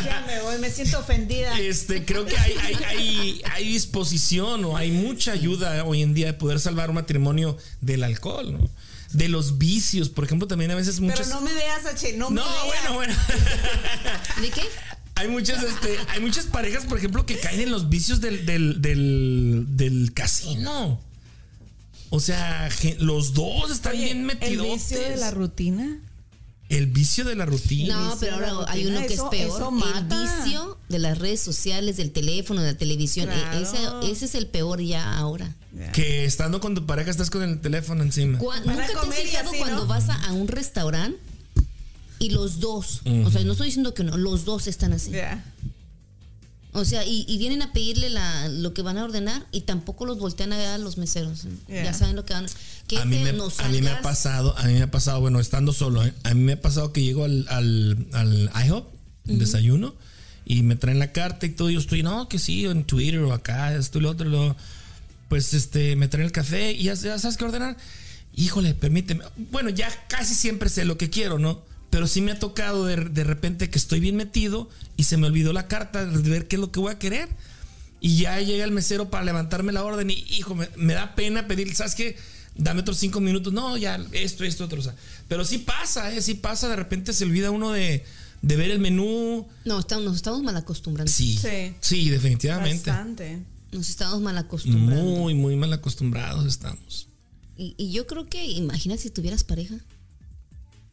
Ya 0.06 0.24
me 0.28 0.42
voy, 0.42 0.58
me 0.60 0.70
siento 0.70 1.00
ofendida. 1.00 1.58
este, 1.60 2.04
creo 2.06 2.26
que 2.26 2.38
hay, 2.38 2.54
hay, 2.62 2.76
hay, 2.86 3.42
hay 3.52 3.68
disposición 3.72 4.66
o 4.66 4.76
hay 4.78 4.92
mucha 4.92 5.32
ayuda 5.32 5.84
hoy 5.86 6.02
en 6.02 6.14
día 6.14 6.26
de 6.28 6.34
poder 6.34 6.60
salvar 6.60 6.90
un 6.90 6.96
matrimonio 6.96 7.58
del 7.82 8.04
alcohol, 8.04 8.52
¿no? 8.54 8.70
De 9.14 9.28
los 9.30 9.58
vicios, 9.58 10.10
por 10.10 10.24
ejemplo, 10.26 10.48
también 10.48 10.70
a 10.72 10.76
veces 10.76 11.00
muchas. 11.00 11.28
Pero 11.28 11.40
no 11.40 11.42
me 11.42 11.54
veas, 11.54 11.86
H, 11.86 12.14
no, 12.18 12.30
me 12.30 12.42
No, 12.42 12.46
veas. 12.48 12.66
bueno, 12.66 12.94
bueno. 12.94 13.14
¿De 14.42 14.50
qué? 14.50 14.62
Hay 15.16 15.28
muchas, 15.28 15.64
este, 15.64 15.98
hay 16.10 16.20
muchas 16.22 16.46
parejas, 16.46 16.86
por 16.86 16.98
ejemplo, 16.98 17.26
que 17.26 17.38
caen 17.40 17.60
en 17.62 17.72
los 17.72 17.90
vicios 17.90 18.22
del, 18.22 18.46
del, 18.46 18.82
del, 18.82 19.66
del 19.70 20.14
casino. 20.14 21.02
O 22.12 22.20
sea, 22.20 22.70
los 23.00 23.34
dos 23.34 23.70
están 23.72 23.94
Oye, 23.94 24.06
bien 24.06 24.18
el 24.20 24.24
metidos. 24.26 24.66
vicio 24.68 25.00
de 25.00 25.16
la 25.18 25.32
rutina. 25.32 26.00
El 26.70 26.86
vicio 26.88 27.26
de 27.26 27.36
la 27.36 27.46
rutina. 27.46 27.96
No, 27.96 28.04
vicio 28.14 28.20
pero 28.20 28.36
ahora 28.36 28.72
hay 28.72 28.86
uno 28.86 29.00
que 29.06 29.14
eso- 29.16 29.26
es 29.32 29.40
peor. 29.40 29.62
eso 29.62 29.98
el 29.98 30.04
vicio 30.06 30.78
de 30.88 31.00
las 31.00 31.18
redes 31.18 31.42
sociales, 31.42 31.98
del 31.98 32.12
teléfono, 32.12 32.62
de 32.62 32.74
la 32.74 32.78
televisión. 32.78 33.28
E- 33.30 33.34
Claro. 33.34 33.60
Ese, 34.04 34.12
ese 34.12 34.26
es 34.26 34.36
el 34.36 34.46
peor 34.48 34.80
ya 34.82 35.18
ahora. 35.18 35.56
Que 35.94 36.26
estando 36.26 36.60
con 36.60 36.76
tu 36.76 36.86
pareja 36.86 37.10
estás 37.12 37.30
con 37.30 37.42
el 37.44 37.60
teléfono 37.60 38.04
encima. 38.04 38.38
Para 38.40 38.60
¿Nunca 38.62 38.86
te 38.88 38.94
has 38.94 39.16
fijado 39.16 39.50
así, 39.50 39.58
cuando 39.60 39.82
¿no? 39.82 39.88
vas 39.88 40.10
a, 40.10 40.16
a 40.28 40.34
un 40.34 40.48
restaurante 40.48 41.18
y 42.20 42.32
los 42.32 42.60
dos, 42.60 43.02
o 43.26 43.32
sea, 43.32 43.44
no 43.44 43.54
estoy 43.54 43.68
diciendo 43.68 43.94
que 43.94 44.04
no, 44.04 44.18
los 44.18 44.46
dos 44.46 44.68
están 44.68 44.94
así. 44.94 45.12
Ya. 45.12 45.44
O 46.72 46.86
sea, 46.86 47.04
y, 47.04 47.26
y 47.28 47.38
vienen 47.40 47.64
a 47.64 47.74
pedirle 47.74 48.10
la, 48.10 48.48
lo 48.48 48.76
que 48.76 48.84
van 48.84 48.98
a 49.00 49.04
ordenar 49.04 49.46
y 49.52 49.62
tampoco 49.62 50.06
los 50.06 50.20
voltean 50.20 50.54
a 50.54 50.58
ver 50.58 50.68
a 50.68 50.78
los 50.78 50.98
meseros. 50.98 51.48
Yeah. 51.68 51.86
Ya 51.86 51.94
saben 51.94 52.16
lo 52.16 52.26
que 52.26 52.34
van 52.34 52.46
a... 52.46 52.50
Que 52.88 53.00
a 53.00 53.06
mí, 53.06 53.18
me, 53.20 53.34
nos 53.34 53.60
a 53.60 53.70
mí 53.70 53.82
me 53.82 53.90
ha 53.90 54.02
pasado, 54.02 54.56
a 54.58 54.64
mí 54.66 54.74
me 54.74 54.84
ha 54.84 54.92
pasado, 54.92 55.20
bueno, 55.20 55.40
estando 55.40 55.74
solo, 55.74 56.06
¿eh? 56.06 56.14
a 56.24 56.34
mí 56.34 56.42
me 56.42 56.54
ha 56.54 56.62
pasado 56.62 56.94
que 56.94 57.02
llego 57.02 57.24
al, 57.24 57.48
al, 57.50 58.08
al 58.14 58.52
IHOP, 58.66 58.88
desayuno, 59.26 59.96
y 60.46 60.64
me 60.64 60.76
traen 60.76 60.98
la 60.98 61.12
carta 61.12 61.46
y 61.46 61.50
todo, 61.50 61.70
y 61.70 61.74
yo 61.74 61.80
estoy, 61.80 62.02
no, 62.02 62.28
que 62.28 62.40
sí, 62.40 62.66
en 62.66 62.84
Twitter 62.84 63.20
o 63.20 63.34
acá, 63.34 63.76
esto 63.76 64.00
y 64.00 64.02
lo 64.02 64.10
otro, 64.10 64.28
luego, 64.28 64.56
pues 65.28 65.54
este, 65.54 65.96
me 65.96 66.08
traen 66.08 66.26
el 66.26 66.32
café 66.32 66.72
y 66.72 66.84
ya, 66.84 66.96
ya 66.96 67.20
sabes 67.20 67.38
qué 67.38 67.46
ordenar. 67.46 67.78
Híjole, 68.36 68.74
permíteme. 68.74 69.24
Bueno, 69.52 69.70
ya 69.70 69.90
casi 70.08 70.34
siempre 70.34 70.70
sé 70.70 70.86
lo 70.86 70.98
que 70.98 71.10
quiero, 71.10 71.38
¿no? 71.38 71.62
Pero 71.90 72.08
sí 72.08 72.22
me 72.22 72.32
ha 72.32 72.40
tocado 72.40 72.86
de, 72.86 72.96
de 72.96 73.24
repente 73.24 73.70
que 73.70 73.80
estoy 73.80 74.00
bien 74.00 74.16
metido 74.16 74.70
y 74.96 75.04
se 75.04 75.18
me 75.18 75.28
olvidó 75.28 75.54
la 75.54 75.68
carta 75.68 76.06
de 76.06 76.30
ver 76.30 76.48
qué 76.48 76.56
es 76.56 76.60
lo 76.60 76.72
que 76.72 76.80
voy 76.80 76.92
a 76.92 77.00
querer. 77.00 77.30
Y 78.02 78.18
ya 78.18 78.40
llega 78.40 78.64
el 78.64 78.72
mesero 78.72 79.10
para 79.10 79.26
levantarme 79.26 79.72
la 79.72 79.84
orden 79.84 80.10
y, 80.10 80.14
hijo, 80.30 80.56
me, 80.56 80.70
me 80.78 80.94
da 80.94 81.16
pena 81.16 81.48
pedir, 81.48 81.76
¿sabes 81.76 81.96
qué? 81.96 82.16
Dame 82.56 82.82
otros 82.82 82.98
cinco 82.98 83.20
minutos. 83.20 83.54
No, 83.54 83.78
ya, 83.78 84.00
esto, 84.12 84.44
esto, 84.44 84.66
otro. 84.66 84.80
o 84.80 84.84
sea. 84.84 84.96
pero 85.28 85.46
sí 85.46 85.60
pasa, 85.60 86.14
¿eh? 86.14 86.22
Sí 86.22 86.36
pasa. 86.36 86.68
De 86.68 86.76
repente 86.76 87.14
se 87.14 87.24
olvida 87.24 87.52
uno 87.52 87.72
de, 87.72 88.04
de 88.42 88.56
ver 88.56 88.72
el 88.72 88.80
menú. 88.80 89.48
No, 89.66 89.80
estamos, 89.80 90.06
nos 90.06 90.16
estamos 90.16 90.44
mal 90.44 90.56
acostumbrando. 90.58 91.12
Sí. 91.12 91.38
Sí. 91.38 91.74
Sí, 91.80 92.10
definitivamente. 92.10 92.90
Bastante. 92.90 93.40
Nos 93.72 93.90
estamos 93.90 94.20
mal 94.22 94.38
acostumbrando. 94.38 95.04
Muy, 95.04 95.34
muy 95.34 95.56
mal 95.56 95.72
acostumbrados 95.74 96.46
estamos. 96.46 97.08
Y, 97.58 97.76
y 97.78 97.92
yo 97.92 98.08
creo 98.08 98.28
que, 98.28 98.46
imagina 98.46 98.98
si 98.98 99.10
tuvieras 99.10 99.44
pareja. 99.44 99.76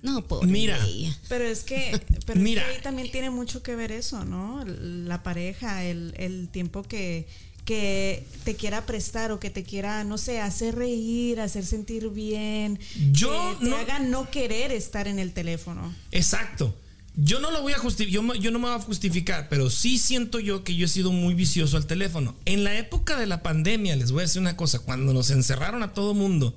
No, 0.03 0.25
pobre 0.27 0.47
Mira. 0.49 0.79
ella. 0.87 1.17
Pero 1.29 1.45
es 1.45 1.63
que, 1.65 2.01
pero 2.27 2.41
Mira. 2.41 2.63
es 2.63 2.69
que 2.69 2.75
ahí 2.77 2.83
también 2.83 3.11
tiene 3.11 3.31
mucho 3.31 3.63
que 3.63 3.75
ver 3.75 3.93
eso, 3.93 4.25
¿no? 4.25 4.65
La 4.67 5.23
pareja, 5.23 5.85
el, 5.85 6.15
el 6.17 6.49
tiempo 6.49 6.83
que, 6.83 7.27
que 7.65 8.25
te 8.45 8.55
quiera 8.55 8.87
prestar 8.87 9.33
o 9.33 9.41
que 9.41 9.51
te 9.51 9.65
quiera, 9.65 10.05
no 10.05 10.19
sé, 10.19 10.41
hacer 10.41 10.77
reír, 10.77 11.41
hacer 11.41 11.65
sentir 11.67 12.09
bien. 12.11 12.79
Yo 13.11 13.57
que 13.59 13.65
te 13.65 13.71
no- 13.71 13.77
haga 13.77 13.99
no 13.99 14.31
querer 14.31 14.71
estar 14.71 15.09
en 15.09 15.19
el 15.19 15.33
teléfono. 15.33 15.93
Exacto. 16.13 16.75
Yo 17.19 17.41
no 17.41 17.51
lo 17.51 17.63
voy 17.63 17.73
a 17.73 17.79
justificar, 17.79 18.13
yo, 18.13 18.23
me- 18.23 18.39
yo 18.39 18.51
no 18.51 18.59
me 18.59 18.67
voy 18.69 18.77
a 18.77 18.83
justificar, 18.83 19.49
pero 19.49 19.71
sí 19.71 19.97
siento 19.99 20.39
yo 20.39 20.63
que 20.63 20.77
yo 20.77 20.85
he 20.85 20.89
sido 20.89 21.11
muy 21.11 21.33
vicioso 21.33 21.79
al 21.79 21.87
teléfono. 21.87 22.37
En 22.45 22.63
la 22.63 22.77
época 22.79 23.19
de 23.19 23.27
la 23.27 23.43
pandemia, 23.43 23.97
les 23.97 24.13
voy 24.13 24.21
a 24.21 24.27
decir 24.27 24.43
una 24.43 24.57
cosa, 24.59 24.81
cuando 24.81 25.15
nos 25.15 25.31
encerraron 25.31 25.83
a 25.83 25.95
todo 25.95 26.13
mundo, 26.13 26.55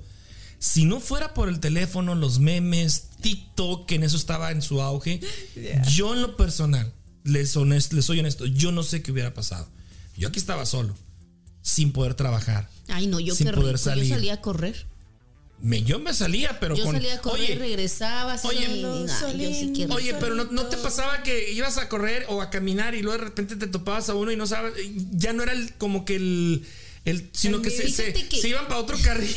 si 0.58 0.84
no 0.84 1.00
fuera 1.00 1.32
por 1.32 1.48
el 1.48 1.58
teléfono, 1.60 2.14
los 2.14 2.38
memes, 2.40 3.04
TikTok, 3.20 3.86
que 3.86 3.94
en 3.96 4.02
eso 4.04 4.16
estaba 4.16 4.50
en 4.52 4.62
su 4.62 4.80
auge, 4.82 5.20
yo 5.88 6.14
en 6.14 6.22
lo 6.22 6.36
personal, 6.36 6.92
les, 7.24 7.56
honest- 7.56 7.92
les 7.92 8.04
soy 8.04 8.20
honesto, 8.20 8.46
yo 8.46 8.72
no 8.72 8.82
sé 8.82 9.02
qué 9.02 9.12
hubiera 9.12 9.34
pasado. 9.34 9.68
Yo 10.16 10.28
aquí 10.28 10.38
estaba 10.38 10.66
solo, 10.66 10.94
sin 11.62 11.92
poder 11.92 12.14
trabajar. 12.14 12.68
Ay, 12.88 13.06
no, 13.06 13.20
yo 13.20 13.34
Sin 13.34 13.46
qué 13.48 13.52
poder 13.52 13.74
rico. 13.76 13.84
salir. 13.84 14.04
Yo 14.08 14.14
salía 14.16 14.34
a 14.34 14.40
correr. 14.40 14.86
Me- 15.62 15.82
yo 15.82 15.98
me 15.98 16.14
salía, 16.14 16.58
pero 16.58 16.74
Yo 16.74 16.84
con... 16.84 16.94
salía 16.94 17.14
a 17.16 17.20
correr, 17.20 17.42
Oye, 17.50 17.54
regresaba. 17.58 18.36
oye, 18.44 18.66
ay, 18.66 18.80
yo 18.82 19.54
sí 19.54 19.72
quiero. 19.74 19.94
Oye, 19.94 20.14
pero 20.18 20.34
no, 20.34 20.44
no 20.44 20.64
te 20.66 20.78
pasaba 20.78 21.22
que 21.22 21.52
ibas 21.52 21.76
a 21.76 21.88
correr 21.90 22.24
o 22.30 22.40
a 22.40 22.48
caminar 22.48 22.94
y 22.94 23.02
luego 23.02 23.18
de 23.18 23.24
repente 23.24 23.56
te 23.56 23.66
topabas 23.66 24.08
a 24.08 24.14
uno 24.14 24.32
y 24.32 24.36
no 24.36 24.46
sabes, 24.46 24.72
ya 25.12 25.34
no 25.34 25.42
era 25.42 25.52
el, 25.52 25.74
como 25.74 26.06
que 26.06 26.16
el, 26.16 26.64
el 27.04 27.28
sino 27.32 27.62
que 27.62 27.70
se, 27.70 27.88
se, 27.90 28.12
que- 28.12 28.40
se 28.40 28.48
iban 28.48 28.66
para 28.68 28.80
otro 28.80 28.96
carril. 29.02 29.34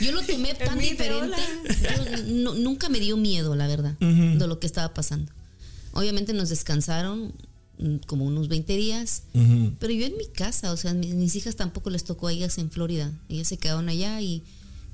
Yo 0.00 0.12
lo 0.12 0.22
tomé 0.22 0.54
tan 0.54 0.78
diferente. 0.78 1.36
Yo 1.82 2.22
no- 2.26 2.54
nunca 2.54 2.88
me 2.88 3.00
dio 3.00 3.16
miedo, 3.16 3.54
la 3.56 3.66
verdad, 3.66 3.96
de 3.98 4.46
lo 4.46 4.58
que 4.60 4.66
estaba 4.66 4.94
pasando. 4.94 5.32
Obviamente 5.92 6.32
nos 6.32 6.48
descansaron 6.48 7.34
mm, 7.78 7.96
como 8.06 8.24
unos 8.24 8.48
20 8.48 8.76
días, 8.76 9.22
pero 9.78 9.92
yo 9.92 10.06
en 10.06 10.16
mi 10.16 10.26
casa, 10.26 10.72
o 10.72 10.76
sea, 10.76 10.94
mis, 10.94 11.14
mis 11.14 11.34
hijas 11.36 11.56
tampoco 11.56 11.90
les 11.90 12.04
tocó 12.04 12.28
a 12.28 12.32
ellas 12.32 12.58
en 12.58 12.70
Florida. 12.70 13.12
Ellas 13.28 13.48
se 13.48 13.58
quedaron 13.58 13.88
allá 13.88 14.20
y 14.20 14.42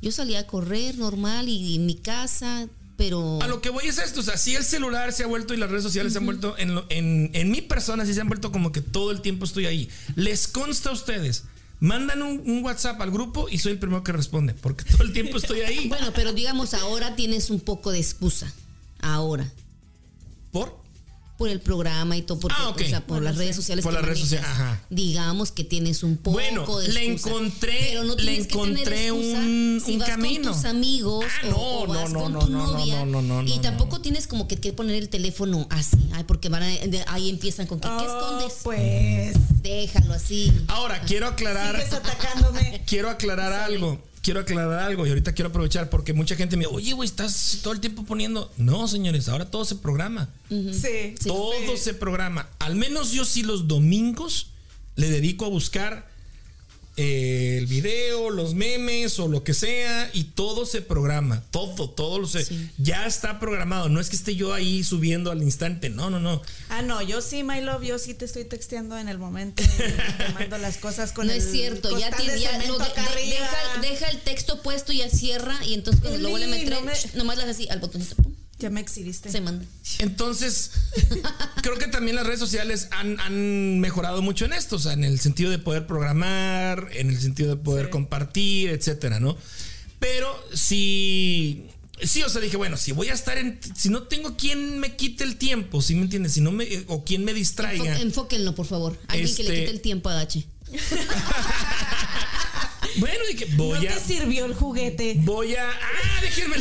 yo 0.02 0.10
salía 0.12 0.40
a 0.40 0.46
correr 0.46 0.96
normal 0.98 1.48
y, 1.48 1.74
en 1.76 1.86
mi 1.86 1.94
casa, 1.94 2.68
pero 2.96 3.40
A 3.42 3.48
lo 3.48 3.60
que 3.62 3.70
voy 3.70 3.86
es 3.86 3.98
esto, 3.98 4.20
o 4.20 4.22
sea, 4.22 4.36
sí 4.38 4.54
el 4.54 4.64
celular 4.64 5.12
se 5.12 5.22
ha 5.24 5.26
vuelto 5.26 5.54
y 5.54 5.56
las 5.58 5.70
redes 5.70 5.82
sociales 5.84 6.12
se 6.12 6.18
han 6.18 6.26
vuelto, 6.26 6.56
en, 6.58 6.74
lo- 6.74 6.86
en, 6.90 7.30
en 7.34 7.50
mi 7.50 7.60
persona 7.62 8.04
sí 8.06 8.12
se 8.14 8.20
han 8.20 8.28
vuelto 8.28 8.52
como 8.52 8.72
que 8.72 8.80
todo 8.82 9.10
el 9.10 9.20
tiempo 9.22 9.44
estoy 9.46 9.64
ahí. 9.66 9.88
Les 10.16 10.48
consta 10.48 10.90
a 10.90 10.92
ustedes, 10.92 11.44
mandan 11.80 12.22
un, 12.22 12.42
un 12.46 12.64
WhatsApp 12.64 13.00
al 13.00 13.10
grupo 13.10 13.48
y 13.48 13.58
soy 13.58 13.72
el 13.72 13.78
primero 13.78 14.04
que 14.04 14.12
responde, 14.12 14.54
porque 14.54 14.84
todo 14.84 15.02
el 15.02 15.12
tiempo 15.12 15.38
estoy 15.38 15.60
ahí. 15.60 15.88
bueno, 15.90 16.12
pero 16.14 16.32
digamos 16.32 16.74
ahora 16.74 17.16
tienes 17.16 17.50
un 17.50 17.60
poco 17.60 17.90
de 17.90 17.98
excusa. 17.98 18.52
Ahora. 19.00 19.50
¿Por? 20.52 20.79
Por 21.40 21.48
el 21.48 21.60
programa 21.60 22.18
y 22.18 22.22
todo, 22.22 22.38
porque, 22.38 22.56
Ah, 22.60 22.68
ok. 22.68 22.82
o 22.84 22.88
sea, 22.88 23.00
por 23.00 23.16
Bueno, 23.16 23.24
las 23.24 23.38
redes 23.38 23.56
sociales 23.56 23.82
Por 23.82 23.94
las 23.94 24.04
redes 24.04 24.18
sociales, 24.20 24.46
ajá. 24.46 24.82
Digamos 24.90 25.50
que 25.52 25.64
tienes 25.64 26.02
un 26.02 26.18
poco 26.18 26.32
Bueno, 26.34 26.66
de 26.78 26.88
le 26.88 27.06
encontré- 27.16 27.78
pero 27.92 28.04
no 28.04 28.14
le 28.14 28.22
tienes 28.22 28.46
que 28.46 28.52
tener 28.58 28.68
encontré 28.78 29.06
excusa 29.06 29.38
un- 29.38 29.82
si 29.82 29.92
un 29.94 29.98
vas 30.00 30.08
camino. 30.10 30.42
con 30.50 30.52
tus 30.52 30.64
amigos 30.66 31.24
Ah, 31.24 31.46
o- 31.46 31.50
no, 31.50 31.56
o, 31.56 31.86
no, 31.86 31.92
vas 31.94 32.12
no, 32.12 32.20
con 32.24 32.32
no, 32.34 32.38
tu 32.40 32.50
no, 32.50 32.58
no, 32.66 32.72
novia 32.74 33.04
no, 33.06 33.22
no, 33.22 33.42
no, 33.42 33.48
y 33.54 33.58
tampoco 33.60 33.96
no. 33.96 34.02
tienes 34.02 34.26
como 34.26 34.46
que, 34.48 34.56
que 34.56 34.74
poner 34.74 34.96
el 34.96 35.08
teléfono 35.08 35.66
así, 35.70 35.96
ay, 36.12 36.24
porque 36.24 36.50
van 36.50 36.62
a, 36.62 36.66
de- 36.66 37.04
ahí 37.08 37.30
empiezan 37.30 37.66
con 37.66 37.80
que 37.80 37.88
¿qué 37.88 37.94
Oh, 37.94 38.18
escondes? 38.18 38.52
Pues, 38.62 39.36
Déjalo 39.62 40.12
así. 40.12 40.52
Ahora, 40.68 41.00
quiero 41.00 41.26
aclarar... 41.26 41.76
sigues 41.76 41.94
atacándome. 41.94 42.82
quiero 42.86 43.08
aclarar 43.08 43.52
algo. 43.54 43.98
Quiero 44.22 44.40
aclarar 44.40 44.80
algo 44.80 45.06
y 45.06 45.08
ahorita 45.08 45.32
quiero 45.32 45.48
aprovechar 45.48 45.88
porque 45.88 46.12
mucha 46.12 46.36
gente 46.36 46.56
me 46.56 46.64
dice, 46.64 46.76
oye, 46.76 46.92
güey, 46.92 47.08
estás 47.08 47.60
todo 47.62 47.72
el 47.72 47.80
tiempo 47.80 48.04
poniendo. 48.04 48.52
No, 48.58 48.86
señores, 48.86 49.28
ahora 49.28 49.50
todo 49.50 49.64
se 49.64 49.76
programa. 49.76 50.28
Sí. 50.48 51.14
Todo 51.24 51.52
sí. 51.76 51.84
se 51.84 51.94
programa. 51.94 52.48
Al 52.58 52.76
menos 52.76 53.12
yo 53.12 53.24
sí 53.24 53.42
los 53.42 53.66
domingos 53.66 54.48
le 54.96 55.08
dedico 55.08 55.46
a 55.46 55.48
buscar 55.48 56.09
eh, 57.02 57.56
el 57.58 57.66
video, 57.66 58.28
los 58.30 58.54
memes 58.54 59.18
o 59.18 59.26
lo 59.28 59.42
que 59.42 59.54
sea 59.54 60.10
y 60.12 60.24
todo 60.24 60.66
se 60.66 60.82
programa. 60.82 61.42
Todo, 61.50 61.88
todo 61.90 62.18
lo 62.18 62.26
se. 62.26 62.44
Sí. 62.44 62.70
Ya 62.78 63.06
está 63.06 63.40
programado. 63.40 63.88
No 63.88 64.00
es 64.00 64.10
que 64.10 64.16
esté 64.16 64.34
yo 64.36 64.52
ahí 64.52 64.84
subiendo 64.84 65.30
al 65.30 65.42
instante. 65.42 65.88
No, 65.88 66.10
no, 66.10 66.20
no. 66.20 66.42
Ah, 66.68 66.82
no, 66.82 67.00
yo 67.00 67.22
sí, 67.22 67.42
my 67.42 67.60
love, 67.62 67.82
yo 67.84 67.98
sí 67.98 68.12
te 68.14 68.24
estoy 68.26 68.44
texteando 68.44 68.98
en 68.98 69.08
el 69.08 69.18
momento 69.18 69.62
te 69.62 70.32
mando 70.34 70.58
las 70.58 70.76
cosas 70.76 71.12
con 71.12 71.26
no 71.28 71.32
el 71.32 71.38
es 71.38 71.50
cierto, 71.50 71.98
ya, 71.98 72.10
te, 72.10 72.22
de 72.30 72.38
ya 72.40 72.58
de- 72.58 72.66
arriba. 72.66 72.88
deja, 73.16 73.80
deja 73.80 74.08
el 74.10 74.20
texto 74.20 74.60
puesto 74.62 74.92
y 74.92 74.98
ya 74.98 75.08
cierra 75.10 75.58
y 75.64 75.74
entonces 75.74 76.00
cuando 76.02 76.18
lo 76.20 76.30
vuelve 76.30 76.46
a 76.46 76.48
meter, 76.50 76.70
no 76.70 76.82
me- 76.82 76.92
nomás 77.14 77.36
le 77.38 77.44
haces 77.44 77.56
así 77.56 77.68
al 77.70 77.80
botoncito, 77.80 78.16
pum, 78.22 78.34
Ya 78.60 78.70
me 78.70 78.80
exhibiste. 78.80 79.30
se 79.30 79.40
manda. 79.40 79.64
Entonces, 79.98 80.70
creo 81.62 81.76
que 81.78 81.86
también 81.88 82.14
las 82.16 82.26
redes 82.26 82.38
sociales 82.40 82.88
han, 82.92 83.18
han 83.20 83.80
mejorado 83.80 84.22
mucho 84.22 84.44
en 84.44 84.52
esto, 84.52 84.76
o 84.76 84.78
sea, 84.78 84.92
en 84.92 85.02
el 85.04 85.18
sentido 85.18 85.50
de 85.50 85.58
poder 85.58 85.86
programar, 85.86 86.88
en 86.92 87.08
el 87.10 87.18
sentido 87.20 87.48
de 87.50 87.56
poder 87.56 87.86
Sí. 87.86 87.90
compartir, 87.92 88.70
etcétera, 88.70 89.18
¿no? 89.18 89.36
Pero 89.98 90.28
sí, 90.54 91.66
sí, 92.02 92.22
o 92.22 92.28
sea, 92.28 92.40
dije, 92.40 92.56
bueno, 92.56 92.76
si 92.76 92.92
voy 92.92 93.08
a 93.08 93.14
estar 93.14 93.36
en, 93.38 93.58
si 93.74 93.88
no 93.88 94.04
tengo 94.04 94.36
quien 94.36 94.78
me 94.78 94.94
quite 94.96 95.24
el 95.24 95.36
tiempo, 95.36 95.80
¿sí 95.82 95.94
me 95.94 96.02
entiendes? 96.02 96.32
Si 96.34 96.40
no 96.40 96.52
me, 96.52 96.66
o 96.86 97.04
quien 97.04 97.24
me 97.24 97.32
distraiga. 97.34 97.96
Enfo- 97.98 98.02
enfóquenlo, 98.02 98.54
por 98.54 98.66
favor. 98.66 98.98
Alguien 99.08 99.34
que 99.34 99.42
le 99.42 99.48
Este- 99.50 99.60
quite 99.60 99.70
el 99.72 99.80
tiempo 99.80 100.08
a 100.10 100.20
H. 100.20 100.46
Bueno, 102.96 103.20
dije, 103.30 103.46
voy 103.56 103.84
no 103.86 103.90
a, 103.90 103.94
te 103.94 104.00
sirvió 104.00 104.44
el 104.46 104.54
juguete. 104.54 105.14
voy 105.20 105.54
a, 105.54 105.70
ah, 105.70 106.20
déjenme. 106.22 106.56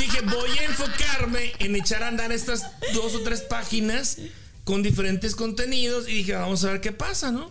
Dije, 0.00 0.20
voy 0.22 0.50
a 0.58 0.64
enfocarme 0.64 1.52
en 1.58 1.76
echar 1.76 2.02
a 2.02 2.08
andar 2.08 2.32
estas 2.32 2.64
dos 2.94 3.14
o 3.14 3.20
tres 3.20 3.42
páginas 3.42 4.18
con 4.64 4.82
diferentes 4.82 5.34
contenidos 5.34 6.08
y 6.08 6.12
dije, 6.14 6.32
vamos 6.34 6.64
a 6.64 6.72
ver 6.72 6.80
qué 6.80 6.92
pasa, 6.92 7.30
¿no? 7.30 7.50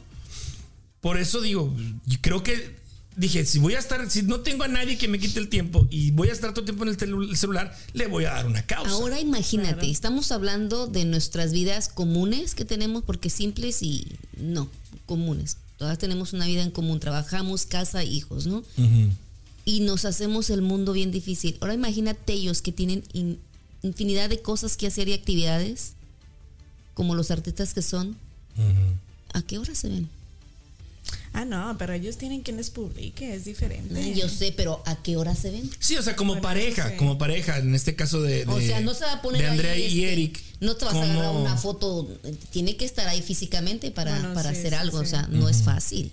Por 1.02 1.18
eso 1.20 1.42
digo, 1.42 1.74
creo 2.22 2.44
que 2.44 2.78
dije, 3.16 3.46
si 3.46 3.60
voy 3.60 3.76
a 3.76 3.80
estar, 3.80 4.10
si 4.10 4.24
no 4.24 4.40
tengo 4.42 4.64
a 4.64 4.68
nadie 4.68 4.98
que 4.98 5.08
me 5.08 5.20
quite 5.20 5.40
el 5.40 5.50
tiempo 5.50 5.88
y 5.90 6.12
voy 6.12 6.30
a 6.30 6.34
estar 6.34 6.52
todo 6.52 6.62
el 6.62 6.66
tiempo 6.66 6.84
en 6.84 6.90
el 6.90 7.38
celular, 7.38 7.78
le 7.94 8.08
voy 8.08 8.26
a 8.26 8.32
dar 8.32 8.48
una 8.48 8.66
causa. 8.66 8.92
Ahora 8.92 9.20
imagínate, 9.20 9.74
Claro. 9.76 9.88
estamos 9.92 10.32
hablando 10.32 10.88
de 10.88 11.06
nuestras 11.06 11.52
vidas 11.52 11.90
comunes 11.90 12.56
que 12.56 12.66
tenemos, 12.66 13.04
porque 13.04 13.30
simples 13.30 13.82
y 13.84 14.08
no, 14.38 14.70
comunes. 15.06 15.58
Todas 15.78 15.98
tenemos 15.98 16.34
una 16.34 16.46
vida 16.46 16.64
en 16.64 16.72
común, 16.72 17.00
trabajamos, 17.00 17.66
casa, 17.66 18.04
hijos, 18.04 18.48
¿no? 18.48 18.58
Ujú. 18.78 19.12
Y 19.66 19.82
nos 19.82 20.06
hacemos 20.06 20.50
el 20.50 20.62
mundo 20.62 20.94
bien 20.94 21.12
difícil. 21.12 21.58
Ahora 21.62 21.74
imagínate 21.74 22.34
ellos 22.34 22.62
que 22.62 22.72
tienen 22.72 23.04
in- 23.14 23.40
infinidad 23.84 24.30
de 24.30 24.42
cosas 24.42 24.78
que 24.78 24.88
hacer 24.88 25.08
y 25.10 25.14
actividades, 25.14 25.94
como 26.94 27.16
los 27.16 27.32
artistas 27.32 27.74
que 27.74 27.82
son. 27.82 28.18
¿A 29.34 29.42
qué 29.44 29.58
hora 29.58 29.76
se 29.76 29.90
ven? 29.90 30.10
Ah, 31.32 31.46
no, 31.46 31.76
pero 31.78 31.94
ellos 31.94 32.18
tienen 32.18 32.42
quien 32.42 32.58
les 32.58 32.72
publique, 32.72 33.34
es 33.36 33.46
diferente. 33.46 34.14
Yo 34.16 34.28
sé, 34.28 34.52
pero 34.56 34.82
¿a 34.86 34.96
qué 35.02 35.16
hora 35.16 35.36
se 35.36 35.52
ven? 35.52 35.70
Sí, 35.80 35.96
o 35.96 36.02
sea, 36.02 36.16
como 36.16 36.34
Bueno, 36.34 36.42
pareja, 36.42 36.98
como 36.98 37.18
pareja, 37.18 37.60
en 37.60 37.74
este 37.76 37.96
caso 37.96 38.22
de, 38.22 38.46
O 38.48 38.60
sea, 38.60 38.82
no 38.82 38.94
se 38.96 39.06
va 39.06 39.14
a 39.14 39.22
poner 39.22 39.42
de 39.42 39.48
Andrea 39.48 39.74
ahí, 39.74 39.84
y 39.84 40.02
este, 40.04 40.14
Eric. 40.14 40.44
No 40.60 40.76
te 40.76 40.86
vas 40.86 40.96
a 40.96 41.04
agarrar 41.04 41.36
una 41.36 41.56
foto, 41.56 42.08
eh, 42.24 42.36
tiene 42.52 42.76
que 42.76 42.86
estar 42.86 43.08
ahí 43.08 43.22
físicamente 43.22 43.92
para, 43.92 44.12
Bueno, 44.20 44.34
para 44.34 44.52
sí, 44.52 44.60
hacer 44.60 44.74
sí, 44.74 44.76
algo, 44.80 44.98
o 45.00 45.06
sea, 45.06 45.28
no 45.28 45.48
es 45.48 45.62
fácil. 45.64 46.12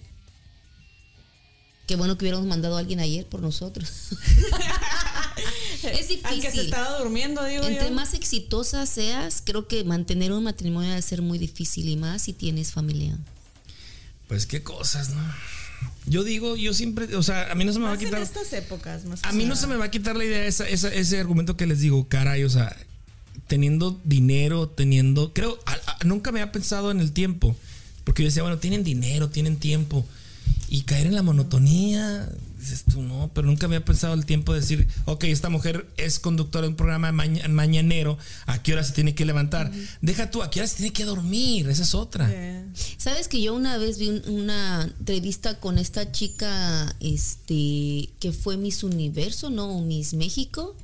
Qué 1.86 1.94
bueno 1.96 2.18
que 2.18 2.24
hubiéramos 2.24 2.46
mandado 2.46 2.76
a 2.76 2.80
alguien 2.80 2.98
ayer 3.00 3.26
por 3.26 3.40
nosotros. 3.40 3.90
Es 5.82 6.08
difícil. 6.08 6.20
Aunque 6.24 6.50
se 6.50 6.62
estaba 6.62 6.98
durmiendo, 6.98 7.44
digo 7.44 7.64
Entre 7.64 7.88
yo. 7.88 7.92
más 7.94 8.14
exitosa 8.14 8.84
seas, 8.86 9.42
creo 9.44 9.68
que 9.68 9.84
mantener 9.84 10.32
un 10.32 10.42
matrimonio 10.42 10.88
debe 10.90 11.02
ser 11.02 11.22
muy 11.22 11.38
difícil 11.38 11.88
y 11.88 11.96
más 11.96 12.22
si 12.22 12.32
tienes 12.32 12.72
familia. 12.72 13.16
Pues 14.26 14.46
qué 14.46 14.62
cosas, 14.62 15.10
¿no? 15.10 15.22
Yo 16.06 16.24
digo, 16.24 16.56
yo 16.56 16.72
siempre, 16.74 17.14
o 17.14 17.22
sea, 17.22 17.52
a 17.52 17.54
mí 17.54 17.64
no 17.64 17.72
se 17.72 17.78
me 17.78 17.84
va 17.84 17.90
a 17.90 17.94
Más 17.94 18.02
en 18.02 18.08
quitar. 18.08 18.22
estas 18.22 18.52
épocas, 18.54 19.04
más 19.04 19.22
A 19.22 19.32
mí 19.32 19.44
no 19.44 19.54
se 19.54 19.66
me 19.66 19.76
va 19.76 19.84
a 19.84 19.90
quitar 19.90 20.16
la 20.16 20.24
idea, 20.24 20.44
esa, 20.46 20.66
esa- 20.68 20.92
ese 20.92 21.20
argumento 21.20 21.56
que 21.56 21.66
les 21.66 21.80
digo, 21.80 22.08
caray, 22.08 22.42
o 22.44 22.50
sea, 22.50 22.74
teniendo 23.46 24.00
dinero, 24.04 24.68
teniendo, 24.68 25.32
creo, 25.34 25.58
a- 25.66 25.72
a- 26.00 26.04
nunca 26.04 26.32
me 26.32 26.40
había 26.40 26.50
pensado 26.52 26.90
en 26.90 27.00
el 27.00 27.12
tiempo, 27.12 27.54
porque 28.04 28.22
yo 28.22 28.28
decía, 28.28 28.42
bueno, 28.42 28.58
tienen 28.58 28.82
dinero, 28.82 29.28
tienen 29.30 29.56
tiempo, 29.58 30.06
y 30.68 30.82
caer 30.82 31.06
en 31.06 31.14
la 31.14 31.22
monotonía, 31.22 32.28
dices 32.58 32.84
tú, 32.90 33.00
no, 33.02 33.30
pero 33.34 33.46
nunca 33.46 33.66
había 33.66 33.84
pensado 33.84 34.14
el 34.14 34.26
tiempo 34.26 34.52
de 34.52 34.60
decir, 34.60 34.88
ok, 35.04 35.24
esta 35.24 35.48
mujer 35.48 35.88
es 35.96 36.18
conductora 36.18 36.62
de 36.62 36.68
un 36.68 36.74
programa 36.76 37.12
maña- 37.12 37.46
mañanero, 37.48 38.18
¿a 38.46 38.62
qué 38.62 38.72
hora 38.72 38.82
se 38.82 38.92
tiene 38.92 39.14
que 39.14 39.24
levantar? 39.24 39.70
Deja 40.00 40.30
tú, 40.30 40.42
¿a 40.42 40.50
qué 40.50 40.58
hora 40.60 40.66
se 40.68 40.76
tiene 40.78 40.92
que 40.92 41.04
dormir? 41.04 41.68
Esa 41.68 41.84
es 41.84 41.94
otra. 41.94 42.28
Yeah. 42.28 42.64
Sabes 42.98 43.28
que 43.28 43.40
yo 43.40 43.54
una 43.54 43.78
vez 43.78 43.98
vi 43.98 44.08
un- 44.08 44.22
una 44.28 44.82
entrevista 44.98 45.60
con 45.60 45.78
esta 45.78 46.10
chica, 46.10 46.94
este, 47.00 48.10
que 48.18 48.32
fue 48.32 48.56
Miss 48.56 48.82
Universo, 48.82 49.50
¿no? 49.50 49.68
O 49.76 49.82
Miss 49.82 50.14
México. 50.14 50.76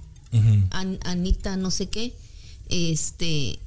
An- 0.70 0.98
Anita 1.04 1.56
no 1.56 1.70
sé 1.70 1.88
qué, 1.90 2.14
este, 2.70 3.58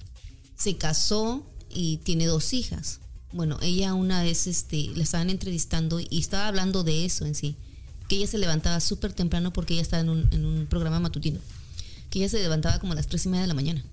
se 0.58 0.78
casó 0.78 1.46
y 1.70 1.98
tiene 1.98 2.26
dos 2.26 2.54
hijas. 2.54 3.00
Bueno, 3.36 3.60
ella 3.62 3.94
una 3.94 4.24
vez, 4.24 4.48
este, 4.48 4.92
la 4.96 5.04
estaban 5.04 5.30
entrevistando 5.30 6.00
y 6.00 6.20
estaba 6.20 6.48
hablando 6.48 6.84
de 6.86 7.04
eso 7.04 7.26
en 7.26 7.36
sí, 7.36 7.58
que 8.08 8.16
ella 8.16 8.28
se 8.28 8.38
levantaba 8.38 8.80
súper 8.80 9.12
temprano 9.12 9.52
porque 9.52 9.74
ella 9.74 9.82
estaba 9.82 10.02
en 10.02 10.10
un, 10.10 10.28
en 10.32 10.46
un 10.46 10.68
programa 10.68 11.02
matutino, 11.02 11.42
que 12.10 12.20
ella 12.20 12.30
se 12.30 12.40
levantaba 12.40 12.80
como 12.80 12.94
a 12.94 12.96
las 12.96 13.08
tres 13.08 13.26
y 13.26 13.30
media 13.30 13.42
de 13.42 13.48
la 13.50 13.54
mañana 13.54 13.84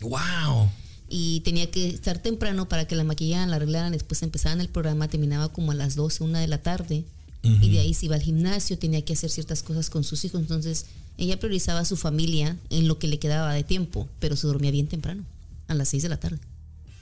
Wow. 0.00 0.70
y 1.10 1.40
tenía 1.40 1.70
que 1.70 1.90
estar 1.90 2.18
temprano 2.18 2.66
para 2.66 2.86
que 2.86 2.96
la 2.96 3.04
maquillaran, 3.04 3.50
la 3.50 3.56
arreglaran, 3.56 3.92
después 3.92 4.22
empezaban 4.22 4.62
el 4.62 4.70
programa, 4.70 5.06
terminaba 5.06 5.50
como 5.50 5.72
a 5.72 5.74
las 5.74 5.94
12, 5.94 6.24
una 6.24 6.40
de 6.40 6.48
la 6.48 6.62
tarde, 6.62 7.04
y 7.42 7.70
de 7.70 7.80
ahí 7.80 7.92
se 7.92 8.06
iba 8.06 8.14
al 8.14 8.22
gimnasio, 8.22 8.78
tenía 8.78 9.04
que 9.04 9.12
hacer 9.12 9.28
ciertas 9.28 9.62
cosas 9.62 9.90
con 9.90 10.02
sus 10.02 10.24
hijos, 10.24 10.40
entonces 10.40 10.86
ella 11.18 11.38
priorizaba 11.38 11.80
a 11.80 11.84
su 11.84 11.96
familia 11.96 12.56
en 12.70 12.88
lo 12.88 12.98
que 12.98 13.06
le 13.06 13.18
quedaba 13.18 13.52
de 13.52 13.64
tiempo, 13.64 14.08
pero 14.18 14.34
se 14.34 14.46
dormía 14.46 14.70
bien 14.70 14.86
temprano, 14.88 15.24
a 15.68 15.74
las 15.74 15.90
6 15.90 16.04
de 16.04 16.08
la 16.08 16.16
tarde. 16.18 16.38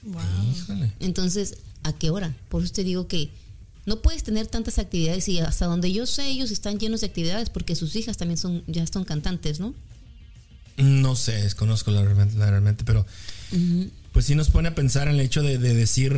Wow. 0.03 0.23
Híjole. 0.55 0.93
Entonces, 1.01 1.57
¿a 1.83 1.93
qué 1.93 2.11
hora? 2.11 2.35
Por 2.49 2.63
eso 2.65 2.73
te 2.73 2.85
digo 2.85 3.07
que 3.09 3.31
no 3.87 4.01
puedes 4.03 4.23
tener 4.23 4.47
tantas 4.47 4.79
actividades 4.79 5.29
y 5.29 5.41
hasta 5.41 5.67
donde 5.67 5.93
yo 5.93 6.07
sé 6.07 6.27
ellos 6.29 6.51
están 6.51 6.79
llenos 6.79 7.01
de 7.01 7.07
actividades 7.09 7.51
porque 7.51 7.75
sus 7.77 7.97
hijas 7.97 8.17
también 8.17 8.39
son 8.39 8.63
ya 8.67 8.87
son 8.87 9.05
cantantes, 9.05 9.61
¿no? 9.61 9.75
No 10.77 11.17
sé, 11.17 11.33
desconozco 11.33 11.91
la, 11.91 12.03
realmente- 12.03 12.37
la 12.39 12.49
realmente, 12.51 12.85
pero 12.85 13.07
pues 14.13 14.25
sí 14.27 14.35
nos 14.35 14.49
pone 14.51 14.69
a 14.69 14.75
pensar 14.75 15.09
en 15.09 15.15
el 15.15 15.21
hecho 15.21 15.43
de, 15.43 15.59
de 15.59 15.75
decir, 15.75 16.13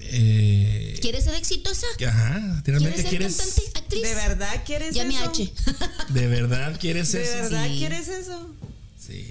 eh, 0.00 0.98
¿Quieres 1.00 1.24
ser 1.24 1.34
exitosa? 1.34 1.86
que, 1.98 2.06
ajá, 2.06 2.62
¿Quieres 2.64 2.82
ser 2.96 3.06
quieres, 3.06 3.36
cantante, 3.36 3.62
actriz? 3.78 4.02
¿De 4.02 4.14
verdad 4.14 4.62
quieres 4.66 4.94
Llame 4.94 5.14
eso? 5.16 5.24
H. 5.30 5.52
de 6.12 6.26
verdad 6.26 6.78
quieres 6.80 7.12
¿De 7.12 7.22
eso. 7.22 7.32
verdad 7.42 7.66
Sí. 7.70 7.78
quieres 7.78 8.08
eso? 8.08 8.50
Sí. 8.98 9.26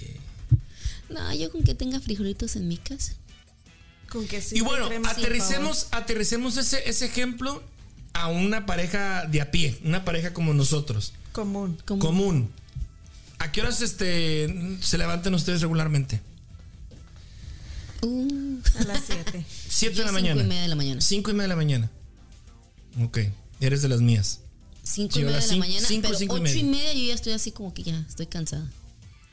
No, 1.08 1.34
yo 1.34 1.50
con 1.52 1.62
que 1.62 1.74
tenga 1.74 2.00
frijolitos 2.00 2.56
en 2.56 2.66
mi 2.68 2.76
casa. 2.78 3.14
Con 4.10 4.26
que 4.28 4.40
sí. 4.40 4.56
Y 4.56 4.60
bueno, 4.60 4.88
aterricemos, 5.08 5.88
aterricemos 5.90 6.56
ese, 6.56 6.88
ese 6.88 7.06
ejemplo 7.06 7.62
a 8.12 8.28
una 8.28 8.64
pareja 8.66 9.26
de 9.26 9.40
a 9.40 9.50
pie, 9.50 9.78
una 9.84 10.04
pareja 10.04 10.32
como 10.32 10.54
nosotros. 10.54 11.12
Común. 11.32 11.78
Como- 11.84 12.00
común. 12.00 12.50
¿A 13.38 13.52
qué 13.52 13.60
horas 13.60 13.82
este, 13.82 14.78
se 14.80 14.96
levantan 14.96 15.34
ustedes 15.34 15.60
regularmente? 15.60 16.20
Uh, 18.02 18.58
A 18.80 18.84
las 18.84 19.02
7. 19.06 19.44
Siete 19.68 19.94
yo 19.96 20.04
de 20.06 20.12
la 20.12 20.18
cinco 20.18 20.20
mañana. 20.22 20.42
y 20.42 20.46
media 20.46 20.62
de 20.62 20.68
la 20.68 20.76
mañana. 20.76 21.00
Cinco 21.00 21.30
y 21.30 21.34
media 21.34 21.42
de 21.44 21.48
la 21.48 21.56
mañana. 21.56 21.90
Ok, 23.02 23.18
eres 23.60 23.82
de 23.82 23.88
las 23.88 24.00
mías. 24.00 24.40
Cinco 24.82 25.14
Sí, 25.14 25.20
y 25.20 25.22
a 25.22 25.26
media 25.26 25.40
de 25.40 25.46
la 25.48 25.56
mañana. 25.56 25.86
cinco, 25.86 26.02
pero 26.08 26.18
cinco 26.18 26.38
y 26.38 26.40
ocho 26.42 26.54
y 26.56 26.64
media. 26.64 26.92
yo 26.94 27.00
ya 27.08 27.14
estoy 27.14 27.32
así 27.32 27.50
como 27.52 27.74
que 27.74 27.82
ya 27.82 27.98
estoy 28.08 28.26
cansada. 28.26 28.70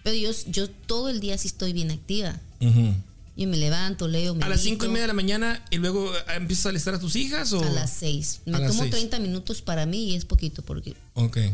Pero 0.03 0.15
yo, 0.17 0.31
yo 0.47 0.69
todo 0.69 1.09
el 1.09 1.19
día 1.19 1.37
sí 1.37 1.47
estoy 1.47 1.71
bien 1.71 1.91
activa. 1.91 2.35
Ujú. 2.59 2.93
Yo 3.35 3.47
me 3.47 3.57
levanto, 3.57 4.07
leo, 4.07 4.35
me 4.35 4.45
A 4.45 4.49
las 4.49 4.61
cinco 4.61 4.85
y 4.85 4.89
media 4.89 5.01
de 5.01 5.07
la 5.07 5.13
mañana 5.13 5.63
y 5.71 5.77
luego 5.77 6.15
eh, 6.15 6.19
empiezas 6.35 6.67
a 6.67 6.69
alistar 6.69 6.93
a 6.93 6.99
tus 6.99 7.15
hijas 7.15 7.51
o 7.53 7.63
A 7.63 7.69
las 7.69 7.91
seis. 7.91 8.41
Me 8.45 8.57
A 8.57 8.67
tomo 8.67 8.81
seis. 8.81 8.91
30 8.91 9.19
minutos 9.19 9.61
para 9.61 9.85
mí 9.85 10.11
y 10.11 10.15
es 10.15 10.25
poquito 10.25 10.61
porque 10.61 10.95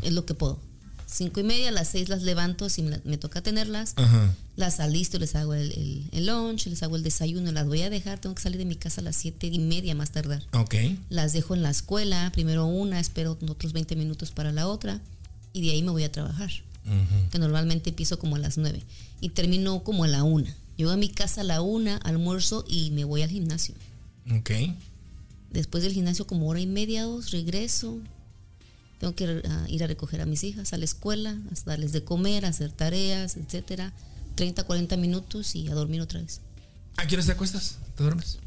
es 0.02 0.14
lo 0.14 0.26
que 0.26 0.34
puedo. 0.34 0.60
Cinco 1.06 1.40
y 1.40 1.44
media, 1.44 1.70
a 1.70 1.72
las 1.72 1.88
seis 1.88 2.08
las 2.08 2.22
levanto 2.22 2.70
si 2.70 2.84
me, 2.84 3.18
toca 3.18 3.42
tenerlas. 3.42 3.94
Ajá. 3.96 4.36
Las 4.56 4.80
alisto, 4.80 5.18
les 5.18 5.36
hago 5.36 5.56
el, 5.56 5.72
el, 5.72 6.10
el 6.12 6.26
lunch, 6.28 6.68
les 6.68 6.84
hago 6.84 6.98
el 6.98 7.04
desayuno, 7.04 7.52
las 7.52 7.66
voy 7.66 7.82
a 7.82 7.90
dejar. 7.90 8.20
Tengo 8.20 8.36
que 8.36 8.44
salir 8.44 8.60
de 8.60 8.66
mi 8.66 8.76
casa 8.76 9.02
a 9.02 9.04
las 9.04 9.16
siete 9.16 9.48
y 9.48 9.58
media 9.58 9.96
más 9.96 10.12
tardar. 10.12 10.44
Ok. 10.54 10.76
Las 11.10 11.34
dejo 11.34 11.56
en 11.56 11.64
la 11.64 11.72
escuela, 11.72 12.30
primero 12.32 12.66
una, 12.66 13.00
espero 13.00 13.40
otros 13.48 13.74
20 13.74 13.96
minutos 13.96 14.32
para 14.32 14.52
la 14.52 14.68
otra 14.68 15.02
y 15.54 15.62
de 15.62 15.72
ahí 15.72 15.84
me 15.84 15.92
voy 15.92 16.04
a 16.04 16.12
trabajar, 16.12 16.52
que 17.32 17.40
normalmente 17.40 17.90
empiezo 17.90 18.20
como 18.20 18.36
a 18.36 18.40
las 18.40 18.58
9 18.58 18.82
y 19.22 19.30
termino 19.30 19.84
como 19.84 20.04
a 20.04 20.08
la 20.08 20.24
una. 20.24 20.56
Llego 20.80 20.92
a 20.92 20.96
mi 20.96 21.10
casa 21.10 21.42
a 21.42 21.44
la 21.44 21.62
una, 21.62 21.98
almuerzo 21.98 22.64
y 22.66 22.92
me 22.92 23.04
voy 23.04 23.22
al 23.22 23.30
gimnasio. 23.30 23.76
Ok. 24.32 24.52
Después 25.52 25.84
del 25.84 25.92
gimnasio 25.92 26.26
como 26.26 26.48
hora 26.48 26.62
y 26.62 26.68
media, 26.68 27.04
dos, 27.04 27.32
regreso. 27.32 28.00
Tengo 28.98 29.14
que 29.14 29.42
ah, 29.46 29.66
ir 29.68 29.84
a 29.84 29.88
recoger 29.88 30.22
a 30.22 30.26
mis 30.26 30.46
hijas 30.46 30.72
a 30.72 30.78
la 30.78 30.86
escuela, 30.86 31.32
a 31.32 31.66
darles 31.66 31.92
de 31.92 32.06
comer, 32.06 32.46
a 32.46 32.48
hacer 32.48 32.72
tareas, 32.72 33.36
etcétera. 33.36 33.92
30, 34.36 34.64
40 34.64 34.96
minutos 34.96 35.54
y 35.54 35.68
a 35.68 35.74
dormir 35.74 36.00
otra 36.00 36.22
vez. 36.22 36.40
¿A 36.96 37.06
qué 37.06 37.16
horas 37.16 37.26
te 37.26 37.34
acuestas? 37.34 37.78
¿Te 37.98 38.04
duermes? 38.04 38.40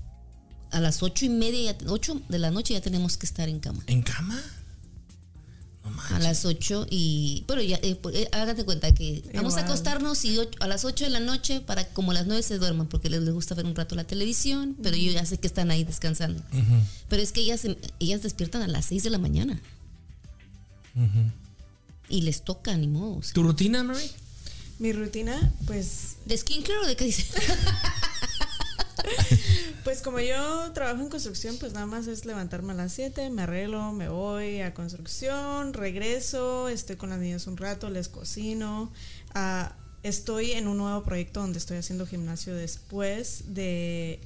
A 0.71 0.81
las 0.81 1.03
ocho 1.03 1.27
y 1.27 1.29
media, 1.29 1.77
ocho 1.87 2.19
de 2.31 2.39
la 2.39 2.51
noche 2.51 2.73
ya 2.73 2.81
tenemos 2.81 3.19
que 3.19 3.27
estar 3.27 3.51
en 3.51 3.61
cama. 3.61 3.85
¿En 3.89 4.01
cama? 4.01 4.43
No 5.85 6.17
A 6.17 6.19
las 6.21 6.45
8 6.45 6.87
y... 6.91 7.45
Pero 7.49 7.61
ya, 7.63 7.79
eh, 7.83 7.97
pues, 7.97 8.15
eh, 8.17 8.29
hágate 8.33 8.65
cuenta 8.65 8.93
que 8.95 9.23
vamos 9.35 9.57
a 9.57 9.61
acostarnos 9.63 10.25
y 10.25 10.39
ocho- 10.39 10.59
a 10.61 10.67
las 10.69 10.85
8 10.85 11.05
de 11.05 11.11
la 11.11 11.21
noche 11.21 11.61
para 11.61 11.87
como 11.89 12.13
a 12.13 12.15
las 12.15 12.27
9 12.27 12.43
se 12.43 12.59
duerman 12.59 12.87
porque 12.87 13.11
les, 13.11 13.21
les 13.23 13.35
gusta 13.35 13.55
ver 13.57 13.67
un 13.67 13.75
rato 13.75 13.95
la 13.97 14.05
televisión, 14.05 14.77
pero 14.83 14.97
yo 14.97 15.11
ya 15.13 15.27
sé 15.27 15.39
que 15.39 15.47
están 15.49 15.71
ahí 15.73 15.83
descansando. 15.85 16.41
Pero 17.09 17.21
es 17.23 17.33
que 17.33 17.41
ellas, 17.41 17.63
ellas 17.99 18.23
despiertan 18.23 18.63
a 18.63 18.69
las 18.69 18.87
6 18.87 19.03
de 19.03 19.11
la 19.11 19.19
mañana. 19.19 19.61
Y 22.09 22.21
les 22.23 22.43
toca, 22.43 22.77
ni 22.77 22.87
modo. 22.87 23.17
o 23.19 23.23
sea. 23.23 23.33
¿Tu 23.35 23.43
rutina, 23.43 23.83
Mary? 23.83 24.11
Mi 24.79 24.93
rutina, 24.93 25.53
pues, 25.67 26.17
¿De 26.27 26.37
skincare 26.37 26.79
o 26.79 26.87
de 26.87 26.97
qué 26.97 27.05
dice? 27.07 27.25
pues 29.85 30.03
como 30.03 30.21
yo 30.21 30.71
trabajo 30.73 31.03
en 31.03 31.09
construcción, 31.09 31.57
pues 31.59 31.73
nada 31.73 31.87
más 31.87 32.07
es 32.07 32.25
levantarme 32.25 32.73
a 32.73 32.77
las 32.77 32.93
7, 32.93 33.31
me 33.31 33.43
arreglo, 33.43 33.93
me 33.93 34.09
voy 34.09 34.61
a 34.61 34.75
construcción, 34.75 35.73
regreso, 35.73 36.69
estoy 36.69 36.97
con 36.97 37.11
las 37.11 37.19
niñas 37.19 37.47
un 37.47 37.57
rato, 37.57 37.91
les 37.91 38.09
cocino. 38.09 38.93
Ah, 39.35 39.75
estoy 40.03 40.53
en 40.53 40.69
un 40.69 40.79
nuevo 40.79 41.03
proyecto 41.05 41.41
donde 41.41 41.59
estoy 41.59 41.77
haciendo 41.79 42.07
gimnasio 42.07 42.55
después 42.55 43.45
de, 43.55 44.21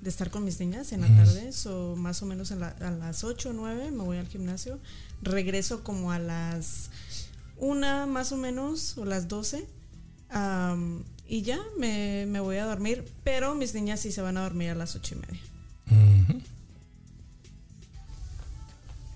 de 0.00 0.08
estar 0.10 0.30
con 0.30 0.44
mis 0.44 0.58
niñas 0.60 0.92
en 0.92 1.02
la 1.02 1.08
tarde, 1.08 1.50
o 1.66 1.96
más 1.96 2.22
o 2.22 2.26
menos 2.26 2.50
la- 2.52 2.68
a 2.68 2.90
las 2.90 3.24
8 3.24 3.50
o 3.50 3.52
9 3.52 3.90
me 3.90 4.02
voy 4.02 4.18
al 4.18 4.26
gimnasio, 4.28 4.78
regreso 5.22 5.82
como 5.84 6.12
a 6.12 6.18
las 6.18 6.90
una 7.56 8.06
más 8.06 8.32
o 8.32 8.36
menos, 8.36 8.96
o 8.98 9.04
las 9.04 9.28
12. 9.28 9.66
am, 10.30 11.04
y 11.28 11.42
ya 11.42 11.60
me, 11.78 12.26
me 12.26 12.40
voy 12.40 12.56
a 12.56 12.66
dormir, 12.66 13.04
pero 13.22 13.54
mis 13.54 13.74
niñas 13.74 14.00
sí 14.00 14.12
se 14.12 14.20
van 14.20 14.36
a 14.36 14.42
dormir 14.42 14.70
a 14.70 14.74
las 14.74 14.94
ocho 14.94 15.14
y 15.14 15.18
media. 15.18 15.40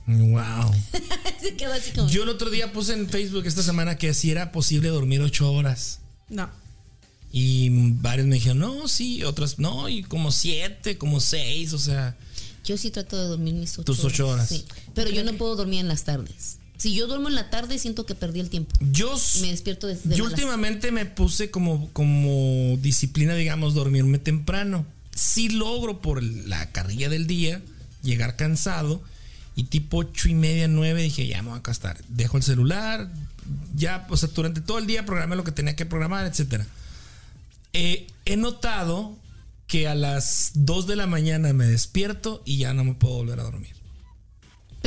Wow. 0.09 0.75
se 1.41 1.55
quedó 1.55 1.75
así 1.75 1.91
como... 1.91 2.09
Yo 2.09 2.23
el 2.23 2.31
otro 2.31 2.49
día 2.49 2.73
puse 2.73 2.95
en 2.95 3.11
Facebook 3.11 3.45
esta 3.45 3.63
semana 3.63 3.99
que 3.99 4.15
si 4.15 4.31
era 4.31 4.53
posible 4.53 4.89
dormir 4.89 5.21
ocho 5.21 5.53
horas. 5.53 6.01
No, 6.31 6.49
Y 7.31 7.69
varios 7.93 8.27
me 8.27 8.37
dijeron, 8.37 8.59
no, 8.59 8.89
sí, 8.89 9.23
otras, 9.25 9.59
no, 9.59 9.89
y 9.89 10.03
como 10.03 10.33
siete, 10.33 10.97
como 10.97 11.21
seis, 11.21 11.75
o 11.75 11.79
sea. 11.79 12.17
Yo 12.65 12.79
sí 12.79 12.91
trato 12.91 13.19
de 13.19 13.29
dormir 13.29 13.55
mis 13.55 13.75
ocho 13.75 13.85
Tus 13.85 14.03
ocho 14.05 14.29
horas. 14.29 14.49
Sí, 14.49 14.65
pero 14.95 15.11
yo 15.11 15.25
no 15.25 15.35
puedo 15.35 15.57
dormir 15.57 15.81
en 15.81 15.89
las 15.89 16.05
tardes. 16.05 16.59
Si 16.79 16.95
yo 16.95 17.07
duermo 17.07 17.29
en 17.29 17.35
la 17.35 17.51
tarde, 17.51 17.79
siento 17.79 18.07
que 18.07 18.15
perdí 18.15 18.41
el 18.41 18.49
tiempo. 18.51 18.75
Yo, 18.81 19.15
Me 19.41 19.51
despierto 19.51 19.87
de, 19.89 19.97
de 19.97 20.17
yo 20.17 20.25
malas. 20.25 20.39
últimamente 20.39 20.93
me 20.93 21.05
puse 21.07 21.51
como, 21.51 21.91
como 21.93 22.77
disciplina, 22.81 23.35
digamos, 23.35 23.75
dormirme 23.75 24.19
temprano. 24.19 24.87
Sí 25.15 25.49
logro 25.49 26.01
por 26.01 26.23
la 26.23 26.71
carrilla 26.71 27.09
del 27.09 27.27
día 27.27 27.61
llegar 28.03 28.37
cansado 28.37 29.03
y 29.57 29.65
tipo 29.65 29.99
ocho 29.99 30.29
y 30.29 30.35
media, 30.35 30.69
nueve 30.69 31.03
dije, 31.03 31.27
ya 31.27 31.43
me 31.43 31.49
voy 31.49 31.57
a 31.57 31.61
acostar. 31.61 31.99
Dejo 32.09 32.37
el 32.37 32.45
celular, 32.45 33.11
ya, 33.75 34.07
o 34.09 34.17
sea, 34.17 34.29
durante 34.33 34.61
todo 34.61 34.79
el 34.79 34.87
día 34.87 35.05
programé 35.05 35.35
lo 35.35 35.43
que 35.43 35.51
tenía 35.53 35.75
que 35.75 35.85
programar, 35.85 36.27
etcétera. 36.27 36.65
Eh, 37.73 38.07
he 38.25 38.37
notado 38.37 39.17
que 39.67 39.89
a 39.89 39.95
las 39.95 40.53
2 40.55 40.87
de 40.87 40.97
la 40.97 41.07
mañana 41.09 41.53
me 41.53 41.67
despierto 41.67 42.43
y 42.47 42.59
ya 42.59 42.73
no 42.73 42.85
me 42.85 42.95
puedo 42.95 43.17
volver 43.17 43.41
a 43.41 43.43
dormir. 43.43 43.75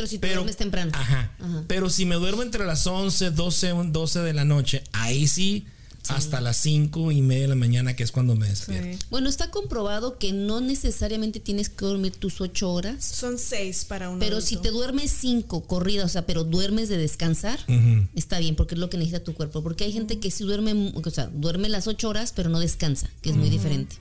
Pero 0.01 0.07
si 0.09 0.17
te 0.19 0.33
duermes 0.33 0.57
temprano. 0.57 0.91
Ajá, 0.95 1.31
Ajá. 1.39 1.63
Pero 1.67 1.89
si 1.89 2.05
me 2.05 2.15
duermo 2.15 2.41
entre 2.43 2.65
las 2.65 2.87
11, 2.87 3.31
12, 3.31 3.73
12 3.87 4.19
de 4.21 4.33
la 4.33 4.45
noche, 4.45 4.83
ahí 4.93 5.27
sí, 5.27 5.65
hasta 6.07 6.41
las 6.41 6.57
5 6.57 7.11
y 7.11 7.21
media 7.21 7.43
de 7.43 7.47
la 7.49 7.55
mañana, 7.55 7.95
que 7.95 8.01
es 8.01 8.11
cuando 8.11 8.35
me 8.35 8.47
despierto. 8.49 8.97
Sí. 8.97 9.05
Bueno, 9.11 9.29
está 9.29 9.51
comprobado 9.51 10.17
que 10.17 10.33
no 10.33 10.59
necesariamente 10.59 11.39
tienes 11.39 11.69
que 11.69 11.85
dormir 11.85 12.13
tus 12.13 12.41
ocho 12.41 12.71
horas. 12.73 13.05
Son 13.05 13.37
seis 13.37 13.85
para 13.85 14.09
un 14.09 14.17
Pero 14.17 14.37
adulto. 14.37 14.47
si 14.47 14.57
te 14.57 14.71
duermes 14.71 15.11
cinco 15.11 15.61
corridas, 15.67 16.05
o 16.05 16.09
sea, 16.09 16.25
pero 16.25 16.43
duermes 16.43 16.89
de 16.89 16.97
descansar, 16.97 17.59
Ujú. 17.67 18.07
está 18.15 18.39
bien, 18.39 18.55
porque 18.55 18.73
es 18.75 18.79
lo 18.81 18.89
que 18.89 18.97
necesita 18.97 19.23
tu 19.23 19.35
cuerpo. 19.35 19.61
Porque 19.61 19.83
hay 19.83 19.91
gente 19.93 20.19
que 20.19 20.31
sí 20.31 20.43
duerme, 20.43 20.91
o 20.95 21.09
sea, 21.11 21.27
duerme 21.27 21.69
las 21.69 21.85
ocho 21.87 22.09
horas, 22.09 22.33
pero 22.35 22.49
no 22.49 22.59
descansa, 22.59 23.07
que 23.21 23.29
es 23.29 23.35
muy 23.35 23.49
diferente. 23.51 23.97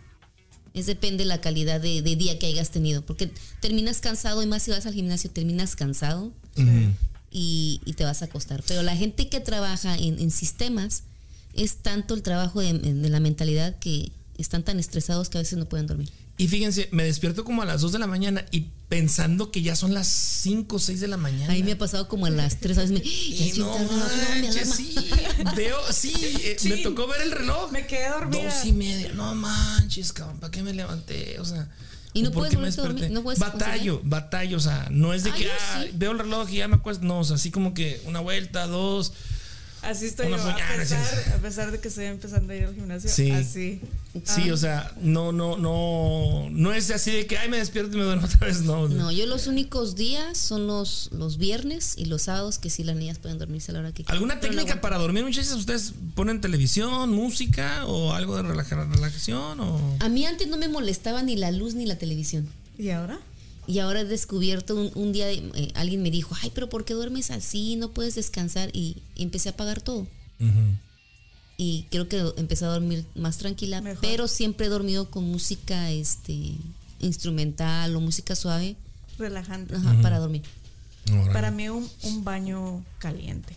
Es 0.74 0.86
depende 0.86 1.24
de 1.24 1.28
la 1.28 1.40
calidad 1.40 1.80
de, 1.80 2.02
de 2.02 2.16
día 2.16 2.38
que 2.38 2.46
hayas 2.46 2.70
tenido. 2.70 3.02
Porque 3.02 3.30
terminas 3.60 4.00
cansado, 4.00 4.42
y 4.42 4.46
más 4.46 4.62
si 4.62 4.70
vas 4.70 4.86
al 4.86 4.94
gimnasio, 4.94 5.30
terminas 5.30 5.76
cansado 5.76 6.32
y, 7.30 7.80
y 7.84 7.92
te 7.94 8.04
vas 8.04 8.22
a 8.22 8.26
acostar. 8.26 8.62
Pero 8.66 8.82
la 8.82 8.96
gente 8.96 9.28
que 9.28 9.40
trabaja 9.40 9.96
en, 9.96 10.18
en 10.18 10.30
sistemas, 10.30 11.02
es 11.54 11.76
tanto 11.76 12.14
el 12.14 12.22
trabajo 12.22 12.60
de, 12.60 12.72
de 12.72 13.08
la 13.08 13.20
mentalidad 13.20 13.76
que 13.78 14.12
están 14.38 14.62
tan 14.62 14.78
estresados 14.78 15.28
que 15.28 15.38
a 15.38 15.40
veces 15.40 15.58
no 15.58 15.68
pueden 15.68 15.86
dormir. 15.86 16.08
Y 16.40 16.48
fíjense, 16.48 16.88
me 16.90 17.04
despierto 17.04 17.44
como 17.44 17.60
a 17.60 17.66
las 17.66 17.82
2 17.82 17.92
de 17.92 17.98
la 17.98 18.06
mañana 18.06 18.46
y 18.50 18.68
pensando 18.88 19.50
que 19.52 19.60
ya 19.60 19.76
son 19.76 19.92
las 19.92 20.08
5 20.08 20.76
o 20.76 20.78
6 20.78 20.98
de 21.00 21.06
la 21.08 21.18
mañana. 21.18 21.52
Ahí 21.52 21.62
me 21.62 21.72
ha 21.72 21.78
pasado 21.78 22.08
como 22.08 22.24
a 22.24 22.30
las 22.30 22.60
tres 22.60 22.78
veces. 22.78 22.92
Me, 22.92 23.00
Y 23.04 23.52
no 23.58 23.78
manches, 23.78 24.70
sí, 24.74 24.94
veo, 25.54 25.76
sí, 25.92 26.14
eh, 26.18 26.56
me 26.64 26.76
Sí. 26.76 26.82
tocó 26.82 27.06
ver 27.06 27.20
el 27.20 27.30
reloj. 27.32 27.70
Me 27.72 27.86
quedé 27.86 28.08
dormida. 28.08 28.42
Dos 28.44 28.64
y 28.64 28.72
media, 28.72 29.12
no 29.12 29.34
manches, 29.34 30.14
cabrón, 30.14 30.40
¿para 30.40 30.50
qué 30.50 30.62
me 30.62 30.72
levanté? 30.72 31.38
O 31.40 31.44
sea, 31.44 31.68
Y 32.14 32.22
no 32.22 32.30
¿por 32.32 32.44
puedes 32.48 32.58
me 32.58 32.64
desperté? 32.66 33.10
no 33.10 33.22
puedes 33.22 33.38
batallo, 33.38 34.00
batallo, 34.02 34.56
o 34.56 34.60
sea, 34.60 34.88
no 34.90 35.12
es 35.12 35.22
de 35.24 35.30
Ah, 35.30 35.34
que 35.36 35.46
ah, 35.50 35.82
sí. 35.84 35.90
veo 35.94 36.12
el 36.12 36.18
reloj 36.20 36.50
y 36.50 36.56
ya 36.56 36.68
me 36.68 36.76
acuesto, 36.76 37.04
no, 37.04 37.20
o 37.20 37.24
sea, 37.24 37.36
así 37.36 37.50
como 37.50 37.74
que 37.74 38.00
una 38.06 38.20
vuelta, 38.20 38.66
dos. 38.66 39.12
Así 39.82 40.06
estoy 40.06 40.28
yo, 40.28 40.34
a 40.34 40.38
mañana, 40.38 40.84
sí. 40.84 40.94
pesar, 40.94 41.34
a 41.34 41.38
pesar 41.38 41.70
de 41.72 41.78
que 41.80 41.88
estoy 41.88 42.04
empezando 42.06 42.52
a 42.52 42.56
ir 42.56 42.64
al 42.66 42.74
gimnasio. 42.74 43.08
Sí. 43.10 43.30
Así. 43.30 43.80
Sí, 44.24 44.48
Ah. 44.50 44.52
o 44.52 44.56
sea, 44.56 44.92
no, 45.00 45.32
no, 45.32 45.56
no, 45.56 46.48
no 46.50 46.72
es 46.72 46.90
así 46.90 47.10
de 47.12 47.26
que, 47.26 47.38
ay, 47.38 47.48
me 47.48 47.56
despierto 47.58 47.96
y 47.96 47.98
me 48.00 48.04
duermo 48.04 48.26
otra 48.32 48.46
vez, 48.46 48.60
no. 48.62 48.88
No, 48.88 49.10
yo 49.10 49.24
los 49.26 49.46
únicos 49.46 49.94
días 49.96 50.36
son 50.36 50.66
los, 50.66 51.10
los 51.12 51.38
viernes 51.38 51.94
y 51.96 52.06
los 52.06 52.22
sábados 52.22 52.58
que 52.58 52.68
sí 52.70 52.82
las 52.84 52.96
niñas 52.96 53.18
pueden 53.18 53.38
dormirse 53.38 53.70
a 53.70 53.74
la 53.74 53.80
hora 53.80 53.88
que 53.92 54.02
quieran. 54.04 54.14
¿Alguna 54.16 54.40
Pero 54.40 54.52
técnica 54.54 54.80
para 54.80 54.98
dormir, 54.98 55.24
muchachos? 55.24 55.52
¿Ustedes 55.52 55.94
ponen 56.14 56.40
televisión, 56.40 57.10
música 57.12 57.86
o 57.86 58.12
algo 58.12 58.36
de 58.36 58.42
relaja- 58.42 58.84
relajación? 58.84 59.60
O... 59.60 59.96
A 60.00 60.08
mí 60.08 60.26
antes 60.26 60.48
no 60.48 60.56
me 60.56 60.68
molestaba 60.68 61.22
ni 61.22 61.36
la 61.36 61.50
luz 61.52 61.74
ni 61.74 61.86
la 61.86 61.96
televisión. 61.96 62.48
¿Y 62.78 62.90
ahora? 62.90 63.18
Y 63.70 63.78
ahora 63.78 64.00
he 64.00 64.04
descubierto 64.04 64.74
un, 64.74 64.90
un 64.94 65.12
día, 65.12 65.30
eh, 65.30 65.70
alguien 65.74 66.02
me 66.02 66.10
dijo, 66.10 66.34
ay, 66.42 66.50
pero 66.54 66.68
¿por 66.68 66.84
qué 66.84 66.94
duermes 66.94 67.30
así? 67.30 67.76
No 67.76 67.90
puedes 67.92 68.16
descansar. 68.16 68.70
Y 68.72 68.96
empecé 69.16 69.48
a 69.50 69.52
apagar 69.52 69.80
todo. 69.80 70.06
Y 71.56 71.86
creo 71.90 72.08
que 72.08 72.18
empecé 72.36 72.64
a 72.64 72.68
dormir 72.68 73.04
más 73.14 73.36
tranquila. 73.38 73.80
Mejor. 73.80 74.00
Pero 74.00 74.28
siempre 74.28 74.66
he 74.66 74.68
dormido 74.70 75.10
con 75.10 75.24
música 75.24 75.90
este, 75.90 76.54
instrumental 77.00 77.94
o 77.94 78.00
música 78.00 78.34
suave 78.34 78.76
Relajante. 79.18 79.76
ajá, 79.76 80.00
para 80.02 80.18
dormir. 80.18 80.42
Para 81.32 81.50
mí 81.50 81.68
un, 81.68 81.88
un 82.02 82.24
baño 82.24 82.84
caliente. 82.98 83.54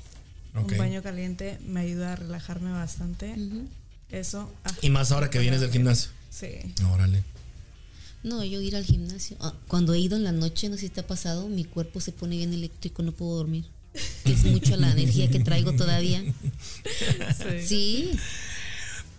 Un 0.56 0.78
baño 0.78 1.02
caliente 1.02 1.58
me 1.66 1.80
ayuda 1.80 2.14
a 2.14 2.16
relajarme 2.18 2.72
bastante. 2.72 3.34
Eso. 4.12 4.52
ah, 4.66 4.72
Y 4.82 4.90
más 4.90 5.12
ahora 5.12 5.30
que 5.30 5.40
vienes 5.40 5.62
del 5.62 5.72
gimnasio. 5.72 6.12
Sí. 6.30 6.48
Órale. 6.92 7.24
No, 8.24 8.44
yo 8.44 8.62
ir 8.62 8.76
al 8.76 8.86
gimnasio. 8.86 9.38
Ah, 9.40 9.54
cuando 9.68 9.94
he 9.94 10.00
ido 10.00 10.16
en 10.16 10.24
la 10.24 10.32
noche, 10.32 10.70
no 10.70 10.76
sé 10.76 10.84
si 10.84 10.90
te 10.90 11.02
ha 11.02 11.08
pasado, 11.08 11.48
mi 11.48 11.66
cuerpo 11.66 12.00
se 12.00 12.12
pone 12.12 12.38
bien 12.38 12.54
eléctrico, 12.54 13.04
no 13.04 13.12
puedo 13.12 13.36
dormir. 13.36 13.66
Es 14.26 14.44
mucho 14.46 14.76
la 14.78 14.92
energía 14.92 15.30
que 15.30 15.40
traigo 15.40 15.74
todavía. 15.74 16.24
sí. 17.60 17.68
Sí. 17.68 18.12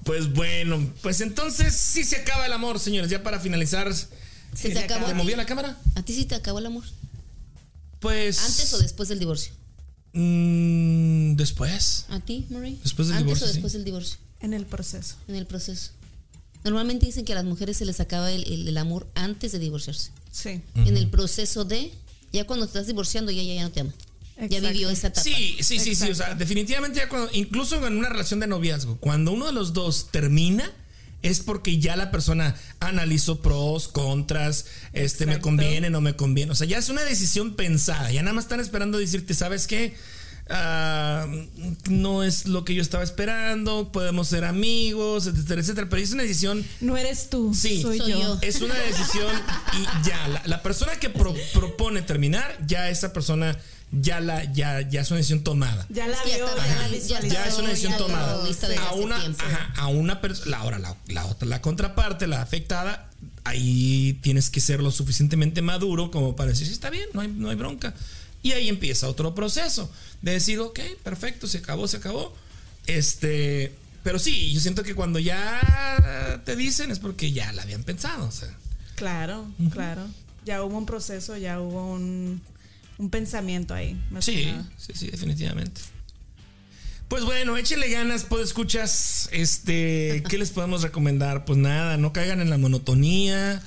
Pues 0.04 0.32
bueno, 0.32 0.92
pues 1.02 1.20
entonces 1.20 1.74
sí 1.74 2.04
se 2.04 2.16
acaba 2.16 2.44
el 2.46 2.52
amor, 2.52 2.78
señores. 2.78 3.10
Ya 3.10 3.22
para 3.22 3.40
finalizar, 3.40 3.92
¿Se 3.94 4.08
te 4.68 4.72
se 4.74 4.78
acabó? 4.80 5.06
¿te 5.06 5.34
a 5.34 5.36
la 5.36 5.46
cámara? 5.46 5.78
¿A 5.94 6.02
ti 6.02 6.12
sí 6.14 6.24
te 6.26 6.34
acabó 6.34 6.58
el 6.58 6.66
amor? 6.66 6.84
Pues. 8.00 8.38
¿Antes 8.40 8.72
o 8.74 8.78
después 8.78 9.08
del 9.08 9.18
divorcio? 9.18 9.54
Mm, 10.12 11.36
después. 11.36 12.06
¿A 12.10 12.20
ti, 12.20 12.46
Marie? 12.50 12.78
Después 12.82 13.08
del 13.08 13.16
¿Antes 13.16 13.26
divorcio, 13.26 13.46
o 13.46 13.48
sí. 13.48 13.54
después 13.54 13.72
del 13.72 13.84
divorcio? 13.84 14.18
En 14.40 14.52
el 14.52 14.66
proceso. 14.66 15.16
En 15.26 15.36
el 15.36 15.46
proceso. 15.46 15.90
Normalmente 16.64 17.06
dicen 17.06 17.24
que 17.24 17.32
a 17.32 17.36
las 17.36 17.44
mujeres 17.44 17.76
se 17.76 17.84
les 17.84 18.00
acaba 18.00 18.32
el, 18.32 18.44
el- 18.44 18.66
el 18.68 18.76
amor 18.78 19.06
antes 19.14 19.52
de 19.52 19.58
divorciarse. 19.58 20.10
Sí. 20.32 20.60
En 20.74 20.96
el 20.96 21.08
proceso 21.08 21.64
de, 21.64 21.92
ya 22.32 22.44
cuando 22.46 22.66
te 22.66 22.70
estás 22.70 22.86
divorciando, 22.86 23.30
ya, 23.30 23.42
ya, 23.42 23.54
ya 23.54 23.62
no 23.62 23.70
te 23.70 23.80
ama. 23.80 23.92
Ya 24.48 24.58
vivió 24.60 24.90
esa 24.90 25.08
etapa. 25.08 25.22
Sí, 25.22 25.58
sí, 25.60 25.78
sí, 25.78 25.94
sí. 25.94 26.10
O 26.10 26.14
sea, 26.14 26.34
definitivamente 26.34 26.98
ya 26.98 27.08
cuando, 27.08 27.30
incluso 27.34 27.86
en 27.86 27.96
una 27.98 28.08
relación 28.08 28.40
de 28.40 28.48
noviazgo, 28.48 28.96
cuando 28.96 29.30
uno 29.30 29.46
de 29.46 29.52
los 29.52 29.72
dos 29.74 30.08
termina, 30.10 30.72
es 31.22 31.40
porque 31.40 31.78
ya 31.78 31.94
la 31.96 32.10
persona 32.10 32.54
analizó 32.80 33.40
pros, 33.40 33.86
contras, 33.88 34.66
este, 34.92 35.24
me 35.26 35.40
conviene, 35.40 35.88
no 35.88 36.00
me 36.00 36.16
conviene. 36.16 36.50
O 36.52 36.54
sea, 36.54 36.66
ya 36.66 36.78
es 36.78 36.88
una 36.88 37.02
decisión 37.04 37.54
pensada. 37.54 38.10
Ya 38.10 38.22
nada 38.22 38.34
más 38.34 38.44
están 38.46 38.60
esperando 38.60 38.98
decirte, 38.98 39.34
¿sabes 39.34 39.66
qué? 39.66 39.94
Ah, 40.50 41.26
no 41.88 42.22
es 42.22 42.46
lo 42.46 42.64
que 42.64 42.74
yo 42.74 42.82
estaba 42.82 43.02
esperando, 43.02 43.90
podemos 43.92 44.28
ser 44.28 44.44
amigos, 44.44 45.26
etcétera, 45.26 45.60
etcétera. 45.62 45.88
Pero 45.88 46.02
es 46.02 46.12
una 46.12 46.22
decisión 46.22 46.64
No 46.80 46.96
eres 46.98 47.30
tú, 47.30 47.54
Sí. 47.54 47.80
soy, 47.80 47.98
Soy 47.98 48.10
yo. 48.12 48.20
yo. 48.20 48.38
es 48.42 48.60
una 48.60 48.74
decisión 48.74 49.32
y 49.78 50.06
ya, 50.06 50.28
la, 50.28 50.42
la 50.44 50.62
persona 50.62 50.96
que 50.96 51.08
pro- 51.08 51.34
propone 51.54 52.02
terminar, 52.02 52.58
ya 52.66 52.90
esa 52.90 53.12
persona 53.12 53.56
ya 53.90 54.20
la 54.20 54.44
ya 54.52 54.80
ya 54.82 55.00
es 55.02 55.10
una 55.10 55.18
decisión 55.18 55.44
tomada. 55.44 55.86
Ya 55.88 56.08
la 56.08 56.18
vio, 56.24 56.46
ya 57.06 57.20
ya 57.22 57.46
es 57.46 57.58
una 57.58 57.68
decisión 57.70 57.96
tomada. 57.96 58.42
A 58.88 58.92
una, 58.94 59.16
ajá, 59.16 59.72
a 59.76 59.86
una 59.88 60.20
persona, 60.20 60.58
ahora 60.58 60.78
la, 60.78 60.94
la 61.08 61.24
otra, 61.26 61.48
la 61.48 61.62
contraparte, 61.62 62.26
la 62.26 62.42
afectada, 62.42 63.08
ahí 63.44 64.18
tienes 64.22 64.50
que 64.50 64.60
ser 64.60 64.82
lo 64.82 64.90
suficientemente 64.90 65.62
maduro 65.62 66.10
como 66.10 66.36
para 66.36 66.50
decir, 66.50 66.66
sí, 66.66 66.72
está 66.74 66.90
bien, 66.90 67.08
no 67.14 67.20
hay, 67.22 67.28
no 67.28 67.48
hay 67.48 67.56
bronca. 67.56 67.94
Y 68.44 68.52
ahí 68.52 68.68
empieza 68.68 69.08
otro 69.08 69.34
proceso 69.34 69.90
de 70.22 70.32
decir, 70.32 70.60
ok, 70.60 70.78
perfecto, 71.02 71.48
se 71.48 71.58
acabó, 71.58 71.88
se 71.88 71.96
acabó. 71.96 72.32
Este, 72.86 73.72
pero 74.02 74.18
sí, 74.18 74.52
yo 74.52 74.60
siento 74.60 74.82
que 74.82 74.94
cuando 74.94 75.18
ya 75.18 76.42
te 76.44 76.54
dicen 76.54 76.90
es 76.92 76.98
porque 77.00 77.32
ya 77.32 77.52
la 77.52 77.62
habían 77.62 77.82
pensado. 77.82 78.26
O 78.26 78.30
sea, 78.30 78.54
Claro, 78.96 79.50
claro. 79.72 80.06
Ya 80.44 80.62
hubo 80.62 80.76
un 80.76 80.86
proceso, 80.86 81.36
ya 81.36 81.58
hubo 81.60 81.90
un, 81.90 82.42
un 82.98 83.10
pensamiento 83.10 83.74
ahí. 83.74 83.98
Sí, 84.20 84.54
sí, 84.76 84.92
sí, 84.94 85.10
definitivamente. 85.10 85.80
Pues 87.08 87.24
bueno, 87.24 87.56
échenle 87.56 87.88
ganas, 87.88 88.24
pues 88.24 88.48
escuchas, 88.48 89.28
este, 89.32 90.22
¿qué 90.28 90.38
les 90.38 90.50
podemos 90.50 90.82
recomendar? 90.82 91.44
Pues 91.44 91.58
nada, 91.58 91.96
no 91.96 92.12
caigan 92.12 92.40
en 92.40 92.50
la 92.50 92.58
monotonía. 92.58 93.62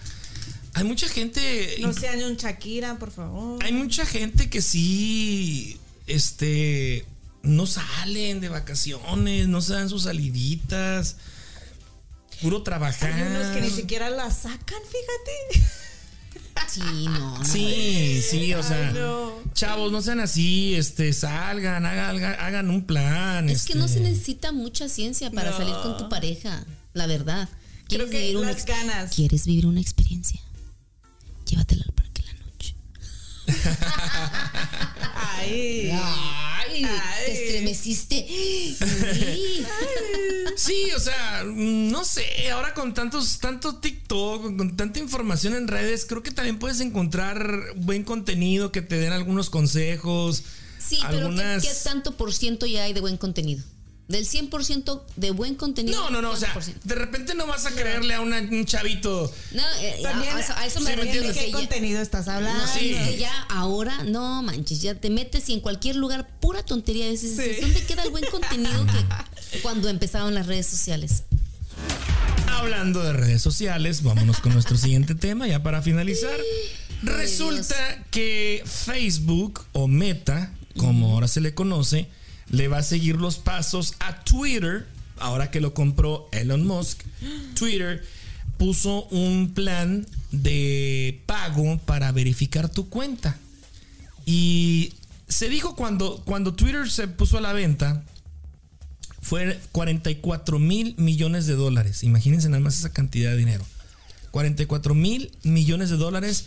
Hay 0.77 0.83
mucha 0.83 1.07
gente, 1.09 1.77
No 1.81 1.91
sean 1.93 2.23
un 2.23 2.35
Shakira, 2.37 2.97
por 2.99 3.11
favor. 3.11 3.63
hay 3.63 3.73
mucha 3.73 4.05
gente 4.05 4.49
que 4.49 4.61
sí, 4.61 5.77
este, 6.05 7.05
no 7.43 7.65
salen 7.65 8.39
de 8.41 8.49
vacaciones, 8.49 9.47
no 9.47 9.61
se 9.61 9.73
dan 9.73 9.89
sus 9.89 10.03
saliditas, 10.03 11.15
puro 12.41 12.61
trabajar. 12.63 13.11
Hay 13.11 13.21
unos 13.23 13.47
que 13.55 13.61
ni 13.61 13.69
siquiera 13.69 14.09
la 14.09 14.29
sacan, 14.31 14.79
fíjate. 14.91 15.67
Sí, 16.71 17.05
no, 17.05 17.37
no. 17.37 17.45
Sí, 17.45 18.21
sí, 18.29 18.53
o 18.53 18.63
sea, 18.63 18.87
Ay, 18.89 18.93
no. 18.95 19.31
chavos, 19.53 19.91
no 19.91 20.01
sean 20.01 20.19
así, 20.19 20.75
este, 20.75 21.13
salgan, 21.13 21.85
hagan, 21.85 22.23
hagan 22.23 22.69
un 22.69 22.85
plan. 22.85 23.47
Es 23.49 23.65
que 23.65 23.75
no 23.75 23.85
este. 23.85 23.99
se 23.99 24.03
necesita 24.03 24.51
mucha 24.51 24.89
ciencia 24.89 25.29
para 25.31 25.51
No. 25.51 25.57
salir 25.57 25.73
con 25.83 25.97
tu 25.97 26.09
pareja, 26.09 26.65
la 26.93 27.05
verdad. 27.07 27.47
Creo 27.87 28.09
que 28.09 28.19
vivir 28.19 28.35
las 28.45 28.65
ganas. 28.65 29.13
¿Quieres 29.15 29.45
vivir 29.45 29.65
una 29.67 29.79
experiencia? 29.79 30.41
Llévatela 31.47 31.85
al 31.87 31.93
parque 31.93 32.21
en 32.21 32.27
la 32.27 32.45
noche. 32.45 32.75
Ay. 35.15 35.91
Ay, 35.91 36.83
Ay. 36.83 37.25
te 37.25 37.45
estremeciste. 37.45 38.27
Sí. 38.27 38.77
Sí, 40.57 40.91
o 40.95 40.99
sea, 40.99 41.43
no 41.45 42.03
sé, 42.03 42.49
ahora 42.51 42.73
con 42.73 42.93
tantos, 42.93 43.39
tanto 43.39 43.75
TikTok, 43.75 44.57
con 44.57 44.75
tanta 44.75 44.99
información 44.99 45.53
en 45.53 45.67
redes, 45.67 46.05
creo 46.05 46.23
que 46.23 46.31
también 46.31 46.57
puedes 46.57 46.79
encontrar 46.79 47.73
buen 47.75 48.03
contenido 48.03 48.71
que 48.71 48.81
te 48.81 48.97
den 48.97 49.13
algunos 49.13 49.49
consejos. 49.51 50.43
Sí, 50.79 50.99
pero 51.09 51.29
¿qué, 51.29 51.59
qué 51.61 51.73
tanto 51.83 52.17
por 52.17 52.33
ciento 52.33 52.65
ya 52.65 52.83
hay 52.83 52.93
de 52.93 53.01
buen 53.01 53.17
contenido? 53.17 53.63
Del 54.07 54.25
100% 54.25 55.01
de 55.17 55.31
buen 55.31 55.55
contenido. 55.55 55.99
No, 56.03 56.09
no, 56.09 56.21
no, 56.21 56.31
o 56.31 56.37
sea, 56.37 56.53
de 56.85 56.95
repente 56.95 57.35
no 57.35 57.45
vas 57.45 57.65
a 57.65 57.71
creerle 57.71 58.13
a 58.13 58.21
una- 58.21 58.39
un 58.39 58.65
chavito. 58.65 59.29
No, 59.51 59.63
eh, 59.81 59.99
También, 60.01 60.33
a, 60.37 60.39
eso- 60.39 60.53
a 60.55 60.65
eso 60.65 60.79
me 60.79 60.91
sí, 60.91 60.95
¿me 60.95 61.03
refiero. 61.03 61.27
entiendes? 61.27 61.35
¿De 61.35 61.39
qué 61.41 61.45
que 61.47 61.51
ya- 61.51 61.57
contenido 61.57 62.01
estás 62.01 62.27
hablando? 62.29 62.65
No, 62.65 62.73
Sí. 62.73 62.93
es 62.93 63.09
que 63.09 63.17
ya 63.17 63.41
ahora, 63.49 64.03
no 64.05 64.41
manches, 64.43 64.81
ya 64.81 64.95
te 64.95 65.09
metes 65.09 65.49
y 65.49 65.53
en 65.53 65.59
cualquier 65.59 65.97
lugar, 65.97 66.25
pura 66.39 66.63
tontería. 66.63 67.09
Dices, 67.09 67.35
Sí. 67.35 67.59
¿dónde 67.61 67.83
queda 67.83 68.03
el 68.03 68.11
buen 68.11 68.25
contenido 68.31 68.85
que 69.51 69.59
cuando 69.59 69.89
empezaron 69.89 70.33
las 70.33 70.45
redes 70.47 70.67
sociales? 70.67 71.23
Hablando 72.49 73.03
de 73.03 73.11
redes 73.13 73.41
sociales, 73.41 74.03
vámonos 74.03 74.39
con 74.39 74.53
nuestro 74.53 74.77
siguiente 74.77 75.15
tema, 75.15 75.47
ya 75.47 75.61
para 75.61 75.81
finalizar. 75.81 76.31
Resulta 77.03 77.75
que 78.09 78.63
Facebook 78.65 79.65
o 79.73 79.87
Meta, 79.87 80.53
como 80.77 81.11
ahora 81.13 81.27
se 81.27 81.41
le 81.41 81.53
conoce, 81.53 82.07
le 82.49 82.67
va 82.67 82.79
a 82.79 82.83
seguir 82.83 83.15
los 83.17 83.37
pasos 83.37 83.95
a 83.99 84.23
Twitter, 84.23 84.87
ahora 85.19 85.51
que 85.51 85.61
lo 85.61 85.73
compró 85.73 86.29
Elon 86.31 86.65
Musk. 86.65 87.03
Twitter 87.55 88.03
puso 88.57 89.05
un 89.05 89.53
plan 89.53 90.05
de 90.31 91.21
pago 91.25 91.77
para 91.79 92.11
verificar 92.11 92.69
tu 92.69 92.89
cuenta. 92.89 93.37
Y 94.25 94.93
se 95.27 95.49
dijo 95.49 95.75
cuando, 95.75 96.21
cuando 96.25 96.53
Twitter 96.53 96.89
se 96.89 97.07
puso 97.07 97.37
a 97.37 97.41
la 97.41 97.53
venta, 97.53 98.03
fue 99.21 99.59
44 99.73 100.59
mil 100.59 100.95
millones 100.97 101.47
de 101.47 101.55
dólares. 101.55 102.03
Imagínense 102.03 102.49
nada 102.49 102.61
más 102.61 102.77
esa 102.77 102.91
cantidad 102.91 103.31
de 103.31 103.37
dinero. 103.37 103.65
44 104.31 104.93
mil 104.93 105.31
millones 105.43 105.89
de 105.89 105.97
dólares. 105.97 106.45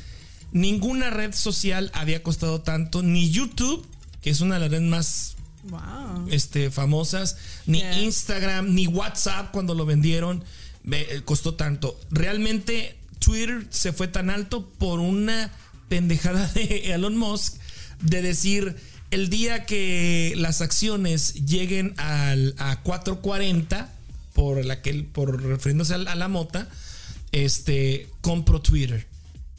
Ninguna 0.53 1.11
red 1.11 1.35
social 1.35 1.91
había 1.95 2.23
costado 2.23 2.61
tanto, 2.63 3.03
ni 3.03 3.31
YouTube, 3.31 3.87
que 4.23 4.31
es 4.31 4.41
una 4.41 4.55
de 4.55 4.61
las 4.61 4.71
redes 4.71 4.89
más 4.89 5.37
Wow. 5.65 6.29
este, 6.31 6.71
famosas, 6.71 7.37
ni 7.67 7.81
Yeah. 7.81 8.01
Instagram, 8.01 8.75
ni 8.75 8.87
WhatsApp 8.87 9.51
cuando 9.53 9.75
lo 9.75 9.85
vendieron, 9.87 10.45
eh, 10.91 11.23
costó 11.25 11.55
tanto. 11.55 11.99
Realmente 12.11 12.97
Twitter 13.19 13.67
se 13.71 13.93
fue 13.93 14.09
tan 14.09 14.31
alto 14.31 14.69
por 14.79 15.01
una 15.01 15.53
pendejada 15.89 16.47
de 16.55 16.93
Elon 16.95 17.17
Musk 17.17 17.57
de 18.01 18.23
decir 18.23 18.77
el 19.11 19.29
día 19.29 19.67
que 19.67 20.35
las 20.37 20.61
acciones 20.61 21.35
lleguen 21.47 21.95
al, 21.99 22.55
a 22.59 22.81
440 22.83 23.93
por 24.33 24.65
la 24.65 24.81
que 24.81 24.95
por 25.03 25.43
refiriéndose 25.43 25.95
a 25.95 25.99
la, 25.99 26.13
a 26.13 26.15
la 26.15 26.29
mota, 26.29 26.69
este 27.33 28.09
compro 28.21 28.61
Twitter. 28.63 29.07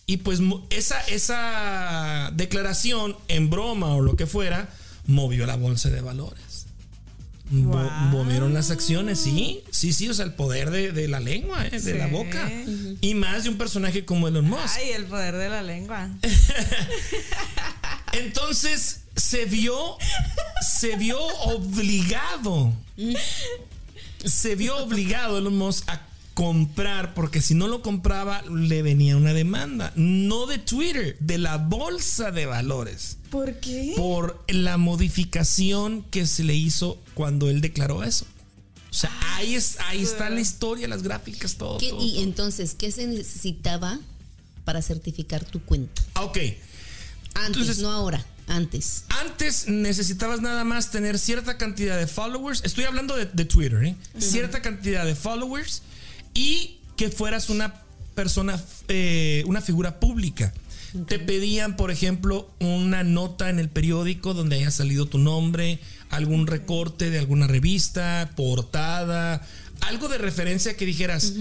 Y 0.05 0.17
pues 0.17 0.39
esa, 0.69 0.99
esa 1.01 2.31
declaración 2.33 3.15
en 3.27 3.49
broma 3.49 3.95
o 3.95 4.01
lo 4.01 4.15
que 4.15 4.25
fuera 4.25 4.69
movió 5.12 5.45
la 5.45 5.55
bolsa 5.55 5.89
de 5.89 6.01
valores. 6.01 6.66
Wow. 7.51 7.89
Movieron 8.12 8.53
las 8.53 8.72
acciones, 8.72 9.20
sí, 9.20 9.62
sí, 9.72 9.91
sí, 9.91 10.07
o 10.07 10.14
sea, 10.14 10.24
el 10.24 10.34
poder 10.34 10.72
de, 10.72 10.93
de 10.93 11.09
la 11.09 11.20
lengua, 11.20 11.66
eh, 11.68 11.82
de 11.82 11.95
la 11.95 12.07
boca. 12.07 12.49
Y 13.01 13.14
más 13.14 13.43
de 13.43 13.49
un 13.49 13.57
personaje 13.57 14.05
como 14.05 14.30
Elon 14.30 14.49
Musk. 14.49 14.78
Ay, 14.78 14.91
el 14.91 15.03
poder 15.05 15.36
de 15.36 15.49
la 15.49 15.62
lengua. 15.62 16.09
Entonces 18.14 19.01
se 19.18 19.45
vio, 19.45 19.97
se 20.80 20.95
vio 20.95 21.20
obligado, 21.20 22.74
se 24.24 24.55
vio 24.55 24.78
obligado 24.78 25.38
Elon 25.38 25.57
Musk 25.57 25.89
a 25.89 26.01
comprar, 26.34 27.13
porque 27.13 27.41
si 27.41 27.53
no 27.55 27.67
lo 27.67 27.82
compraba 27.82 28.41
le 28.43 28.82
venía 28.82 29.17
una 29.17 29.34
demanda, 29.34 29.91
no 29.95 30.45
de 30.45 30.57
Twitter, 30.59 31.17
de 31.19 31.38
la 31.38 31.57
bolsa 31.57 32.32
de 32.32 32.45
valores, 32.45 33.17
¿Por 33.29 33.55
qué? 33.59 33.93
por 33.97 34.43
la 34.47 34.77
modificación 34.77 36.03
que 36.09 36.25
se 36.25 36.43
le 36.43 36.55
hizo 36.55 37.01
cuando 37.13 37.49
él 37.49 37.61
declaró 37.61 38.03
eso. 38.03 38.25
O 38.89 38.93
sea, 38.93 39.11
ahí, 39.36 39.55
es, 39.55 39.77
ahí 39.88 40.01
está 40.01 40.29
la 40.29 40.41
historia, 40.41 40.88
las 40.88 41.01
gráficas, 41.03 41.55
todo. 41.55 41.77
¿Qué- 41.77 41.89
todo, 41.89 42.03
y 42.03 42.11
todo. 42.13 42.23
entonces, 42.23 42.75
¿qué 42.77 42.91
se 42.91 43.07
necesitaba 43.07 43.99
para 44.65 44.82
certificar 44.82 45.45
tu 45.45 45.61
cuenta? 45.63 46.01
Ah, 46.15 46.23
Ok. 46.23 46.38
Antes, 47.34 47.47
Entonces- 47.61 47.77
no 47.79 47.89
ahora, 47.91 48.25
antes. 48.47 49.05
Antes 49.07 49.69
necesitabas 49.69 50.41
nada 50.41 50.65
más 50.65 50.91
tener 50.91 51.17
cierta 51.17 51.57
cantidad 51.57 51.97
de 51.97 52.05
followers. 52.07 52.61
Estoy 52.65 52.84
hablando 52.84 53.15
de, 53.15 53.25
de 53.25 53.45
Twitter, 53.45 53.82
¿eh? 53.86 53.95
Cierta 54.19 54.61
cantidad 54.61 55.05
de 55.05 55.15
followers 55.15 55.82
y 56.34 56.79
que 56.95 57.09
fueras 57.09 57.49
una 57.49 57.73
persona, 58.15 58.61
eh, 58.88 59.43
una 59.47 59.61
figura 59.61 59.99
pública. 59.99 60.53
Te 61.07 61.19
pedían, 61.19 61.77
por 61.77 61.89
ejemplo, 61.89 62.51
una 62.59 63.03
nota 63.03 63.49
en 63.49 63.59
el 63.59 63.69
periódico 63.69 64.34
donde 64.34 64.57
haya 64.57 64.71
salido 64.71 65.05
tu 65.05 65.17
nombre, 65.17 65.79
algún 66.09 66.47
recorte 66.47 67.09
de 67.09 67.19
alguna 67.19 67.47
revista, 67.47 68.32
portada, 68.36 69.41
algo 69.79 70.09
de 70.09 70.17
referencia 70.17 70.75
que 70.75 70.86
dijeras. 70.86 71.34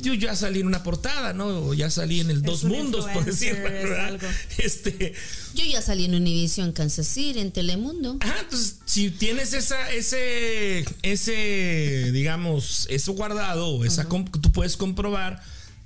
Yo 0.00 0.14
ya 0.14 0.34
salí 0.36 0.60
en 0.60 0.66
una 0.66 0.82
portada, 0.82 1.32
¿no? 1.32 1.46
O 1.46 1.74
ya 1.74 1.90
salí 1.90 2.20
en 2.20 2.30
el 2.30 2.42
Dos 2.42 2.64
un 2.64 2.72
Mundos, 2.72 3.06
por 3.12 3.24
decirlo. 3.24 3.66
es 3.68 3.84
¿verdad? 3.84 4.04
algo. 4.06 4.26
Este, 4.58 5.12
Yo 5.54 5.64
ya 5.64 5.82
salí 5.82 6.04
en 6.04 6.14
Univision 6.14 6.72
Kansas 6.72 7.06
City, 7.06 7.40
en 7.40 7.52
Telemundo. 7.52 8.18
Ajá, 8.20 8.36
entonces 8.42 8.76
si 8.86 9.10
tienes 9.10 9.52
esa, 9.52 9.90
ese, 9.92 10.84
ese, 11.02 12.10
digamos, 12.12 12.86
eso 12.90 13.12
guardado, 13.12 13.68
o 13.68 13.84
esa 13.84 14.08
comp- 14.08 14.30
que 14.30 14.38
tú 14.40 14.52
puedes 14.52 14.76
comprobar, 14.76 15.42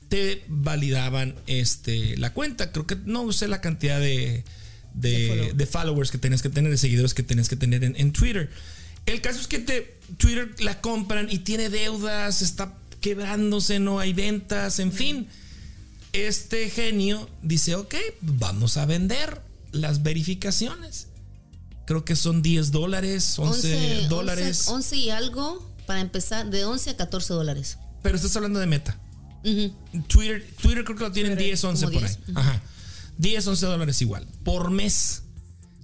te 0.09 0.45
validaban 0.49 1.35
este 1.47 2.17
la 2.19 2.33
cuenta. 2.35 2.71
Creo 2.73 2.87
que 2.87 2.97
no 3.05 3.33
sé 3.33 3.49
la 3.49 3.61
cantidad 3.61 3.99
de, 4.01 4.45
de, 4.95 5.11
De 5.11 5.29
follow. 5.29 5.55
de 5.55 5.67
followers 5.67 6.11
que 6.11 6.19
tienes 6.19 6.43
que 6.43 6.51
tener, 6.51 6.71
de 6.71 6.77
seguidores 6.79 7.15
que 7.15 7.23
tienes 7.23 7.49
que 7.49 7.57
tener 7.57 7.83
en, 7.85 7.97
en 7.97 8.13
Twitter. 8.13 8.51
El 9.07 9.21
caso 9.21 9.41
es 9.41 9.49
que 9.49 9.59
te, 9.59 9.97
Twitter 10.19 10.55
la 10.61 10.81
compran 10.81 11.29
y 11.31 11.39
tiene 11.39 11.71
deudas, 11.71 12.41
está 12.43 12.75
quebrándose, 13.03 13.79
no 13.79 13.99
hay 13.99 14.15
ventas, 14.15 14.79
en 14.79 14.93
fin. 14.93 15.29
Este 16.15 16.71
genio 16.71 17.29
dice, 17.43 17.75
ok, 17.75 17.95
vamos 18.23 18.79
a 18.79 18.87
vender 18.87 19.43
las 19.73 20.03
verificaciones. 20.03 21.09
Creo 21.87 22.05
que 22.05 22.17
son 22.17 22.41
10 22.41 22.71
dólares, 22.71 23.39
11, 23.39 24.07
dólares. 24.09 24.69
11, 24.69 24.73
11 24.73 24.97
y 24.97 25.11
algo 25.11 25.71
para 25.87 26.01
empezar, 26.01 26.49
de 26.49 26.65
11 26.65 26.91
a 26.91 26.97
14 26.97 27.35
dólares. 27.35 27.79
Pero 28.03 28.17
estás 28.17 28.35
hablando 28.37 28.61
de 28.61 28.67
meta. 28.67 28.99
Ujú. 29.45 29.75
Twitter, 30.07 30.47
Twitter 30.61 30.85
creo 30.85 30.97
que 30.97 31.05
lo 31.05 31.13
tienen 31.13 31.37
10, 31.37 31.65
11 31.65 31.85
como 31.87 31.99
por 31.99 32.09
ahí. 32.09 32.17
10, 32.27 32.37
Ajá. 32.39 32.63
10, 33.19 33.47
11 33.47 33.67
dólares 33.67 34.01
igual. 34.01 34.27
Por 34.45 34.71
mes. 34.71 35.22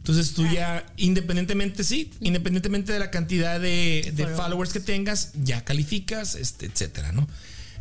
Entonces 0.08 0.32
tú 0.34 0.46
ya, 0.46 0.86
independientemente, 0.96 1.84
sí, 1.84 2.10
independientemente 2.20 2.94
de 2.94 2.98
la 2.98 3.10
cantidad 3.10 3.60
de, 3.60 4.10
de 4.14 4.22
Followers. 4.22 4.36
followers 4.40 4.72
que 4.72 4.80
tengas, 4.80 5.32
ya 5.42 5.64
calificas, 5.64 6.34
este, 6.34 6.64
etcétera, 6.66 7.12
¿no? 7.12 7.28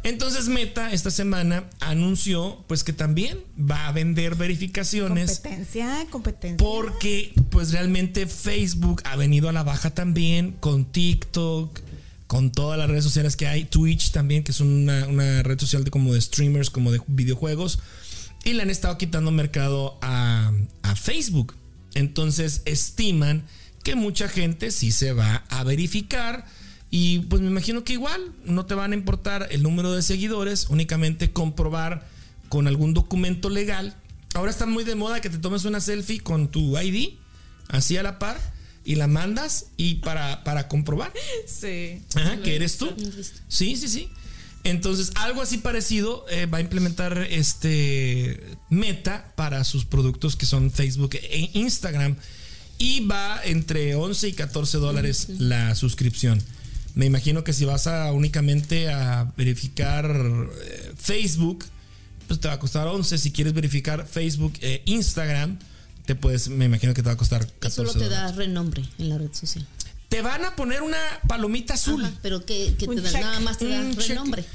Entonces 0.03 0.47
Meta 0.49 0.91
esta 0.91 1.09
semana 1.09 1.69
anunció 1.79 2.63
pues 2.67 2.83
que 2.83 2.93
también 2.93 3.39
va 3.59 3.87
a 3.87 3.91
vender 3.93 4.35
verificaciones 4.35 5.39
Competencia, 5.39 6.05
competencia. 6.09 6.57
porque 6.57 7.33
pues 7.49 7.71
realmente 7.71 8.27
Facebook 8.27 9.01
ha 9.05 9.15
venido 9.15 9.47
a 9.49 9.53
la 9.53 9.63
baja 9.63 9.89
también 9.91 10.51
con 10.59 10.85
TikTok, 10.85 11.79
con 12.27 12.51
todas 12.51 12.77
las 12.77 12.89
redes 12.89 13.05
sociales 13.05 13.35
que 13.35 13.47
hay, 13.47 13.63
Twitch 13.65 14.11
también, 14.11 14.43
que 14.43 14.51
es 14.51 14.59
una, 14.59 15.07
una 15.07 15.43
red 15.43 15.59
social 15.59 15.83
de 15.83 15.91
como 15.91 16.13
de 16.13 16.21
streamers, 16.21 16.69
como 16.69 16.91
de 16.91 17.01
videojuegos, 17.07 17.79
y 18.43 18.53
le 18.53 18.61
han 18.61 18.69
estado 18.69 18.97
quitando 18.97 19.31
mercado 19.31 19.97
a, 20.01 20.51
a 20.83 20.95
Facebook. 20.95 21.55
Entonces 21.93 22.61
estiman 22.65 23.43
que 23.83 23.95
mucha 23.95 24.27
gente 24.27 24.71
sí 24.71 24.91
se 24.91 25.13
va 25.13 25.45
a 25.49 25.63
verificar. 25.63 26.45
Y 26.89 27.19
pues 27.19 27.41
me 27.41 27.47
imagino 27.47 27.83
que 27.83 27.93
igual 27.93 28.33
no 28.45 28.65
te 28.65 28.73
van 28.73 28.91
a 28.91 28.95
importar 28.95 29.47
el 29.51 29.63
número 29.63 29.91
de 29.93 30.01
seguidores, 30.01 30.67
únicamente 30.69 31.31
comprobar 31.31 32.07
con 32.49 32.67
algún 32.67 32.93
documento 32.93 33.49
legal. 33.49 33.95
Ahora 34.33 34.51
está 34.51 34.65
muy 34.65 34.83
de 34.83 34.95
moda 34.95 35.19
que 35.19 35.29
te 35.29 35.37
tomes 35.37 35.65
una 35.65 35.81
selfie 35.81 36.19
con 36.19 36.49
tu 36.49 36.77
ID, 36.77 37.13
así 37.69 37.97
a 37.97 38.03
la 38.03 38.19
par, 38.19 38.39
y 38.85 38.95
la 38.95 39.07
mandas 39.07 39.67
y 39.75 39.95
para, 39.95 40.45
para 40.45 40.69
comprobar 40.69 41.11
Sí. 41.45 42.01
ajá, 42.15 42.37
que 42.41 42.55
eres 42.55 42.77
tú. 42.77 42.89
Sí, 43.49 43.75
sí, 43.75 43.89
sí. 43.89 44.09
Entonces, 44.69 45.11
algo 45.15 45.41
así 45.41 45.57
parecido 45.57 46.25
eh, 46.29 46.45
va 46.45 46.57
a 46.57 46.61
implementar 46.61 47.17
este 47.29 48.57
Meta 48.69 49.33
para 49.35 49.63
sus 49.63 49.85
productos 49.85 50.35
que 50.35 50.45
son 50.45 50.71
Facebook 50.71 51.15
e 51.15 51.49
Instagram. 51.53 52.15
Y 52.77 53.05
va 53.07 53.41
entre 53.43 53.95
11 53.95 54.27
y 54.27 54.33
14 54.33 54.77
dólares 54.77 55.27
la 55.39 55.73
suscripción. 55.73 56.43
Me 56.93 57.05
imagino 57.05 57.43
que 57.43 57.53
si 57.53 57.65
vas 57.65 57.87
a 57.87 58.11
únicamente 58.11 58.89
a 58.89 59.31
verificar 59.37 60.05
eh, 60.05 60.93
Facebook, 60.95 61.65
pues 62.27 62.39
te 62.39 62.47
va 62.47 62.55
a 62.55 62.59
costar 62.59 62.87
11. 62.87 63.17
Si 63.17 63.31
quieres 63.31 63.53
verificar 63.53 64.05
Facebook 64.07 64.53
e 64.61 64.83
Instagram, 64.85 65.57
te 66.05 66.15
puedes, 66.15 66.49
me 66.49 66.65
imagino 66.65 66.93
que 66.93 67.01
te 67.01 67.07
va 67.07 67.13
a 67.13 67.17
costar 67.17 67.45
14 67.45 67.75
Solo 67.75 67.93
te 67.93 67.99
dólares. 67.99 68.17
da 68.17 68.31
renombre 68.31 68.83
en 68.97 69.09
la 69.09 69.17
red 69.17 69.33
social. 69.33 69.65
Te 70.09 70.21
van 70.21 70.45
a 70.45 70.55
poner 70.55 70.81
una 70.81 70.97
palomita 71.27 71.73
azul. 71.73 72.03
Ajá, 72.05 72.13
pero 72.21 72.45
que, 72.45 72.75
que 72.79 72.87
te 72.87 73.01
da, 73.01 73.19
nada 73.19 73.39
más 73.41 73.57
te 73.57 73.67
da 73.67 73.81
renombre. 73.91 74.45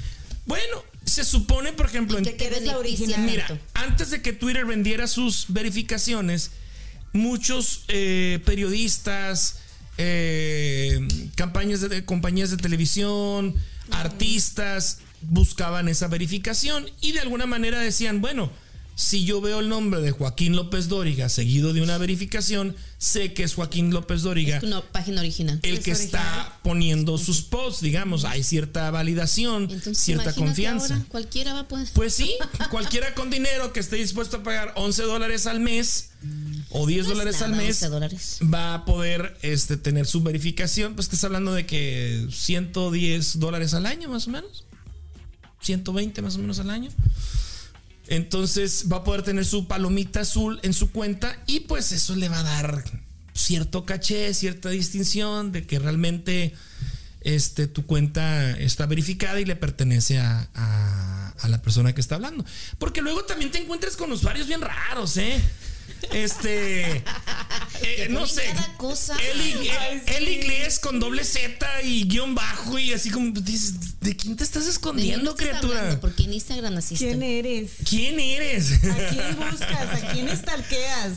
Bueno, 0.46 0.82
se 1.04 1.24
supone, 1.24 1.72
por 1.72 1.86
ejemplo, 1.86 2.18
en- 2.18 2.24
¿Y 2.24 2.28
qué 2.30 2.32
te 2.34 2.46
eres 2.46 2.62
la 2.64 2.78
original. 2.78 3.20
mira, 3.20 3.46
tanto? 3.46 3.62
antes 3.74 4.10
de 4.10 4.22
que 4.22 4.32
Twitter 4.32 4.64
vendiera 4.64 5.06
sus 5.06 5.44
verificaciones, 5.48 6.50
muchos 7.12 7.84
eh, 7.88 8.40
periodistas, 8.44 9.56
eh, 9.98 11.06
campañas 11.36 11.80
de, 11.82 11.88
de 11.88 12.04
compañías 12.04 12.50
de 12.50 12.56
televisión, 12.56 13.54
artistas 13.90 14.98
buscaban 15.20 15.88
esa 15.88 16.08
verificación 16.08 16.90
y 17.00 17.12
de 17.12 17.20
alguna 17.20 17.46
manera 17.46 17.78
decían, 17.78 18.20
bueno, 18.20 18.50
si 18.94 19.24
yo 19.24 19.40
veo 19.40 19.60
el 19.60 19.68
nombre 19.68 20.00
de 20.00 20.10
Joaquín 20.10 20.54
López 20.54 20.88
Dóriga 20.88 21.28
seguido 21.28 21.72
de 21.72 21.80
una 21.82 21.96
verificación, 21.98 22.76
sé 22.98 23.32
que 23.32 23.42
es 23.42 23.54
Joaquín 23.54 23.90
López 23.90 24.22
Dóriga 24.22 24.58
Es 24.58 24.62
una 24.62 24.80
página 24.82 25.20
original. 25.22 25.56
el 25.62 25.80
que 25.80 25.92
original. 25.92 26.00
está 26.00 26.58
poniendo 26.62 27.16
sus 27.18 27.42
posts, 27.42 27.80
digamos, 27.80 28.24
hay 28.24 28.42
cierta 28.42 28.90
validación, 28.90 29.64
Entonces, 29.64 29.98
cierta 29.98 30.34
confianza. 30.34 30.94
ahora, 30.94 31.06
cualquiera 31.08 31.52
va 31.54 31.60
a 31.60 31.68
poder. 31.68 31.88
Pues 31.94 32.14
sí, 32.14 32.34
cualquiera 32.70 33.14
con 33.14 33.30
dinero 33.30 33.72
que 33.72 33.80
esté 33.80 33.96
dispuesto 33.96 34.38
a 34.38 34.42
pagar 34.42 34.72
11 34.76 35.02
dólares 35.04 35.46
al 35.46 35.60
mes 35.60 36.10
o 36.70 36.86
10 36.86 37.06
No 37.06 37.12
es 37.12 37.18
dólares 37.18 37.42
al 37.42 37.52
mes 37.52 37.82
11 37.82 37.88
dólares. 37.88 38.38
va 38.52 38.74
a 38.74 38.84
poder 38.84 39.36
este, 39.42 39.76
tener 39.76 40.06
su 40.06 40.22
verificación. 40.22 40.94
Pues 40.94 41.06
estás 41.06 41.24
hablando 41.24 41.52
de 41.54 41.66
que 41.66 42.26
110 42.30 43.38
dólares 43.40 43.74
al 43.74 43.86
año 43.86 44.08
más 44.08 44.28
o 44.28 44.30
menos. 44.30 44.64
120 45.62 46.22
más 46.22 46.36
o 46.36 46.38
menos 46.40 46.58
al 46.58 46.70
año. 46.70 46.90
Entonces 48.12 48.86
va 48.92 48.98
a 48.98 49.04
poder 49.04 49.22
tener 49.22 49.44
su 49.46 49.66
palomita 49.66 50.20
azul 50.20 50.60
en 50.62 50.74
su 50.74 50.90
cuenta 50.90 51.36
y 51.46 51.60
pues 51.60 51.92
eso 51.92 52.14
le 52.14 52.28
va 52.28 52.40
a 52.40 52.42
dar 52.42 52.84
cierto 53.32 53.86
caché, 53.86 54.34
cierta 54.34 54.68
distinción 54.68 55.50
de 55.50 55.66
que 55.66 55.78
realmente 55.78 56.52
este, 57.22 57.66
tu 57.68 57.86
cuenta 57.86 58.50
está 58.58 58.84
verificada 58.84 59.40
y 59.40 59.46
le 59.46 59.56
pertenece 59.56 60.18
a, 60.18 60.46
a- 60.54 61.32
a 61.40 61.48
la 61.48 61.62
persona 61.62 61.94
que 61.94 62.00
está 62.02 62.16
hablando. 62.16 62.44
Porque 62.78 63.00
luego 63.00 63.24
también 63.24 63.50
te 63.50 63.58
encuentras 63.58 63.96
con 63.96 64.12
usuarios 64.12 64.46
bien 64.46 64.60
raros, 64.60 65.16
¿eh? 65.16 65.40
Este, 66.12 67.02
eh, 67.82 68.06
no 68.10 68.20
ponen 68.20 68.34
sé, 68.34 68.42
cada 68.54 68.76
cosa. 68.76 69.16
Ay, 69.16 70.02
sí. 70.06 70.32
inglés 70.34 70.78
con 70.78 71.00
doble 71.00 71.24
Z 71.24 71.82
y 71.82 72.04
guion 72.08 72.34
bajo 72.34 72.78
y 72.78 72.92
así 72.92 73.10
como 73.10 73.30
dices, 73.40 74.00
¿de 74.00 74.16
quién 74.16 74.36
te 74.36 74.44
estás 74.44 74.64
¿De 74.64 74.70
escondiendo, 74.70 75.30
estás 75.30 75.46
criatura? 75.48 75.78
hablando? 75.78 76.00
Porque 76.00 76.24
en 76.24 76.32
Instagram 76.34 76.76
asiste. 76.76 77.04
¿Quién 77.06 77.22
eres? 77.22 77.70
¿Quién 77.88 78.20
eres? 78.20 78.72
¿A 78.84 79.08
quién 79.08 79.36
buscas? 79.36 80.02
¿A 80.02 80.12
quién 80.12 80.28
estalqueas? 80.28 81.12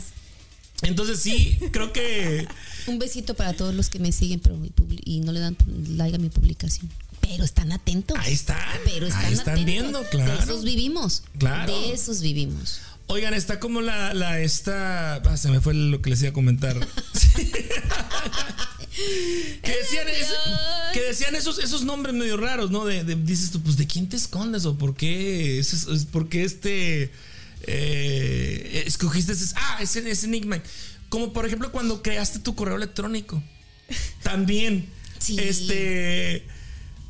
Entonces 0.82 1.20
sí, 1.20 1.58
creo 1.72 1.92
que 1.92 2.46
Un 2.86 2.98
besito 2.98 3.34
para 3.34 3.52
todos 3.54 3.74
los 3.74 3.88
que 3.90 3.98
me 3.98 4.12
siguen 4.12 4.40
pero 4.40 4.56
y 5.04 5.20
no 5.20 5.32
le 5.32 5.40
dan 5.40 5.56
like 5.96 6.14
a 6.16 6.18
mi 6.18 6.28
publicación. 6.28 6.88
Pero 7.20 7.44
están 7.44 7.72
atentos. 7.72 8.16
ahí 8.20 8.32
están. 8.34 8.58
Pero 8.84 9.06
están 9.08 9.24
ahí 9.24 9.32
están 9.32 9.54
atentos. 9.54 9.64
viendo, 9.66 10.04
claro. 10.10 10.36
De 10.36 10.42
esos 10.44 10.62
vivimos. 10.64 11.22
Claro. 11.38 11.72
De 11.76 11.92
esos 11.92 12.20
vivimos. 12.20 12.80
Oigan, 13.08 13.34
está 13.34 13.60
como 13.60 13.80
la, 13.82 14.14
la 14.14 14.40
esta. 14.40 15.16
ah, 15.16 15.36
se 15.36 15.48
me 15.50 15.60
fue 15.60 15.74
lo 15.74 16.02
que 16.02 16.10
les 16.10 16.20
iba 16.22 16.30
a 16.30 16.32
comentar. 16.34 16.76
que 19.62 19.70
decían, 19.76 20.08
es- 20.08 20.32
que 20.92 21.00
decían 21.02 21.34
esos, 21.34 21.58
esos 21.58 21.84
nombres 21.84 22.14
medio 22.14 22.36
raros, 22.36 22.70
¿no? 22.70 22.84
De, 22.84 23.04
de- 23.04 23.14
dices 23.16 23.50
tú, 23.50 23.62
pues 23.62 23.76
de 23.76 23.86
quién 23.86 24.08
te 24.08 24.16
escondes 24.16 24.64
o 24.64 24.76
por 24.76 24.96
qué, 24.96 25.58
es, 25.58 25.72
es- 25.72 26.04
por 26.06 26.28
qué 26.28 26.44
este 26.44 27.12
eh, 27.66 28.82
escogiste 28.86 29.32
ese, 29.32 29.54
ah, 29.56 29.78
ese, 29.80 30.08
ese 30.10 30.26
nickname. 30.28 30.62
Como 31.08 31.32
por 31.32 31.46
ejemplo 31.46 31.70
cuando 31.70 32.02
creaste 32.02 32.40
tu 32.40 32.54
correo 32.56 32.76
electrónico. 32.76 33.42
También. 34.22 34.88
Sí. 35.18 35.36
Este. 35.38 36.46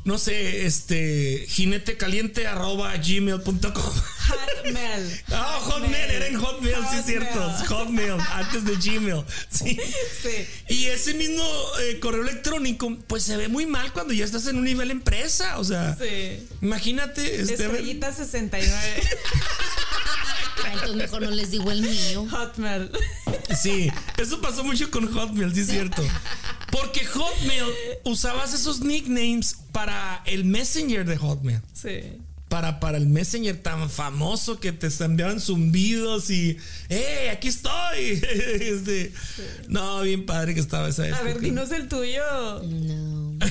No 0.05 0.19
sé, 0.19 0.67
este. 0.67 1.47
Jinete 1.49 1.97
caliente 1.97 2.47
arroba 2.47 2.95
gmail.com. 2.97 3.95
Hotmail. 4.29 5.20
Ah, 5.33 5.59
Hotmail, 5.62 6.11
era 6.11 6.27
en 6.27 6.37
Hotmail, 6.41 6.74
sí, 6.91 6.97
es 6.99 7.07
cierto. 7.07 7.41
Hotmail. 7.68 8.11
Hotmail, 8.12 8.20
antes 8.33 8.64
de 8.64 8.77
Gmail. 8.77 9.24
Sí. 9.51 9.79
Sí. 10.22 10.47
Y 10.68 10.87
ese 10.87 11.14
mismo 11.14 11.43
eh, 11.83 11.99
correo 12.01 12.22
electrónico, 12.22 12.97
pues 13.07 13.22
se 13.22 13.37
ve 13.37 13.49
muy 13.49 13.66
mal 13.66 13.93
cuando 13.93 14.12
ya 14.14 14.24
estás 14.24 14.47
en 14.47 14.57
un 14.57 14.64
nivel 14.64 14.91
empresa. 14.91 15.59
O 15.59 15.64
sea, 15.64 15.97
Sí. 15.97 16.47
imagínate. 16.62 17.41
Este, 17.41 17.55
Estrellita 17.55 18.12
69. 18.12 19.03
Ah, 20.64 20.70
Entonces 20.72 20.97
mejor 20.97 21.22
no 21.22 21.31
les 21.31 21.51
digo 21.51 21.70
el 21.70 21.83
mío. 21.83 22.27
Hotmail. 22.31 22.91
Sí, 23.61 23.91
eso 24.16 24.41
pasó 24.41 24.64
mucho 24.64 24.91
con 24.91 25.12
Hotmail, 25.12 25.55
sí 25.55 25.61
es 25.61 25.68
cierto. 25.68 26.03
Porque 26.72 27.05
Hotmail 27.07 27.64
usabas 28.05 28.53
esos 28.55 28.81
nicknames 28.81 29.57
para 29.72 30.22
el 30.27 30.45
Messenger 30.45 31.05
de 31.05 31.16
Hotmail. 31.16 31.61
Sí. 31.72 32.01
Para, 32.49 32.79
para 32.79 32.97
el 32.97 33.09
Messenger 33.09 33.61
tan 33.61 33.91
famoso 33.91 34.61
que 34.61 34.71
te 34.73 34.87
enviaban 35.05 35.41
zumbidos 35.41 36.31
y 36.31 36.57
¡Eh, 36.89 37.29
aquí 37.33 37.49
estoy! 37.49 38.23
Este, 38.61 39.13
No, 39.69 40.03
bien 40.03 40.25
padre 40.27 40.55
que 40.55 40.61
estaba 40.61 40.89
esa 40.89 41.07
época. 41.09 41.21
A 41.21 41.25
ver, 41.25 41.41
dinos 41.41 41.73
el 41.73 41.89
tuyo. 41.89 42.23
No. 42.63 43.37
Ah, 43.41 43.49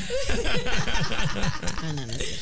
no, 1.96 2.06
no 2.08 2.14
cierto. 2.14 2.36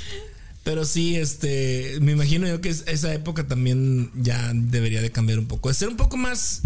Pero 0.64 0.86
sí, 0.86 1.16
este, 1.18 1.98
me 2.02 2.12
imagino 2.14 2.48
yo 2.48 2.62
que 2.62 2.70
es- 2.70 2.84
esa 2.88 3.14
época 3.14 3.48
también 3.48 4.12
ya 4.16 4.52
debería 4.54 5.02
de 5.02 5.12
cambiar 5.12 5.40
un 5.40 5.48
poco. 5.48 5.70
De 5.70 5.76
ser 5.76 5.90
un 5.90 5.98
poco 5.98 6.16
más 6.18 6.62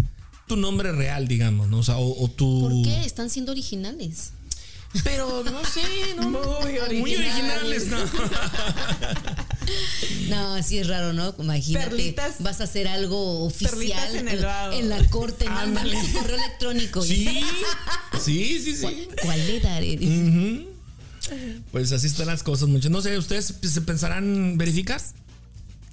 tu 0.46 0.56
nombre 0.56 0.92
real, 0.92 1.26
digamos, 1.28 1.68
¿no? 1.68 1.78
O 1.78 1.82
sea, 1.82 1.96
o, 1.96 2.24
o 2.24 2.30
tu... 2.30 2.60
¿Por 2.60 2.82
qué? 2.84 3.04
Están 3.04 3.28
siendo 3.30 3.52
originales. 3.52 4.32
Pero 5.04 5.42
no 5.44 5.62
sé, 5.64 5.82
¿no? 6.16 6.30
Muy 6.90 7.00
Muy 7.00 7.16
originales, 7.16 7.86
¿no? 7.88 7.98
No, 10.28 10.62
sí 10.62 10.78
es 10.78 10.86
raro, 10.88 11.12
¿no? 11.12 11.34
Imagínate, 11.38 11.88
Perlitas. 11.88 12.36
vas 12.40 12.60
a 12.60 12.64
hacer 12.64 12.86
algo 12.86 13.44
oficial 13.44 14.14
en 14.16 14.28
el 14.28 14.44
vago. 14.44 14.72
en 14.74 14.88
la 14.90 15.02
corte, 15.08 15.46
Ándale. 15.46 15.72
mándale 15.72 16.00
su 16.02 16.12
correo 16.18 16.36
electrónico. 16.36 17.02
Sí, 17.02 17.40
sí, 18.22 18.60
sí, 18.62 18.76
sí. 18.76 18.82
¿Cuál, 18.82 19.08
cuál 19.22 19.46
le 19.46 19.60
daré? 19.60 20.66
Pues 21.72 21.92
así 21.92 22.06
están 22.06 22.26
las 22.26 22.42
cosas, 22.42 22.68
muchachos. 22.68 22.90
No 22.90 23.00
sé, 23.02 23.16
¿ustedes 23.18 23.54
se 23.62 23.80
pensarán 23.82 24.56
verificar? 24.58 25.00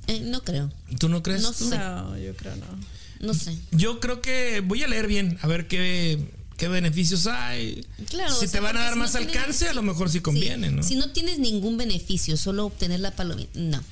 Eh, 0.08 0.22
no 0.22 0.44
creo, 0.44 0.72
¿Tú 1.00 1.10
no 1.10 1.24
crees? 1.24 1.42
No 1.42 1.52
sé. 1.54 1.78
No, 1.78 2.18
yo 2.18 2.36
creo 2.36 2.56
no. 2.56 3.28
no 3.28 3.34
sé. 3.34 3.58
Yo 3.72 4.00
creo 4.00 4.22
que 4.22 4.62
voy 4.62 4.84
a 4.84 4.88
leer 4.88 5.08
bien, 5.08 5.40
a 5.42 5.48
ver 5.48 5.68
qué, 5.68 6.20
qué 6.58 6.68
beneficios 6.68 7.28
hay. 7.28 7.86
Claro, 8.10 8.34
si 8.36 8.46
o 8.46 8.50
te 8.50 8.60
van 8.60 8.78
a 8.78 8.82
dar 8.82 8.94
si 8.94 9.00
no 9.00 9.04
más 9.04 9.12
tienes- 9.14 9.36
alcance, 9.36 9.68
a 9.70 9.74
lo 9.74 9.82
mejor 9.84 10.10
sí 10.10 10.22
conviene, 10.22 10.70
Sí, 10.70 10.74
¿no? 10.76 10.84
Si 10.84 10.96
no 10.96 11.10
tienes 11.12 11.40
ningún 11.40 11.78
beneficio, 11.78 12.38
solo 12.38 12.66
obtener 12.66 13.00
la 13.00 13.12
palomita, 13.12 13.52
no. 13.60 13.84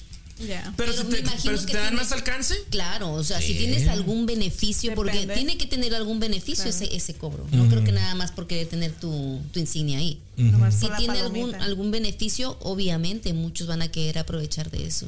Ya. 0.48 0.74
pero, 0.76 0.92
pero 0.92 0.94
si 0.94 1.04
te, 1.10 1.20
imagino 1.20 1.44
pero 1.44 1.58
si 1.60 1.66
que 1.68 1.74
te 1.74 1.78
dan 1.78 1.94
más 1.96 2.12
alcance, 2.12 2.56
Claro, 2.72 3.14
o 3.14 3.24
sea, 3.24 3.40
Sí. 3.40 3.50
si 3.54 3.54
tienes 3.60 3.88
algún 3.88 4.26
beneficio, 4.26 4.96
porque 4.96 5.28
tiene 5.28 5.58
que 5.58 5.68
tener 5.68 5.94
algún 5.94 6.20
beneficio 6.20 6.66
ese, 6.66 6.94
ese 6.96 7.14
cobro. 7.14 7.46
No 7.52 7.70
creo 7.70 7.84
que 7.84 7.92
nada 7.92 8.16
más 8.16 8.32
por 8.32 8.48
querer 8.48 8.68
tener 8.68 8.92
tu, 8.94 9.40
tu 9.54 9.60
insignia 9.60 10.00
ahí. 10.00 10.20
Si 10.36 10.88
tiene 10.98 11.20
algún, 11.20 11.52
palomita. 11.52 11.64
algún 11.64 11.92
beneficio, 11.92 12.58
obviamente 12.62 13.32
muchos 13.34 13.68
van 13.68 13.84
a 13.84 13.90
querer 13.92 14.18
aprovechar 14.18 14.72
de 14.72 14.86
eso. 14.88 15.08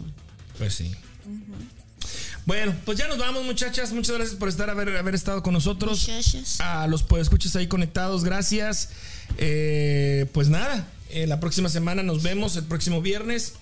pues 0.59 0.75
sí. 0.75 0.91
Bueno, 2.45 2.75
pues 2.85 2.99
ya 2.99 3.07
nos 3.07 3.17
vamos, 3.17 3.43
muchachas. 3.43 3.91
Muchas 3.91 4.15
gracias 4.15 4.37
por 4.37 4.49
estar 4.49 4.69
haber, 4.69 4.95
haber 4.95 5.15
estado 5.15 5.41
con 5.41 5.53
nosotros. 5.53 6.07
Muchachas. 6.07 6.61
A 6.61 6.85
los 6.87 7.03
escuchas 7.19 7.55
ahí 7.55 7.67
conectados, 7.67 8.23
gracias. 8.23 8.89
Eh, 9.37 10.27
pues 10.31 10.49
nada, 10.49 10.87
eh, 11.09 11.25
la 11.25 11.39
próxima 11.39 11.69
semana 11.69 12.03
nos 12.03 12.21
vemos, 12.21 12.55
el 12.55 12.65
próximo 12.65 13.01
viernes. 13.01 13.53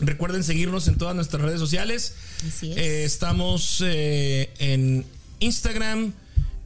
Recuerden 0.00 0.42
seguirnos 0.42 0.88
en 0.88 0.98
todas 0.98 1.14
nuestras 1.14 1.42
redes 1.42 1.60
sociales. 1.60 2.14
Así 2.48 2.72
es. 2.72 2.76
Eh, 2.76 3.04
estamos 3.04 3.84
en 3.86 5.06
Instagram, 5.38 6.12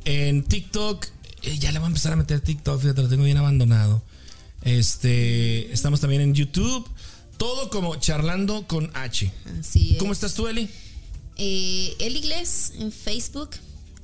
en 0.06 0.42
TikTok. 0.42 1.06
Ya 1.42 1.70
le 1.70 1.78
voy 1.78 1.86
a 1.86 1.88
empezar 1.88 2.14
a 2.14 2.16
meter 2.16 2.40
TikTok, 2.40 2.80
fíjate, 2.80 3.02
lo 3.02 3.08
tengo 3.10 3.24
bien 3.24 3.36
abandonado. 3.36 4.02
Este, 4.62 5.70
estamos 5.70 6.00
también 6.00 6.22
en 6.22 6.34
YouTube. 6.34 6.88
Todo 7.36 7.68
como 7.68 7.96
charlando 7.96 8.66
con 8.66 8.90
H. 8.94 9.30
Así 9.60 9.92
es. 9.92 9.98
¿Cómo 9.98 10.12
estás 10.12 10.32
tú, 10.32 10.48
Eli? 10.48 10.70
Eh, 11.36 11.94
el 12.00 12.16
Iglés 12.16 12.72
en 12.78 12.90
Facebook, 12.92 13.50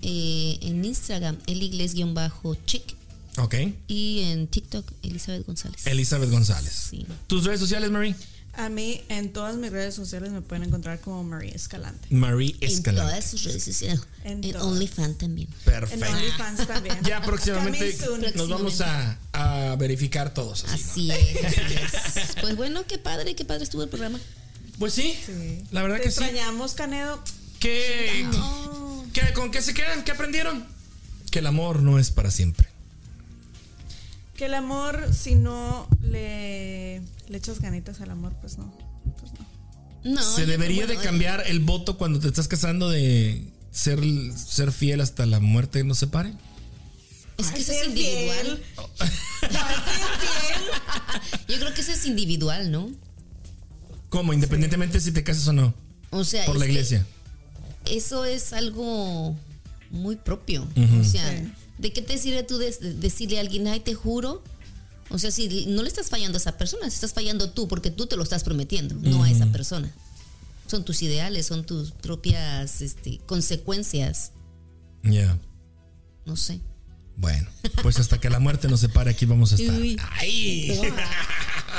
eh, 0.02 0.58
en 0.62 0.84
Instagram, 0.84 1.38
el 1.46 1.62
Iglés-chic 1.62 2.94
Ok. 3.38 3.54
y 3.88 4.20
en 4.24 4.46
TikTok, 4.48 4.84
Elizabeth 5.02 5.46
González. 5.46 5.86
Elizabeth 5.86 6.30
González. 6.30 6.72
Sí. 6.90 7.06
¿Tus 7.26 7.44
redes 7.44 7.60
sociales, 7.60 7.90
Marie? 7.90 8.14
A 8.54 8.68
mí 8.68 9.00
en 9.08 9.32
todas 9.32 9.56
mis 9.56 9.70
redes 9.72 9.94
sociales 9.94 10.30
me 10.30 10.42
pueden 10.42 10.64
encontrar 10.64 11.00
como 11.00 11.24
María 11.24 11.54
Escalante. 11.54 12.06
Marie 12.10 12.54
En 12.60 12.70
Escalante. 12.70 13.10
todas 13.10 13.30
sus 13.30 13.44
redes 13.44 13.64
sociales. 13.64 14.02
En 14.24 14.44
En. 14.44 14.56
OnlyFans 14.56 15.16
también. 15.16 15.48
En 15.48 15.64
Perfecto. 15.64 16.04
OnlyFans 16.06 16.66
también. 16.66 16.98
Ya 17.02 17.22
próximamente 17.22 17.96
nos 18.34 18.50
vamos 18.50 18.82
a, 18.82 19.18
a 19.32 19.76
verificar 19.76 20.34
todos. 20.34 20.64
así, 20.64 21.08
¿no? 21.08 21.14
Así 21.14 21.36
es, 21.38 21.44
así 21.46 21.60
es. 22.20 22.26
Pues 22.42 22.54
bueno, 22.56 22.84
qué 22.86 22.98
padre, 22.98 23.34
qué 23.34 23.46
padre 23.46 23.64
estuvo 23.64 23.84
el 23.84 23.88
programa. 23.88 24.20
Pues 24.78 24.94
sí, 24.94 25.16
Sí. 25.24 25.62
la 25.70 25.82
verdad 25.82 25.98
Te 25.98 26.04
que 26.04 26.10
sí. 26.10 26.22
extrañamos, 26.22 26.74
Canedo. 26.74 27.22
¿Qué, 27.60 28.26
qué- 29.12 29.32
¿Con 29.34 29.50
qué 29.50 29.62
se 29.62 29.74
quedan? 29.74 30.02
¿Qué 30.04 30.10
aprendieron? 30.12 30.66
Que 31.30 31.38
el 31.38 31.46
amor 31.46 31.82
no 31.82 31.98
es 31.98 32.10
para 32.10 32.30
siempre. 32.30 32.68
Que 34.36 34.46
el 34.46 34.54
amor, 34.54 35.08
si 35.14 35.34
no 35.36 35.86
le, 36.00 37.00
le 37.28 37.38
echas 37.38 37.60
ganitas 37.60 38.00
al 38.00 38.10
amor, 38.10 38.32
pues 38.40 38.58
no. 38.58 38.76
Pues 39.20 39.32
no. 39.34 39.46
No, 40.14 40.22
se 40.22 40.46
debería 40.46 40.86
de 40.86 40.96
cambiar 40.96 41.44
el 41.46 41.60
voto 41.60 41.96
cuando 41.96 42.18
te 42.18 42.26
estás 42.26 42.48
casando 42.48 42.90
de 42.90 43.44
ser, 43.70 44.00
ser 44.34 44.72
fiel 44.72 45.00
hasta 45.00 45.26
la 45.26 45.38
muerte 45.38 45.84
nos 45.84 45.98
separe. 45.98 46.32
Es 47.38 47.46
que 47.48 47.56
Ay, 47.56 47.62
eso 47.62 47.72
es 47.72 47.86
individual. 47.86 48.46
fiel. 48.46 48.62
Ay, 49.00 49.76
ser 49.76 50.18
fiel. 50.18 51.46
Yo 51.48 51.58
creo 51.60 51.74
que 51.74 51.80
eso 51.82 51.92
es 51.92 52.04
individual, 52.06 52.72
¿no? 52.72 52.90
¿Cómo? 54.12 54.34
Independientemente 54.34 55.00
si 55.00 55.10
te 55.10 55.24
casas 55.24 55.48
o 55.48 55.54
no. 55.54 55.74
O 56.10 56.22
sea, 56.22 56.44
Por 56.44 56.58
la 56.58 56.66
iglesia. 56.66 57.06
eso 57.86 58.26
es 58.26 58.52
algo 58.52 59.34
muy 59.90 60.16
propio. 60.16 60.68
O 61.00 61.02
sea, 61.04 61.26
Sí. 61.34 61.50
¿de 61.78 61.92
qué 61.94 62.02
te 62.02 62.18
sirve 62.18 62.42
tú 62.42 62.58
decirle 62.58 63.38
a 63.38 63.40
alguien, 63.40 63.66
ay, 63.68 63.80
te 63.80 63.94
juro? 63.94 64.44
O 65.08 65.18
sea, 65.18 65.30
si 65.30 65.64
no 65.66 65.82
le 65.82 65.88
estás 65.88 66.10
fallando 66.10 66.36
a 66.36 66.40
esa 66.40 66.58
persona, 66.58 66.86
estás 66.86 67.14
fallando 67.14 67.50
tú 67.52 67.68
porque 67.68 67.90
tú 67.90 68.06
te 68.06 68.16
lo 68.16 68.22
estás 68.22 68.44
prometiendo, 68.44 68.94
no 69.00 69.24
a 69.24 69.30
esa 69.30 69.46
persona. 69.46 69.90
Son 70.66 70.84
tus 70.84 71.00
ideales, 71.02 71.46
son 71.46 71.64
tus 71.64 71.92
propias 71.92 72.82
este, 72.82 73.18
consecuencias, 73.26 74.32
Ya. 75.02 75.38
no 76.26 76.36
sé. 76.36 76.60
Bueno, 77.16 77.48
pues 77.82 77.98
hasta 77.98 78.20
que 78.20 78.28
la 78.28 78.40
muerte 78.40 78.68
nos 78.68 78.80
separe 78.80 79.10
aquí 79.10 79.24
vamos 79.24 79.52
a 79.52 79.56
estar. 79.56 79.74
Uy. 79.80 79.96
¡Ay! 80.18 80.78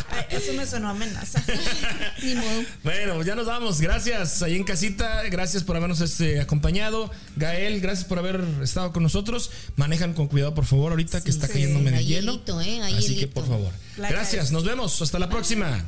Ay, 0.09 0.25
eso 0.37 0.53
me 0.53 0.65
sonó 0.65 0.89
amenaza. 0.89 1.43
Ni 2.23 2.35
modo. 2.35 2.63
Bueno, 2.83 3.15
pues 3.15 3.27
ya 3.27 3.35
nos 3.35 3.45
vamos. 3.45 3.79
Gracias 3.81 4.41
ahí 4.41 4.55
en 4.55 4.63
casita. 4.63 5.23
Gracias 5.29 5.63
por 5.63 5.75
habernos 5.75 6.01
este, 6.01 6.39
acompañado. 6.41 7.11
Gael, 7.35 7.81
gracias 7.81 8.05
por 8.05 8.19
haber 8.19 8.43
estado 8.61 8.91
con 8.93 9.03
nosotros. 9.03 9.51
Manejan 9.75 10.13
con 10.13 10.27
cuidado, 10.27 10.53
por 10.53 10.65
favor, 10.65 10.91
ahorita 10.91 11.21
que 11.21 11.29
está 11.29 11.47
Sí. 11.47 11.53
cayendo 11.53 11.79
medio 11.79 11.97
Hay 11.97 12.05
hielo. 12.05 12.33
hielito, 12.33 12.61
¿eh? 12.61 12.81
Así 12.83 13.17
que, 13.17 13.27
por 13.27 13.47
favor. 13.47 13.71
La 13.97 14.09
Gracias. 14.09 14.51
Nos 14.51 14.63
vemos. 14.63 15.01
Hasta 15.01 15.19
la 15.19 15.29
próxima. 15.29 15.85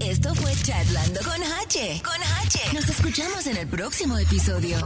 Esto 0.00 0.34
fue 0.34 0.52
Chatlando 0.62 1.20
con 1.22 1.42
H. 1.64 2.02
Con 2.04 2.22
H. 2.44 2.58
Nos 2.74 2.88
escuchamos 2.88 3.46
en 3.46 3.56
el 3.56 3.66
próximo 3.66 4.18
episodio. 4.18 4.76